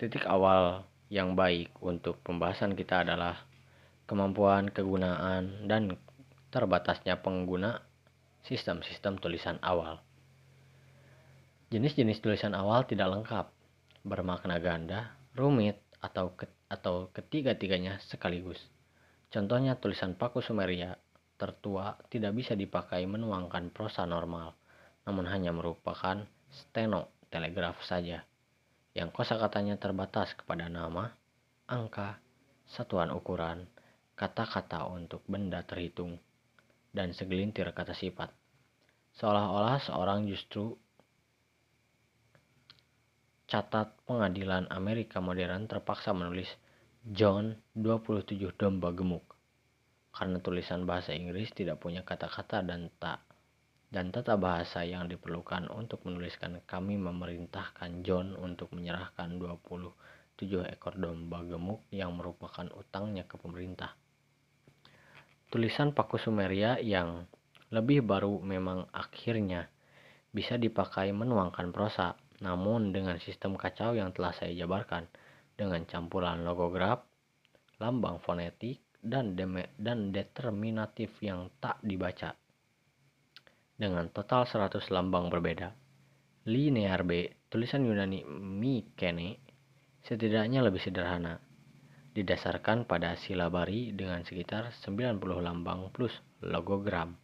Titik 0.00 0.24
awal 0.24 0.88
yang 1.12 1.36
baik 1.36 1.68
untuk 1.84 2.16
pembahasan 2.24 2.72
kita 2.72 3.04
adalah 3.04 3.44
kemampuan 4.12 4.68
kegunaan, 4.68 5.64
dan 5.64 5.96
terbatasnya 6.52 7.24
pengguna 7.24 7.80
sistem-sistem 8.44 9.16
tulisan 9.16 9.56
awal. 9.64 10.04
Jenis-jenis 11.72 12.20
tulisan 12.20 12.52
awal 12.52 12.84
tidak 12.84 13.08
lengkap, 13.08 13.48
bermakna 14.04 14.60
ganda, 14.60 15.16
rumit, 15.32 15.80
atau 16.04 16.36
ke, 16.36 16.44
atau 16.68 17.08
ketiga-tiganya 17.16 18.04
sekaligus. 18.04 18.60
Contohnya 19.32 19.80
tulisan 19.80 20.12
Paku 20.12 20.44
Sumeria 20.44 21.00
tertua 21.40 21.96
tidak 22.12 22.36
bisa 22.36 22.52
dipakai 22.52 23.08
menuangkan 23.08 23.72
prosa 23.72 24.04
normal, 24.04 24.52
namun 25.08 25.24
hanya 25.24 25.56
merupakan 25.56 26.28
steno 26.52 27.16
telegraf 27.32 27.80
saja, 27.88 28.28
yang 28.92 29.08
kosakatanya 29.08 29.80
terbatas 29.80 30.36
kepada 30.36 30.68
nama, 30.68 31.16
angka, 31.64 32.20
satuan 32.68 33.08
ukuran, 33.08 33.64
kata-kata 34.14 34.86
untuk 34.88 35.24
benda 35.28 35.64
terhitung, 35.64 36.20
dan 36.92 37.16
segelintir 37.16 37.68
kata 37.72 37.96
sifat. 37.96 38.28
Seolah-olah 39.16 39.80
seorang 39.84 40.28
justru 40.28 40.76
catat 43.48 43.92
pengadilan 44.08 44.64
Amerika 44.72 45.20
modern 45.20 45.68
terpaksa 45.68 46.16
menulis 46.16 46.48
John 47.04 47.52
27 47.76 48.38
domba 48.56 48.88
gemuk 48.96 49.26
karena 50.12 50.40
tulisan 50.40 50.88
bahasa 50.88 51.12
Inggris 51.12 51.52
tidak 51.52 51.80
punya 51.80 52.00
kata-kata 52.00 52.64
dan 52.64 52.88
tak 52.96 53.20
dan 53.92 54.08
tata 54.08 54.40
bahasa 54.40 54.88
yang 54.88 55.04
diperlukan 55.04 55.68
untuk 55.68 56.00
menuliskan 56.08 56.64
kami 56.64 56.96
memerintahkan 56.96 58.00
John 58.00 58.32
untuk 58.40 58.72
menyerahkan 58.72 59.36
27 59.36 59.92
ekor 60.72 60.96
domba 60.96 61.44
gemuk 61.44 61.84
yang 61.92 62.16
merupakan 62.16 62.64
utangnya 62.72 63.28
ke 63.28 63.36
pemerintah. 63.36 63.92
Tulisan 65.52 65.92
Paku 65.92 66.16
Sumeria 66.16 66.80
yang 66.80 67.28
lebih 67.68 68.00
baru 68.00 68.40
memang 68.40 68.88
akhirnya 68.88 69.68
bisa 70.32 70.56
dipakai 70.56 71.12
menuangkan 71.12 71.68
prosa, 71.76 72.16
namun 72.40 72.88
dengan 72.88 73.20
sistem 73.20 73.60
kacau 73.60 73.92
yang 73.92 74.16
telah 74.16 74.32
saya 74.32 74.48
jabarkan, 74.56 75.04
dengan 75.52 75.84
campuran 75.84 76.40
logograf, 76.40 77.04
lambang 77.84 78.16
fonetik, 78.24 78.80
dan, 79.04 79.36
dan 79.76 80.08
determinatif 80.08 81.20
yang 81.20 81.52
tak 81.60 81.76
dibaca. 81.84 82.32
Dengan 83.76 84.08
total 84.08 84.48
100 84.48 84.88
lambang 84.88 85.28
berbeda. 85.28 85.68
Linear 86.48 87.04
B, 87.04 87.28
tulisan 87.52 87.84
Yunani 87.84 88.24
Mikene, 88.24 89.36
setidaknya 90.00 90.64
lebih 90.64 90.80
sederhana, 90.80 91.36
didasarkan 92.12 92.84
pada 92.84 93.16
silabari 93.16 93.96
dengan 93.96 94.20
sekitar 94.20 94.68
90 94.84 95.16
lambang 95.40 95.88
plus 95.88 96.12
logogram. 96.44 97.16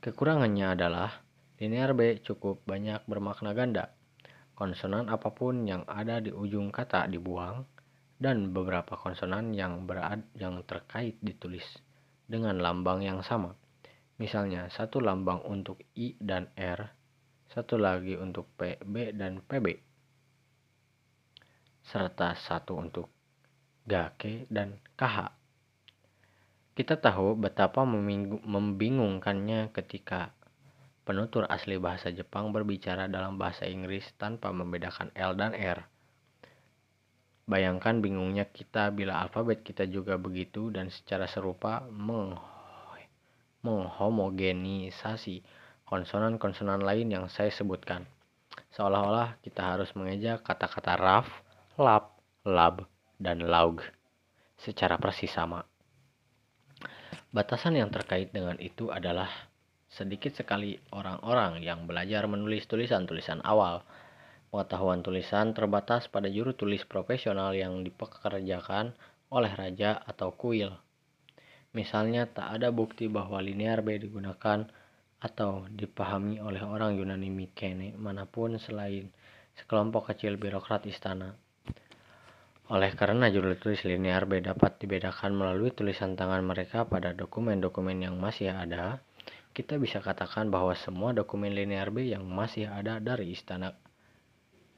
Kekurangannya 0.00 0.72
adalah 0.72 1.20
linear 1.60 1.92
B 1.92 2.24
cukup 2.24 2.64
banyak 2.64 3.04
bermakna 3.04 3.52
ganda. 3.52 3.92
Konsonan 4.56 5.12
apa 5.12 5.30
pun 5.34 5.68
yang 5.68 5.84
ada 5.84 6.18
di 6.18 6.32
ujung 6.32 6.72
kata 6.72 7.04
dibuang 7.06 7.62
dan 8.18 8.50
beberapa 8.50 8.98
konsonan 8.98 9.54
yang 9.54 9.86
berad 9.86 10.24
yang 10.34 10.64
terkait 10.66 11.20
ditulis 11.22 11.66
dengan 12.26 12.58
lambang 12.58 13.04
yang 13.04 13.20
sama. 13.22 13.54
Misalnya 14.18 14.66
satu 14.72 14.98
lambang 14.98 15.46
untuk 15.46 15.78
I 15.94 16.18
dan 16.18 16.50
R, 16.58 16.90
satu 17.54 17.78
lagi 17.78 18.18
untuk 18.18 18.50
P, 18.58 18.82
B 18.82 19.14
dan 19.14 19.38
PB, 19.38 19.66
serta 21.86 22.34
satu 22.34 22.74
untuk 22.74 23.17
Gake, 23.88 24.44
dan 24.52 24.76
KH. 25.00 25.32
Kita 26.76 27.00
tahu 27.00 27.40
betapa 27.40 27.88
membingungkannya 28.44 29.72
ketika 29.72 30.36
penutur 31.08 31.48
asli 31.48 31.80
bahasa 31.80 32.12
Jepang 32.12 32.52
berbicara 32.52 33.08
dalam 33.08 33.40
bahasa 33.40 33.64
Inggris 33.64 34.04
tanpa 34.20 34.52
membedakan 34.52 35.08
L 35.16 35.32
dan 35.40 35.56
R. 35.56 35.88
Bayangkan 37.48 38.04
bingungnya 38.04 38.44
kita 38.44 38.92
bila 38.92 39.24
alfabet 39.24 39.64
kita 39.64 39.88
juga 39.88 40.20
begitu 40.20 40.68
dan 40.68 40.92
secara 40.92 41.24
serupa 41.24 41.80
meng 41.88 42.36
menghomogenisasi 43.64 45.42
konsonan-konsonan 45.88 46.84
lain 46.84 47.08
yang 47.10 47.26
saya 47.32 47.48
sebutkan. 47.50 48.04
Seolah-olah 48.76 49.40
kita 49.40 49.64
harus 49.64 49.90
mengeja 49.96 50.38
kata-kata 50.44 50.94
raf, 50.94 51.26
lap, 51.80 52.20
lab, 52.44 52.84
dan 53.18 53.42
laug 53.44 53.82
secara 54.56 54.96
persis 54.96 55.30
sama. 55.30 55.66
Batasan 57.28 57.76
yang 57.76 57.92
terkait 57.92 58.32
dengan 58.32 58.56
itu 58.56 58.88
adalah 58.88 59.28
sedikit 59.92 60.32
sekali 60.32 60.80
orang-orang 60.94 61.60
yang 61.60 61.84
belajar 61.84 62.24
menulis 62.24 62.64
tulisan-tulisan 62.64 63.44
awal. 63.44 63.84
Pengetahuan 64.48 65.04
tulisan 65.04 65.52
terbatas 65.52 66.08
pada 66.08 66.24
juru 66.32 66.56
tulis 66.56 66.80
profesional 66.88 67.52
yang 67.52 67.84
dipekerjakan 67.84 68.96
oleh 69.28 69.52
raja 69.52 70.00
atau 70.08 70.32
kuil. 70.32 70.72
Misalnya 71.76 72.24
tak 72.24 72.56
ada 72.56 72.72
bukti 72.72 73.12
bahwa 73.12 73.44
linear 73.44 73.84
B 73.84 74.00
digunakan 74.00 74.64
atau 75.20 75.68
dipahami 75.68 76.40
oleh 76.40 76.64
orang 76.64 76.96
Yunani 76.96 77.28
Mikene 77.28 77.92
mana 77.98 78.24
pun 78.24 78.56
selain 78.56 79.12
sekelompok 79.58 80.14
kecil 80.14 80.40
birokrat 80.40 80.88
istana. 80.88 81.36
Oleh 82.68 82.92
karena 82.92 83.32
judul 83.32 83.56
tulis 83.56 83.80
linear 83.88 84.28
B 84.28 84.44
dapat 84.44 84.76
dibedakan 84.76 85.32
melalui 85.32 85.72
tulisan 85.72 86.12
tangan 86.12 86.44
mereka 86.44 86.84
pada 86.84 87.16
dokumen-dokumen 87.16 87.96
yang 87.96 88.20
masih 88.20 88.52
ada, 88.52 89.00
kita 89.56 89.80
bisa 89.80 90.04
katakan 90.04 90.52
bahwa 90.52 90.76
semua 90.76 91.16
dokumen 91.16 91.56
linear 91.56 91.88
B 91.88 92.12
yang 92.12 92.28
masih 92.28 92.68
ada 92.68 93.00
dari 93.00 93.32
istana 93.32 93.72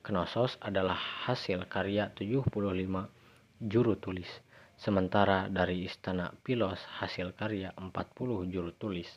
Knossos 0.06 0.54
adalah 0.62 0.96
hasil 1.28 1.66
karya 1.66 2.14
75 2.14 2.54
juru 3.58 3.98
tulis, 3.98 4.30
sementara 4.78 5.50
dari 5.50 5.84
istana 5.84 6.32
Pilos 6.46 6.78
hasil 7.02 7.34
karya 7.36 7.74
40 7.76 8.48
juru 8.48 8.70
tulis. 8.70 9.10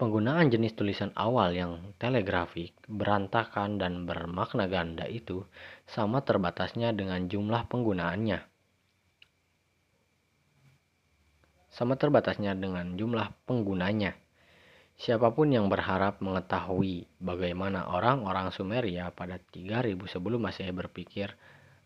Penggunaan 0.00 0.48
jenis 0.48 0.72
tulisan 0.72 1.12
awal 1.12 1.52
yang 1.52 1.92
telegrafik, 2.00 2.72
berantakan, 2.88 3.76
dan 3.76 4.08
bermakna 4.08 4.64
ganda 4.64 5.04
itu 5.04 5.44
sama 5.84 6.24
terbatasnya 6.24 6.96
dengan 6.96 7.28
jumlah 7.28 7.68
penggunaannya. 7.68 8.40
Sama 11.68 12.00
terbatasnya 12.00 12.56
dengan 12.56 12.96
jumlah 12.96 13.44
penggunanya. 13.44 14.16
Siapa 14.96 15.36
pun 15.36 15.52
yang 15.52 15.68
berharap 15.68 16.24
mengetahui 16.24 17.04
bagaimana 17.20 17.92
orang-orang 17.92 18.56
Sumeria 18.56 19.12
pada 19.12 19.36
3000 19.36 20.00
sebelum 20.08 20.40
Masehi 20.40 20.72
berpikir 20.72 21.36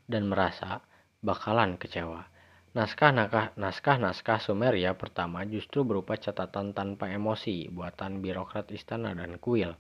dan 0.07 0.31
merasa 0.31 0.87
bakalan 1.19 1.75
kecewa. 1.75 2.31
Naskah-naskah 2.75 4.43
Sumeria 4.43 4.99
pertama 4.99 5.47
justru 5.47 5.87
berupa 5.87 6.19
catatan 6.19 6.75
tanpa 6.75 7.07
emosi 7.07 7.71
buatan 7.71 8.19
birokrat 8.19 8.67
istana 8.75 9.15
dan 9.15 9.39
kuil. 9.39 9.79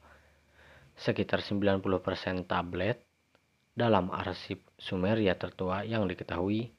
Sekitar 0.94 1.42
90% 1.42 1.82
tablet 2.46 3.02
dalam 3.74 4.14
arsip 4.14 4.62
Sumeria 4.78 5.34
tertua 5.34 5.82
yang 5.82 6.06
diketahui 6.06 6.70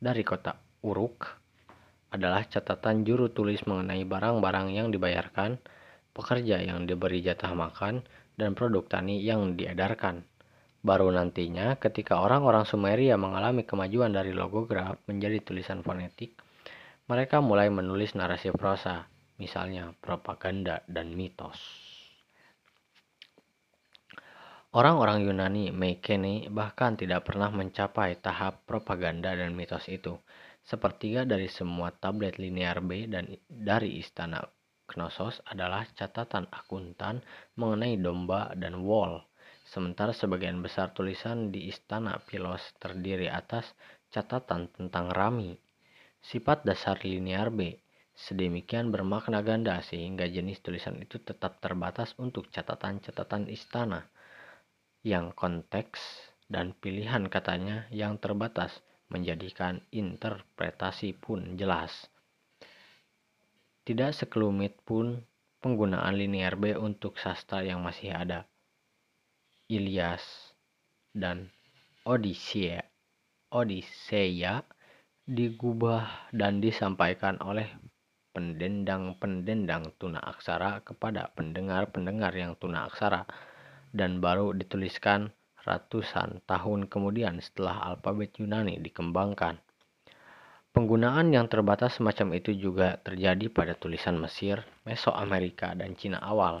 dari 0.00 0.24
kota 0.24 0.56
Uruk 0.80 1.28
adalah 2.08 2.48
catatan 2.48 3.04
juru 3.04 3.28
tulis 3.28 3.60
mengenai 3.68 4.00
barang-barang 4.08 4.72
yang 4.72 4.88
dibayarkan, 4.88 5.60
pekerja 6.16 6.64
yang 6.64 6.88
diberi 6.88 7.20
jatah 7.20 7.52
makan, 7.52 8.00
dan 8.40 8.56
produk 8.56 8.88
tani 8.88 9.20
yang 9.20 9.60
diedarkan. 9.60 10.24
Baru 10.84 11.08
nantinya, 11.08 11.80
ketika 11.80 12.20
orang-orang 12.20 12.68
Sumeria 12.68 13.16
mengalami 13.16 13.64
kemajuan 13.64 14.12
dari 14.12 14.36
logograf 14.36 15.00
menjadi 15.08 15.40
tulisan 15.40 15.80
fonetik, 15.80 16.36
mereka 17.08 17.40
mulai 17.40 17.72
menulis 17.72 18.12
narasi 18.12 18.52
prosa, 18.52 19.08
misalnya 19.40 19.96
propaganda 20.04 20.84
dan 20.84 21.16
mitos. 21.16 21.56
Orang-orang 24.76 25.24
Yunani 25.24 25.72
Mekene 25.72 26.52
bahkan 26.52 27.00
tidak 27.00 27.32
pernah 27.32 27.48
mencapai 27.48 28.20
tahap 28.20 28.68
propaganda 28.68 29.32
dan 29.32 29.56
mitos 29.56 29.88
itu. 29.88 30.20
Sepertiga 30.60 31.24
dari 31.24 31.48
semua 31.48 31.96
tablet 31.96 32.36
linear 32.36 32.84
B 32.84 33.08
dan 33.08 33.32
dari 33.48 34.04
istana 34.04 34.44
Knossos 34.84 35.40
adalah 35.48 35.88
catatan 35.96 36.44
akuntan 36.52 37.24
mengenai 37.56 37.96
domba 37.96 38.52
dan 38.52 38.84
wall 38.84 39.24
sementara 39.74 40.14
sebagian 40.14 40.62
besar 40.62 40.94
tulisan 40.94 41.50
di 41.50 41.66
istana 41.66 42.22
Pilos 42.22 42.62
terdiri 42.78 43.26
atas 43.26 43.74
catatan 44.14 44.70
tentang 44.70 45.10
Rami. 45.10 45.58
Sifat 46.22 46.62
dasar 46.62 47.02
linear 47.02 47.50
B 47.50 47.74
sedemikian 48.14 48.94
bermakna 48.94 49.42
ganda 49.42 49.82
sehingga 49.82 50.30
jenis 50.30 50.62
tulisan 50.62 51.02
itu 51.02 51.18
tetap 51.18 51.58
terbatas 51.58 52.14
untuk 52.22 52.46
catatan-catatan 52.54 53.50
istana 53.50 54.06
yang 55.02 55.34
konteks 55.34 55.98
dan 56.46 56.70
pilihan 56.78 57.26
katanya 57.26 57.90
yang 57.90 58.14
terbatas 58.22 58.78
menjadikan 59.10 59.82
interpretasi 59.90 61.18
pun 61.18 61.58
jelas. 61.58 62.06
Tidak 63.84 64.14
sekelumit 64.14 64.80
pun 64.86 65.20
penggunaan 65.60 66.14
linear 66.16 66.56
B 66.56 66.72
untuk 66.78 67.20
sastra 67.20 67.60
yang 67.66 67.84
masih 67.84 68.14
ada. 68.14 68.48
Ilyas 69.64 70.20
dan 71.16 71.48
Odisea, 72.04 72.84
Odisea 73.48 74.60
digubah 75.24 76.28
dan 76.36 76.60
disampaikan 76.60 77.40
oleh 77.40 77.64
pendendang-pendendang 78.36 79.96
tuna 79.96 80.20
aksara 80.20 80.84
kepada 80.84 81.32
pendengar-pendengar 81.32 82.36
yang 82.36 82.52
tuna 82.60 82.84
aksara 82.92 83.24
dan 83.88 84.20
baru 84.20 84.52
dituliskan 84.52 85.32
ratusan 85.64 86.44
tahun 86.44 86.84
kemudian 86.92 87.40
setelah 87.40 87.88
alfabet 87.88 88.36
Yunani 88.36 88.76
dikembangkan. 88.84 89.56
Penggunaan 90.76 91.32
yang 91.32 91.48
terbatas 91.48 91.96
semacam 91.96 92.36
itu 92.36 92.52
juga 92.52 93.00
terjadi 93.00 93.48
pada 93.48 93.72
tulisan 93.72 94.20
Mesir, 94.20 94.60
Mesoamerika, 94.84 95.72
dan 95.72 95.96
Cina 95.96 96.20
awal 96.20 96.60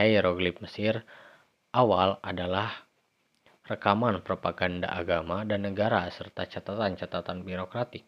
hieroglif 0.00 0.58
Mesir 0.64 1.04
awal 1.70 2.18
adalah 2.24 2.88
rekaman 3.68 4.24
propaganda 4.26 4.90
agama 4.90 5.46
dan 5.46 5.62
negara 5.68 6.08
serta 6.10 6.48
catatan-catatan 6.48 7.46
birokratik. 7.46 8.02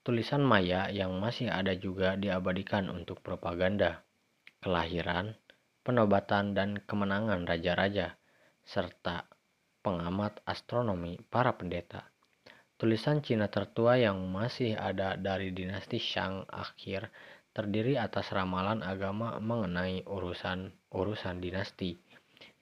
Tulisan 0.00 0.40
Maya 0.40 0.88
yang 0.88 1.20
masih 1.20 1.52
ada 1.52 1.76
juga 1.76 2.16
diabadikan 2.16 2.88
untuk 2.88 3.20
propaganda, 3.20 4.00
kelahiran, 4.64 5.36
penobatan 5.84 6.56
dan 6.56 6.80
kemenangan 6.88 7.44
raja-raja, 7.44 8.16
serta 8.64 9.28
pengamat 9.84 10.40
astronomi 10.48 11.20
para 11.28 11.52
pendeta. 11.52 12.08
Tulisan 12.80 13.20
Cina 13.20 13.52
tertua 13.52 14.00
yang 14.00 14.16
masih 14.32 14.72
ada 14.72 15.20
dari 15.20 15.52
dinasti 15.52 16.00
Shang 16.00 16.48
akhir 16.48 17.12
terdiri 17.50 17.98
atas 17.98 18.30
ramalan 18.30 18.80
agama 18.86 19.42
mengenai 19.42 20.06
urusan-urusan 20.06 21.36
dinasti 21.42 21.98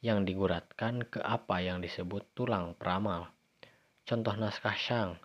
yang 0.00 0.22
diguratkan 0.22 1.04
ke 1.04 1.20
apa 1.20 1.60
yang 1.60 1.84
disebut 1.84 2.24
tulang 2.32 2.72
peramal. 2.78 3.28
Contoh 4.08 4.32
naskah 4.38 4.78
Shang, 4.78 5.20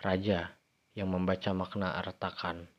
raja 0.00 0.56
yang 0.96 1.10
membaca 1.12 1.50
makna 1.52 1.98
retakan 2.00 2.70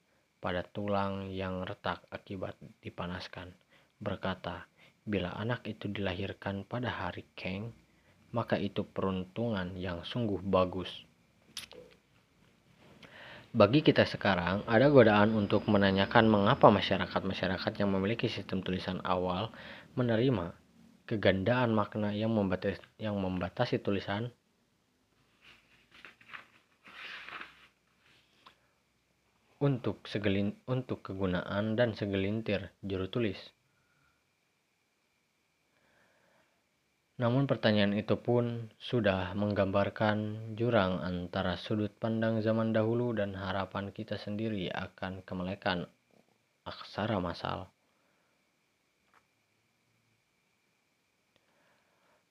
pada 0.41 0.61
tulang 0.61 1.30
yang 1.34 1.65
retak 1.65 2.05
akibat 2.13 2.53
dipanaskan, 2.82 3.53
berkata, 3.97 4.69
bila 5.05 5.34
anak 5.38 5.65
itu 5.69 5.86
dilahirkan 5.89 6.65
pada 6.65 6.89
hari 6.89 7.26
Keng, 7.38 7.73
maka 8.34 8.57
itu 8.57 8.82
peruntungan 8.86 9.78
yang 9.78 10.01
sungguh 10.01 10.41
bagus. 10.41 10.89
Bagi 13.55 13.87
kita 13.87 14.03
sekarang, 14.03 14.67
ada 14.67 14.91
godaan 14.91 15.31
untuk 15.31 15.63
menanyakan 15.71 16.27
mengapa 16.27 16.67
masyarakat-masyarakat 16.67 17.71
yang 17.79 17.87
memiliki 17.87 18.27
sistem 18.27 18.59
tulisan 18.59 18.99
awal 19.07 19.47
menerima 19.95 20.51
kegandaan 21.07 21.71
makna 21.71 22.11
yang 22.11 22.35
membatasi, 22.35 22.83
yang 22.99 23.15
membatasi 23.15 23.79
tulisan 23.79 24.27
untuk 29.63 30.03
segelin, 30.03 30.59
untuk 30.67 31.07
kegunaan 31.07 31.79
dan 31.79 31.95
segelintir 31.95 32.75
juru 32.83 33.07
tulis. 33.07 33.54
Namun 37.16 37.47
pertanyaan 37.47 37.95
itu 37.95 38.20
pun 38.20 38.68
sudah 38.76 39.32
menggambarkan 39.39 40.51
jurang 40.59 40.99
antara 40.99 41.55
sudut 41.55 41.95
pandang 41.95 42.43
zaman 42.43 42.76
dahulu 42.76 43.16
dan 43.16 43.39
harapan 43.39 43.95
kita 43.95 44.20
sendiri 44.20 44.68
akan 44.68 45.24
kemelekan 45.24 45.88
aksara 46.68 47.16
masal. 47.24 47.72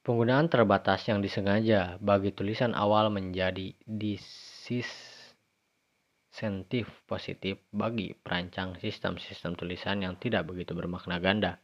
Penggunaan 0.05 0.53
terbatas 0.53 1.09
yang 1.09 1.25
disengaja 1.25 1.97
bagi 1.97 2.29
tulisan 2.29 2.77
awal 2.77 3.09
menjadi 3.09 3.73
disinsentif 3.89 6.85
positif 7.09 7.57
bagi 7.73 8.13
perancang 8.13 8.77
sistem-sistem 8.77 9.57
tulisan 9.57 10.05
yang 10.05 10.21
tidak 10.21 10.45
begitu 10.45 10.77
bermakna 10.77 11.17
ganda. 11.25 11.57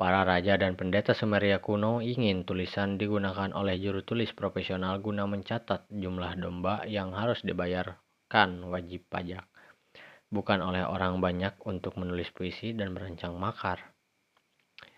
Para 0.00 0.24
raja 0.24 0.56
dan 0.56 0.80
pendeta 0.80 1.12
Sumeria 1.12 1.60
kuno 1.60 2.00
ingin 2.00 2.48
tulisan 2.48 2.96
digunakan 2.96 3.52
oleh 3.52 3.76
juru 3.76 4.00
tulis 4.00 4.32
profesional 4.32 4.96
guna 4.96 5.28
mencatat 5.28 5.92
jumlah 5.92 6.40
domba 6.40 6.88
yang 6.88 7.12
harus 7.12 7.44
dibayarkan 7.44 8.64
wajib 8.72 9.04
pajak, 9.12 9.44
bukan 10.32 10.64
oleh 10.64 10.88
orang 10.88 11.20
banyak 11.20 11.52
untuk 11.68 12.00
menulis 12.00 12.32
puisi 12.32 12.72
dan 12.72 12.96
merancang 12.96 13.36
makar. 13.36 13.92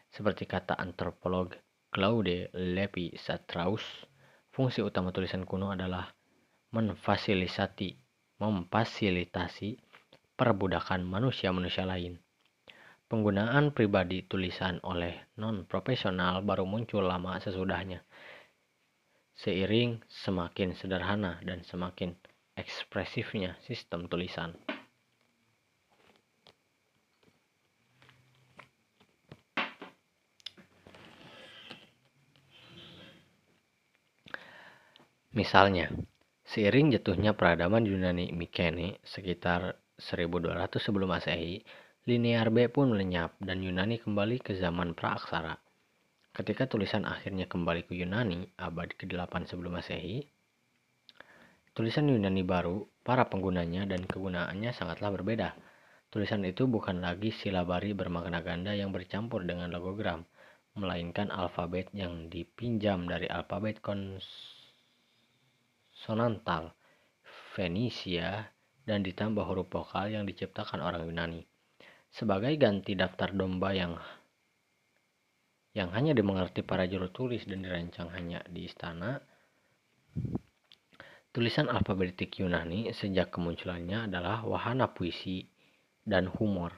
Seperti 0.07 0.47
kata 0.47 0.79
antropolog 0.79 1.51
Claude 1.91 2.55
Levi 2.55 3.11
Strauss, 3.19 4.07
fungsi 4.55 4.87
utama 4.87 5.11
tulisan 5.11 5.43
kuno 5.43 5.75
adalah 5.75 6.15
memfasilitasi, 6.71 7.91
memfasilitasi 8.39 9.83
perbudakan 10.39 11.03
manusia-manusia 11.03 11.91
lain. 11.91 12.22
Penggunaan 13.13 13.77
pribadi 13.77 14.25
tulisan 14.25 14.81
oleh 14.81 15.37
non-profesional 15.37 16.41
baru 16.41 16.65
muncul 16.65 17.05
lama 17.05 17.37
sesudahnya. 17.37 18.01
Seiring 19.37 20.01
semakin 20.09 20.73
sederhana 20.73 21.37
dan 21.45 21.61
semakin 21.61 22.17
ekspresifnya 22.57 23.61
sistem 23.69 24.09
tulisan. 24.09 24.57
Misalnya, 35.37 35.93
seiring 36.49 36.97
jatuhnya 36.97 37.37
peradaban 37.37 37.85
Yunani 37.85 38.33
Mikene 38.33 39.05
sekitar 39.05 39.77
1200 40.01 40.81
sebelum 40.81 41.13
Masehi, 41.13 41.61
Linear 42.03 42.51
B 42.51 42.67
pun 42.67 42.99
lenyap 42.99 43.39
dan 43.39 43.63
Yunani 43.63 44.03
kembali 44.03 44.43
ke 44.43 44.59
zaman 44.59 44.91
praaksara. 44.91 45.55
Ketika 46.35 46.67
tulisan 46.67 47.07
akhirnya 47.07 47.47
kembali 47.47 47.87
ke 47.87 47.95
Yunani 47.95 48.43
abad 48.59 48.91
ke-8 48.99 49.47
sebelum 49.47 49.79
Masehi, 49.79 50.27
tulisan 51.79 52.11
Yunani 52.11 52.43
baru, 52.43 52.91
para 53.07 53.31
penggunanya 53.31 53.87
dan 53.87 54.03
kegunaannya 54.03 54.75
sangatlah 54.75 55.15
berbeda. 55.15 55.55
Tulisan 56.11 56.43
itu 56.43 56.67
bukan 56.67 56.99
lagi 56.99 57.31
silabari 57.31 57.95
bermakna 57.95 58.43
ganda 58.43 58.75
yang 58.75 58.91
bercampur 58.91 59.47
dengan 59.47 59.71
logogram, 59.71 60.27
melainkan 60.75 61.31
alfabet 61.31 61.87
yang 61.95 62.27
dipinjam 62.27 63.07
dari 63.07 63.31
alfabet 63.31 63.79
konsonantal 63.79 66.75
Fenisia 67.55 68.51
dan 68.91 69.07
ditambah 69.07 69.47
huruf 69.47 69.71
vokal 69.71 70.11
yang 70.11 70.27
diciptakan 70.27 70.83
orang 70.83 71.07
Yunani. 71.07 71.52
Sebagai 72.13 72.53
ganti 72.61 72.93
daftar 72.93 73.33
domba 73.33 73.73
yang 73.73 73.97
yang 75.73 75.89
hanya 75.97 76.13
dimengerti 76.13 76.61
para 76.61 76.85
juru 76.85 77.09
tulis 77.09 77.49
dan 77.49 77.65
dirancang 77.65 78.13
hanya 78.13 78.45
di 78.45 78.69
istana, 78.69 79.17
tulisan 81.33 81.73
alfabetik 81.73 82.37
Yunani 82.37 82.93
sejak 82.93 83.33
kemunculannya 83.33 84.13
adalah 84.13 84.45
wahana 84.45 84.93
puisi 84.93 85.49
dan 86.05 86.29
humor 86.29 86.77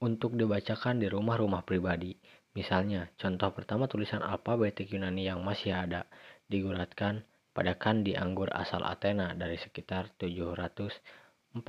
untuk 0.00 0.32
dibacakan 0.40 0.96
di 0.96 1.12
rumah-rumah 1.12 1.60
pribadi. 1.68 2.16
Misalnya, 2.56 3.12
contoh 3.20 3.52
pertama 3.52 3.84
tulisan 3.84 4.24
alfabetik 4.24 4.96
Yunani 4.96 5.28
yang 5.28 5.44
masih 5.44 5.76
ada 5.76 6.08
diguratkan 6.48 7.20
pada 7.52 7.76
kandi 7.76 8.16
anggur 8.16 8.48
asal 8.56 8.80
Athena 8.88 9.36
dari 9.36 9.60
sekitar 9.60 10.16
740 10.16 11.60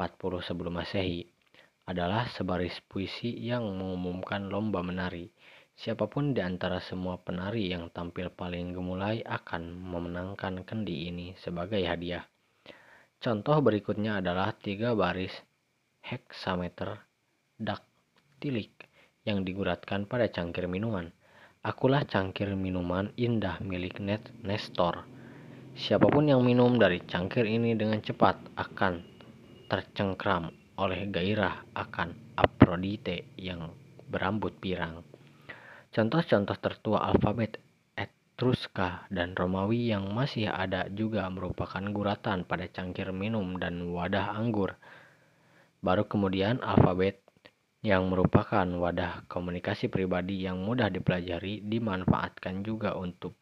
sebelum 0.48 0.80
Masehi 0.80 1.28
adalah 1.92 2.32
sebaris 2.32 2.80
puisi 2.88 3.36
yang 3.36 3.68
mengumumkan 3.76 4.48
lomba 4.48 4.80
menari. 4.80 5.28
Siapa 5.76 6.08
pun 6.08 6.32
di 6.32 6.40
antara 6.40 6.80
semua 6.80 7.20
penari 7.20 7.68
yang 7.68 7.92
tampil 7.92 8.32
paling 8.32 8.72
gemulai 8.72 9.20
akan 9.28 9.76
memenangkan 9.76 10.64
kendi 10.64 11.12
ini 11.12 11.36
sebagai 11.36 11.84
hadiah. 11.84 12.24
Contoh 13.20 13.60
berikutnya 13.60 14.24
adalah 14.24 14.56
tiga 14.56 14.96
baris 14.96 15.36
heksameter 16.08 16.96
daktilik 17.60 18.72
yang 19.28 19.44
diguratkan 19.44 20.08
pada 20.08 20.32
cangkir 20.32 20.72
minuman. 20.72 21.12
Akulah 21.62 22.08
cangkir 22.08 22.56
minuman 22.56 23.12
indah 23.20 23.60
milik 23.62 24.02
Nestor. 24.42 25.06
Siapa 25.78 26.10
pun 26.10 26.26
yang 26.26 26.42
minum 26.42 26.80
dari 26.80 27.04
cangkir 27.04 27.46
ini 27.46 27.78
dengan 27.78 28.02
cepat 28.02 28.58
akan 28.58 29.02
tercengkram 29.70 30.61
oleh 30.82 31.06
gairah 31.14 31.62
akan 31.78 32.34
Aphrodite 32.34 33.38
yang 33.38 33.70
berambut 34.10 34.58
pirang. 34.58 35.06
Contoh-contoh 35.94 36.58
tertua 36.58 37.06
alfabet 37.06 37.62
Etruska 37.94 39.06
dan 39.14 39.38
Romawi 39.38 39.94
yang 39.94 40.10
masih 40.10 40.50
ada 40.50 40.90
juga 40.90 41.30
merupakan 41.30 41.86
guratan 41.94 42.42
pada 42.50 42.66
cangkir 42.66 43.14
minum 43.14 43.62
dan 43.62 43.94
wadah 43.94 44.34
anggur. 44.34 44.74
Baru 45.86 46.10
kemudian 46.10 46.58
alfabet 46.66 47.22
yang 47.86 48.10
merupakan 48.10 48.66
wadah 48.66 49.26
komunikasi 49.30 49.90
pribadi 49.90 50.46
yang 50.46 50.62
mudah 50.62 50.90
dipelajari 50.90 51.62
dimanfaatkan 51.66 52.66
juga 52.66 52.98
untuk 52.98 53.38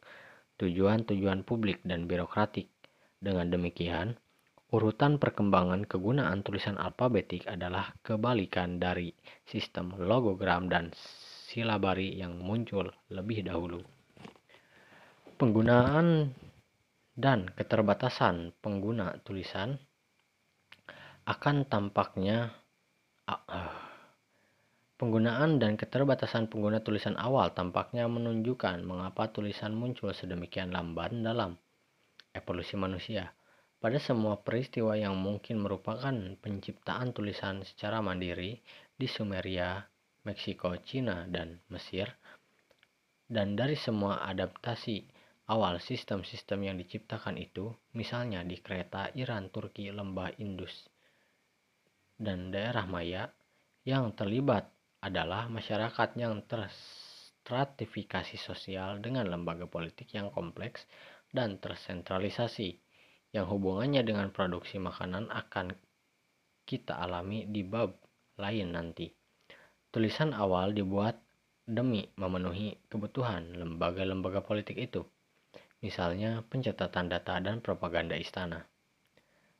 tujuan-tujuan 0.59 1.47
publik 1.47 1.79
dan 1.87 2.03
birokratik. 2.03 2.67
Dengan 3.19 3.51
demikian, 3.51 4.15
urutan 4.69 5.17
perkembangan 5.17 5.89
kegunaan 5.89 6.45
tulisan 6.45 6.77
alfabetik 6.77 7.49
adalah 7.49 7.89
kebalikan 8.05 8.77
dari 8.77 9.09
sistem 9.49 9.97
logogram 9.97 10.69
dan 10.69 10.93
silabari 11.49 12.13
yang 12.13 12.37
muncul 12.37 12.93
lebih 13.09 13.41
dahulu. 13.41 13.81
Penggunaan 15.41 16.29
dan 17.17 17.49
keterbatasan 17.57 18.53
pengguna 18.61 19.17
tulisan 19.25 19.73
akan 21.25 21.65
tampaknya 21.65 22.53
uh, 23.25 23.73
penggunaan 25.01 25.57
dan 25.57 25.79
keterbatasan 25.79 26.51
pengguna 26.51 26.83
tulisan 26.85 27.17
awal 27.17 27.49
tampaknya 27.55 28.05
menunjukkan 28.05 28.85
mengapa 28.85 29.31
tulisan 29.33 29.73
muncul 29.73 30.13
sedemikian 30.13 30.69
lambat 30.69 31.15
dalam 31.17 31.57
evolusi 32.35 32.77
manusia. 32.77 33.38
Pada 33.79 33.95
semua 33.95 34.35
peristiwa 34.43 34.91
yang 34.99 35.15
mungkin 35.15 35.63
merupakan 35.63 36.11
penciptaan 36.43 37.15
tulisan 37.15 37.63
secara 37.63 38.03
mandiri 38.03 38.59
di 38.91 39.07
Sumeria, 39.07 39.79
Meksiko, 40.27 40.75
Cina, 40.83 41.23
dan 41.31 41.63
Mesir, 41.71 42.11
dan 43.23 43.55
dari 43.55 43.79
semua 43.79 44.19
adaptasi 44.27 45.07
awal 45.47 45.79
sistem-sistem 45.79 46.67
yang 46.67 46.75
diciptakan 46.75 47.39
itu, 47.39 47.71
misalnya 47.95 48.43
di 48.43 48.59
kereta 48.59 49.15
Iran, 49.15 49.47
Turki, 49.47 49.87
lembah 49.95 50.35
Indus, 50.43 50.91
dan 52.19 52.51
daerah 52.51 52.83
Maya 52.83 53.31
yang 53.87 54.11
terlibat 54.11 54.67
adalah 54.99 55.47
masyarakat 55.47 56.19
yang 56.19 56.43
terstratifikasi 56.51 58.35
sosial 58.35 58.99
dengan 58.99 59.31
lembaga 59.31 59.71
politik 59.71 60.11
yang 60.19 60.27
kompleks 60.35 60.83
dan 61.31 61.63
tersentralisasi 61.63 62.88
yang 63.35 63.45
hubungannya 63.45 64.01
dengan 64.01 64.33
produksi 64.33 64.81
makanan 64.81 65.29
akan 65.29 65.73
kita 66.65 66.97
alami 66.97 67.45
di 67.49 67.61
bab 67.65 67.93
lain 68.37 68.73
nanti. 68.73 69.09
Tulisan 69.89 70.37
awal 70.37 70.73
dibuat 70.73 71.17
demi 71.65 72.05
memenuhi 72.17 72.77
kebutuhan 72.89 73.57
lembaga-lembaga 73.57 74.41
politik 74.41 74.77
itu, 74.77 75.05
misalnya 75.81 76.41
pencatatan 76.45 77.09
data 77.09 77.37
dan 77.41 77.61
propaganda 77.61 78.17
istana. 78.17 78.65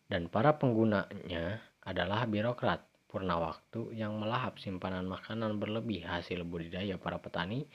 Dan 0.10 0.26
para 0.30 0.58
penggunanya 0.58 1.62
adalah 1.86 2.26
birokrat 2.26 2.82
purna 3.10 3.38
waktu 3.38 3.94
yang 3.94 4.18
melahap 4.18 4.58
simpanan 4.62 5.06
makanan 5.06 5.58
berlebih 5.58 6.06
hasil 6.06 6.46
budidaya 6.46 6.98
para 6.98 7.18
petani 7.18 7.66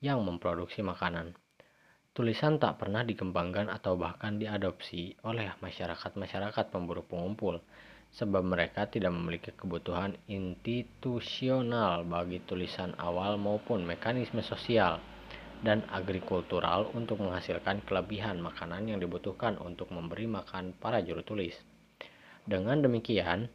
yang 0.00 0.20
memproduksi 0.24 0.84
makanan. 0.84 1.36
Tulisan 2.14 2.62
tak 2.62 2.78
pernah 2.78 3.02
dikembangkan 3.02 3.66
atau 3.66 3.98
bahkan 3.98 4.38
diadopsi 4.38 5.18
oleh 5.26 5.50
masyarakat-masyarakat 5.58 6.70
pemburu 6.70 7.02
pengumpul, 7.02 7.58
sebab 8.14 8.46
mereka 8.46 8.86
tidak 8.86 9.10
memiliki 9.10 9.50
kebutuhan 9.50 10.14
institusional 10.30 12.06
bagi 12.06 12.38
tulisan 12.46 12.94
awal 13.02 13.34
maupun 13.34 13.82
mekanisme 13.82 14.46
sosial 14.46 15.02
dan 15.66 15.82
agrikultural 15.90 16.86
untuk 16.94 17.18
menghasilkan 17.18 17.82
kelebihan 17.82 18.38
makanan 18.38 18.94
yang 18.94 19.02
dibutuhkan 19.02 19.58
untuk 19.58 19.90
memberi 19.90 20.30
makan 20.30 20.70
para 20.78 21.02
juru 21.02 21.26
tulis. 21.26 21.58
Dengan 22.46 22.78
demikian, 22.78 23.50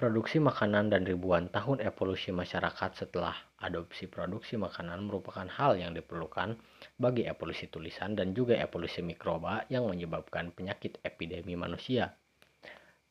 produksi 0.00 0.40
makanan 0.40 0.88
dan 0.88 1.04
ribuan 1.04 1.52
tahun 1.52 1.84
evolusi 1.84 2.32
masyarakat 2.32 2.96
setelah 2.96 3.36
adopsi 3.60 4.08
produksi 4.08 4.56
makanan 4.56 5.04
merupakan 5.04 5.44
hal 5.44 5.76
yang 5.76 5.92
diperlukan 5.92 6.56
bagi 6.96 7.28
evolusi 7.28 7.68
tulisan 7.68 8.16
dan 8.16 8.32
juga 8.32 8.56
evolusi 8.56 9.04
mikroba 9.04 9.68
yang 9.68 9.84
menyebabkan 9.84 10.56
penyakit 10.56 10.96
epidemi 11.04 11.52
manusia. 11.52 12.16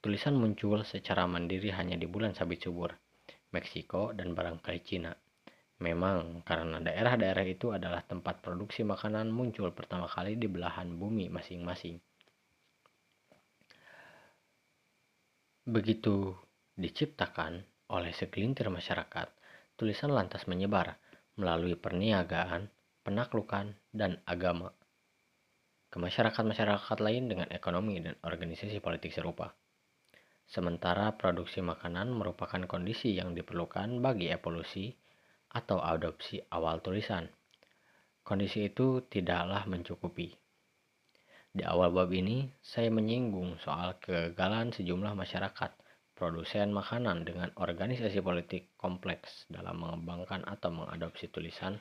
Tulisan 0.01 0.33
muncul 0.33 0.81
secara 0.81 1.29
mandiri 1.29 1.69
hanya 1.69 1.93
di 1.93 2.09
bulan 2.09 2.33
sabit 2.33 2.65
subur, 2.65 2.89
Meksiko 3.53 4.17
dan 4.17 4.33
barangkali 4.33 4.81
Cina. 4.81 5.13
Memang 5.85 6.41
karena 6.41 6.81
daerah-daerah 6.81 7.45
itu 7.45 7.69
adalah 7.69 8.01
tempat 8.01 8.41
produksi 8.41 8.81
makanan 8.81 9.29
muncul 9.29 9.69
pertama 9.77 10.09
kali 10.09 10.41
di 10.41 10.49
belahan 10.49 10.97
bumi 10.97 11.29
masing-masing. 11.29 12.01
Begitu 15.69 16.48
diciptakan 16.79 17.59
oleh 17.91 18.15
segelintir 18.15 18.71
masyarakat, 18.71 19.27
tulisan 19.75 20.15
lantas 20.15 20.47
menyebar 20.47 20.95
melalui 21.35 21.75
perniagaan, 21.75 22.71
penaklukan, 23.03 23.75
dan 23.91 24.23
agama 24.23 24.71
ke 25.89 25.97
masyarakat-masyarakat 25.97 26.97
lain 27.01 27.33
dengan 27.33 27.49
ekonomi 27.49 27.97
dan 27.97 28.13
organisasi 28.21 28.77
politik 28.77 29.09
serupa. 29.09 29.57
Sementara 30.45 31.17
produksi 31.17 31.65
makanan 31.65 32.13
merupakan 32.13 32.61
kondisi 32.69 33.17
yang 33.17 33.33
diperlukan 33.33 33.97
bagi 34.01 34.29
evolusi 34.29 34.93
atau 35.49 35.81
adopsi 35.81 36.41
awal 36.53 36.81
tulisan. 36.85 37.25
Kondisi 38.21 38.69
itu 38.69 39.01
tidaklah 39.09 39.65
mencukupi. 39.65 40.29
Di 41.49 41.65
awal 41.65 41.89
bab 41.89 42.13
ini, 42.13 42.45
saya 42.61 42.93
menyinggung 42.93 43.57
soal 43.57 43.97
kegagalan 43.97 44.69
sejumlah 44.69 45.17
masyarakat 45.17 45.73
produsen 46.19 46.75
makanan 46.75 47.23
dengan 47.23 47.47
organisasi 47.55 48.19
politik 48.19 48.75
kompleks 48.75 49.47
dalam 49.47 49.79
mengembangkan 49.79 50.43
atau 50.43 50.67
mengadopsi 50.67 51.31
tulisan 51.31 51.79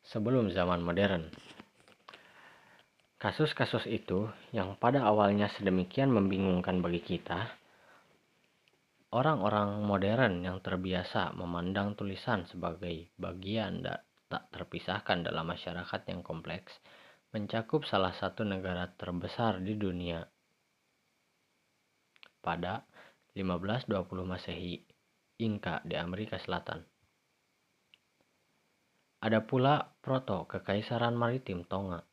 sebelum 0.00 0.48
zaman 0.48 0.80
modern. 0.80 1.28
Kasus-kasus 3.20 3.86
itu 3.86 4.26
yang 4.50 4.74
pada 4.80 5.04
awalnya 5.04 5.46
sedemikian 5.52 6.10
membingungkan 6.10 6.80
bagi 6.80 7.04
kita, 7.04 7.52
orang-orang 9.12 9.84
modern 9.84 10.42
yang 10.42 10.58
terbiasa 10.58 11.36
memandang 11.36 11.94
tulisan 11.94 12.48
sebagai 12.48 13.12
bagian 13.20 13.84
tak 14.26 14.48
terpisahkan 14.50 15.22
dalam 15.22 15.44
masyarakat 15.46 16.00
yang 16.08 16.24
kompleks, 16.24 16.72
mencakup 17.30 17.84
salah 17.84 18.16
satu 18.16 18.42
negara 18.42 18.88
terbesar 18.96 19.60
di 19.60 19.76
dunia 19.76 20.24
pada 22.42 22.82
1520 23.32 24.28
Masehi, 24.28 24.84
Inka 25.40 25.80
di 25.88 25.96
Amerika 25.96 26.36
Selatan. 26.36 26.84
Ada 29.22 29.46
pula 29.48 29.96
Proto 30.02 30.44
Kekaisaran 30.44 31.16
Maritim 31.16 31.64
Tonga, 31.64 32.04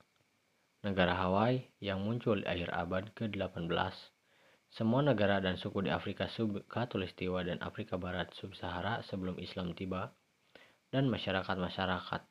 negara 0.86 1.17
Hawaii 1.20 1.76
yang 1.84 2.05
muncul 2.05 2.39
di 2.39 2.47
akhir 2.47 2.72
abad 2.72 3.11
ke-18. 3.17 3.67
Semua 4.70 5.01
negara 5.01 5.41
dan 5.41 5.57
suku 5.57 5.84
di 5.84 5.91
Afrika 5.91 6.30
Subkatulistiwa 6.30 7.41
dan 7.41 7.59
Afrika 7.65 7.97
Barat 7.97 8.32
Sub-Sahara 8.38 9.01
sebelum 9.03 9.41
Islam 9.41 9.74
tiba, 9.74 10.13
dan 10.93 11.09
masyarakat-masyarakat 11.09 12.22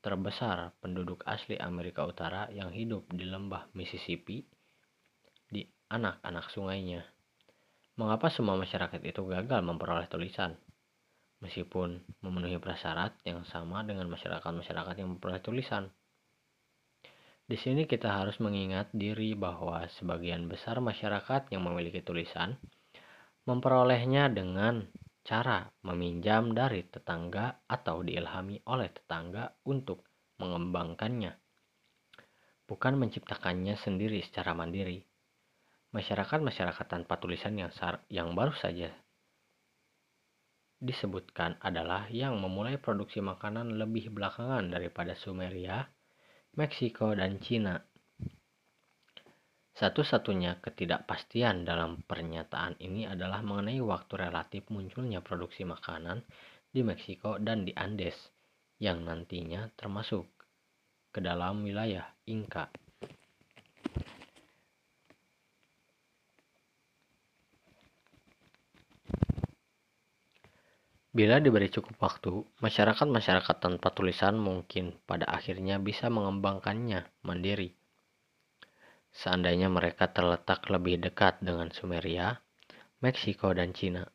terbesar 0.00 0.72
penduduk 0.80 1.20
asli 1.28 1.60
Amerika 1.60 2.08
Utara 2.08 2.48
yang 2.54 2.72
hidup 2.72 3.04
di 3.12 3.28
lembah 3.28 3.68
Mississippi 3.76 4.40
di 5.50 5.66
anak-anak 5.92 6.46
sungainya. 6.48 7.19
Mengapa 8.00 8.32
semua 8.32 8.56
masyarakat 8.56 9.04
itu 9.04 9.20
gagal 9.28 9.60
memperoleh 9.60 10.08
tulisan? 10.08 10.56
meskipun 11.40 12.04
memenuhi 12.20 12.60
prasyarat 12.60 13.16
yang 13.24 13.42
sama 13.48 13.80
dengan 13.84 14.06
masyarakat-masyarakat 14.12 14.94
yang 15.00 15.16
memperoleh 15.16 15.40
tulisan. 15.40 15.88
Di 17.50 17.58
sini 17.58 17.88
kita 17.88 18.06
harus 18.06 18.38
mengingat 18.38 18.94
diri 18.94 19.34
bahwa 19.34 19.82
sebagian 19.98 20.46
besar 20.46 20.78
masyarakat 20.78 21.50
yang 21.50 21.66
memiliki 21.66 21.98
tulisan 22.04 22.54
memperolehnya 23.48 24.30
dengan 24.30 24.86
cara 25.26 25.66
meminjam 25.82 26.54
dari 26.54 26.86
tetangga 26.86 27.66
atau 27.66 28.06
diilhami 28.06 28.62
oleh 28.70 28.88
tetangga 28.94 29.50
untuk 29.66 30.06
mengembangkannya, 30.38 31.34
bukan 32.70 32.94
menciptakannya 32.96 33.74
sendiri 33.76 34.22
secara 34.22 34.54
mandiri. 34.54 35.09
Masyarakat-masyarakat 35.90 36.86
tanpa 36.86 37.18
tulisan 37.18 37.58
yang, 37.58 37.70
yang 38.06 38.38
baru 38.38 38.54
saja 38.54 38.94
disebutkan 40.80 41.60
adalah 41.60 42.08
yang 42.08 42.40
memulai 42.40 42.80
produksi 42.80 43.20
makanan 43.20 43.76
lebih 43.76 44.08
belakangan 44.16 44.72
daripada 44.72 45.12
Sumeria, 45.12 45.84
Meksiko, 46.56 47.12
dan 47.12 47.36
Cina. 47.44 47.76
Satu-satunya 49.76 50.60
ketidakpastian 50.64 51.68
dalam 51.68 52.00
pernyataan 52.04 52.80
ini 52.80 53.04
adalah 53.04 53.44
mengenai 53.44 53.80
waktu 53.84 54.28
relatif 54.28 54.68
munculnya 54.72 55.20
produksi 55.20 55.68
makanan 55.68 56.24
di 56.72 56.80
Meksiko 56.80 57.36
dan 57.40 57.68
di 57.68 57.76
Andes, 57.76 58.16
yang 58.80 59.04
nantinya 59.04 59.68
termasuk 59.76 60.28
ke 61.12 61.20
dalam 61.20 61.60
wilayah 61.64 62.08
Inka. 62.28 62.72
Bila 71.10 71.42
diberi 71.42 71.66
cukup 71.66 71.98
waktu, 71.98 72.46
masyarakat-masyarakat 72.62 73.56
tanpa 73.58 73.90
tulisan 73.90 74.38
mungkin 74.38 74.94
pada 75.10 75.26
akhirnya 75.26 75.82
bisa 75.82 76.06
mengembangkannya 76.06 77.02
mandiri. 77.26 77.74
Seandainya 79.10 79.66
mereka 79.66 80.06
terletak 80.14 80.70
lebih 80.70 81.02
dekat 81.02 81.42
dengan 81.42 81.74
Sumeria, 81.74 82.38
Meksiko, 83.02 83.50
dan 83.50 83.74
Cina. 83.74 84.06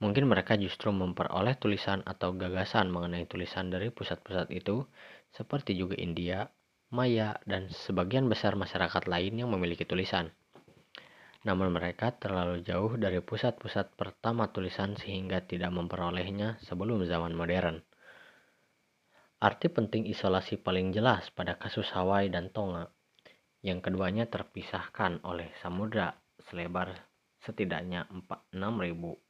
Mungkin 0.00 0.24
mereka 0.32 0.56
justru 0.56 0.88
memperoleh 0.96 1.60
tulisan 1.60 2.00
atau 2.08 2.32
gagasan 2.32 2.88
mengenai 2.88 3.28
tulisan 3.28 3.68
dari 3.68 3.92
pusat-pusat 3.92 4.48
itu, 4.48 4.88
seperti 5.36 5.76
juga 5.76 5.92
India, 6.00 6.48
Maya, 6.88 7.36
dan 7.44 7.68
sebagian 7.68 8.32
besar 8.32 8.56
masyarakat 8.56 9.04
lain 9.04 9.44
yang 9.44 9.52
memiliki 9.52 9.84
tulisan 9.84 10.32
namun 11.46 11.70
mereka 11.70 12.10
terlalu 12.18 12.66
jauh 12.66 12.98
dari 12.98 13.22
pusat-pusat 13.22 13.94
pertama 13.94 14.50
tulisan 14.50 14.98
sehingga 14.98 15.46
tidak 15.46 15.70
memperolehnya 15.70 16.58
sebelum 16.66 17.06
zaman 17.06 17.30
modern. 17.36 17.78
Arti 19.38 19.70
penting 19.70 20.10
isolasi 20.10 20.58
paling 20.58 20.90
jelas 20.90 21.30
pada 21.30 21.54
kasus 21.54 21.86
Hawaii 21.94 22.26
dan 22.26 22.50
Tonga, 22.50 22.90
yang 23.62 23.78
keduanya 23.78 24.26
terpisahkan 24.26 25.22
oleh 25.22 25.54
samudra 25.62 26.18
selebar 26.50 26.90
setidaknya 27.38 28.10
6.400 28.50 29.22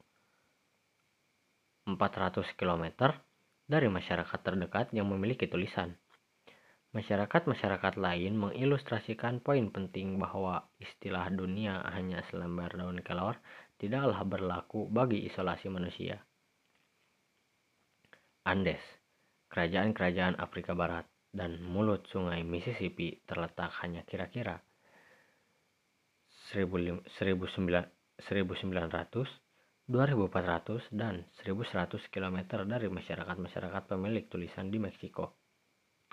km 2.57 2.85
dari 3.69 3.89
masyarakat 3.93 4.41
terdekat 4.41 4.97
yang 4.97 5.13
memiliki 5.13 5.45
tulisan. 5.45 5.93
Masyarakat-masyarakat 6.89 8.01
lain 8.01 8.41
mengilustrasikan 8.41 9.45
poin 9.45 9.69
penting 9.69 10.17
bahwa 10.17 10.65
istilah 10.81 11.29
dunia 11.29 11.85
hanya 11.93 12.25
selembar 12.33 12.73
daun 12.73 13.05
kelor 13.05 13.37
tidaklah 13.77 14.25
berlaku 14.25 14.89
bagi 14.89 15.29
isolasi 15.29 15.69
manusia. 15.69 16.25
Andes, 18.49 18.81
kerajaan-kerajaan 19.53 20.41
Afrika 20.41 20.73
Barat, 20.73 21.05
dan 21.29 21.61
mulut 21.61 22.09
sungai 22.09 22.41
Mississippi 22.43 23.21
terletak 23.29 23.69
hanya 23.85 24.01
kira-kira 24.09 24.65
1900, 26.57 27.93
2400, 28.17 29.29
dan 30.89 31.29
1100 31.45 32.09
km 32.09 32.39
dari 32.65 32.89
masyarakat-masyarakat 32.89 33.83
pemilik 33.85 34.25
tulisan 34.27 34.73
di 34.73 34.81
Meksiko. 34.81 35.38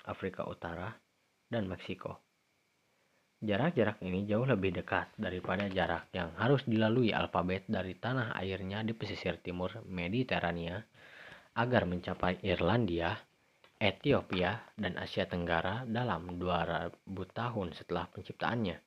Afrika 0.06 0.46
Utara, 0.46 0.94
dan 1.50 1.70
Meksiko. 1.70 2.26
Jarak-jarak 3.46 4.02
ini 4.02 4.26
jauh 4.26 4.48
lebih 4.48 4.74
dekat 4.74 5.12
daripada 5.20 5.70
jarak 5.70 6.10
yang 6.16 6.34
harus 6.40 6.64
dilalui 6.66 7.12
alfabet 7.12 7.68
dari 7.70 7.94
tanah 7.94 8.34
airnya 8.40 8.82
di 8.82 8.96
pesisir 8.96 9.38
timur 9.44 9.86
Mediterania 9.86 10.82
agar 11.54 11.84
mencapai 11.86 12.42
Irlandia, 12.42 13.14
Ethiopia, 13.76 14.72
dan 14.80 14.96
Asia 14.96 15.28
Tenggara 15.28 15.84
dalam 15.84 16.40
2000 16.40 17.06
tahun 17.36 17.68
setelah 17.76 18.08
penciptaannya. 18.10 18.78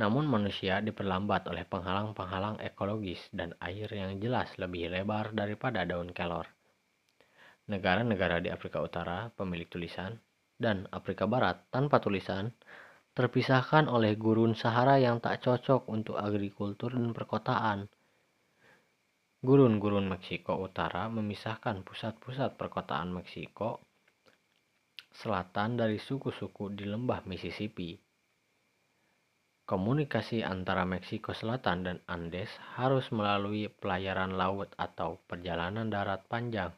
Namun 0.00 0.24
manusia 0.24 0.80
diperlambat 0.80 1.52
oleh 1.52 1.68
penghalang-penghalang 1.68 2.56
ekologis 2.64 3.20
dan 3.36 3.52
air 3.60 3.92
yang 3.92 4.16
jelas 4.16 4.48
lebih 4.56 4.88
lebar 4.88 5.36
daripada 5.36 5.84
daun 5.84 6.08
kelor. 6.16 6.48
Negara-negara 7.70 8.42
di 8.42 8.50
Afrika 8.50 8.82
Utara 8.82 9.30
pemilik 9.38 9.70
tulisan 9.70 10.18
dan 10.58 10.90
Afrika 10.90 11.30
Barat 11.30 11.62
tanpa 11.70 12.02
tulisan 12.02 12.50
terpisahkan 13.14 13.86
oleh 13.86 14.18
gurun 14.18 14.58
Sahara 14.58 14.98
yang 14.98 15.22
tak 15.22 15.46
cocok 15.46 15.86
untuk 15.86 16.18
agrikultur 16.18 16.90
dan 16.90 17.14
perkotaan. 17.14 17.86
Gurun-gurun 19.42 20.10
Meksiko 20.10 20.58
Utara 20.58 21.06
memisahkan 21.06 21.86
pusat-pusat 21.86 22.58
perkotaan 22.58 23.14
Meksiko 23.14 23.82
Selatan 25.12 25.78
dari 25.78 26.02
suku-suku 26.02 26.72
di 26.72 26.88
lembah 26.88 27.22
Mississippi. 27.28 27.94
Komunikasi 29.62 30.42
antara 30.42 30.82
Meksiko 30.82 31.30
Selatan 31.30 31.86
dan 31.86 31.98
Andes 32.10 32.50
harus 32.74 33.06
melalui 33.14 33.70
pelayaran 33.70 34.34
laut 34.34 34.74
atau 34.74 35.22
perjalanan 35.30 35.86
darat 35.86 36.26
panjang 36.26 36.74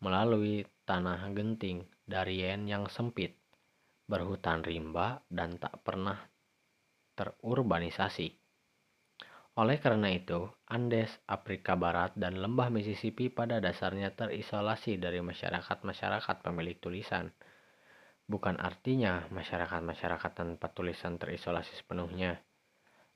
melalui 0.00 0.66
tanah 0.84 1.26
genting 1.32 1.82
darien 2.06 2.68
yang 2.70 2.86
sempit, 2.86 3.34
berhutan 4.06 4.62
rimba, 4.62 5.26
dan 5.26 5.58
tak 5.58 5.82
pernah 5.82 6.30
terurbanisasi. 7.18 8.30
Oleh 9.56 9.80
karena 9.80 10.12
itu, 10.12 10.52
Andes, 10.68 11.08
Afrika 11.24 11.74
Barat, 11.74 12.12
dan 12.14 12.38
lembah 12.38 12.68
Mississippi 12.68 13.32
pada 13.32 13.56
dasarnya 13.56 14.12
terisolasi 14.12 15.00
dari 15.00 15.24
masyarakat-masyarakat 15.24 16.36
pemilik 16.44 16.76
tulisan. 16.76 17.32
Bukan 18.28 18.60
artinya 18.60 19.24
masyarakat-masyarakat 19.32 20.30
tanpa 20.36 20.68
tulisan 20.76 21.16
terisolasi 21.16 21.72
sepenuhnya. 21.72 22.36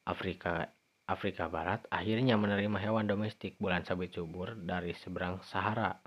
Afrika 0.08 0.72
Afrika 1.04 1.50
Barat 1.50 1.84
akhirnya 1.90 2.38
menerima 2.38 2.78
hewan 2.78 3.10
domestik 3.10 3.58
bulan 3.58 3.82
sabit 3.82 4.14
subur 4.14 4.54
dari 4.54 4.94
seberang 4.94 5.42
Sahara 5.42 5.98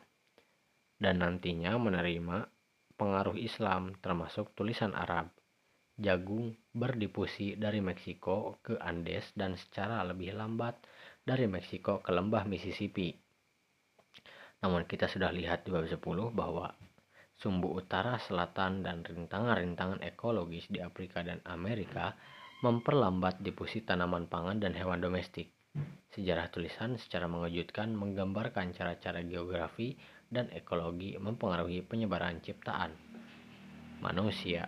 dan 1.03 1.19
nantinya 1.19 1.75
menerima 1.75 2.47
pengaruh 2.95 3.35
Islam 3.35 3.91
termasuk 3.99 4.55
tulisan 4.55 4.95
Arab. 4.95 5.27
Jagung 5.99 6.55
berdifusi 6.71 7.59
dari 7.59 7.83
Meksiko 7.83 8.63
ke 8.63 8.79
Andes 8.79 9.35
dan 9.35 9.59
secara 9.59 9.99
lebih 10.07 10.31
lambat 10.33 10.79
dari 11.27 11.43
Meksiko 11.45 11.99
ke 11.99 12.15
lembah 12.15 12.47
Mississippi. 12.47 13.11
Namun 14.63 14.87
kita 14.87 15.11
sudah 15.11 15.35
lihat 15.35 15.67
di 15.67 15.75
bab 15.75 15.83
10 15.83 15.99
bahwa 16.31 16.71
sumbu 17.35 17.75
utara, 17.75 18.15
selatan, 18.23 18.79
dan 18.87 19.03
rintangan-rintangan 19.03 19.99
ekologis 20.07 20.71
di 20.71 20.79
Afrika 20.79 21.19
dan 21.19 21.43
Amerika 21.43 22.15
memperlambat 22.63 23.43
difusi 23.43 23.83
tanaman 23.83 24.31
pangan 24.31 24.63
dan 24.63 24.71
hewan 24.71 25.03
domestik. 25.03 25.51
Sejarah 26.15 26.47
tulisan 26.47 26.95
secara 26.95 27.27
mengejutkan 27.27 27.91
menggambarkan 27.91 28.71
cara-cara 28.71 29.19
geografi 29.27 29.99
dan 30.33 30.49
ekologi 30.49 31.13
mempengaruhi 31.21 31.85
penyebaran 31.85 32.41
ciptaan 32.41 32.97
manusia. 34.01 34.65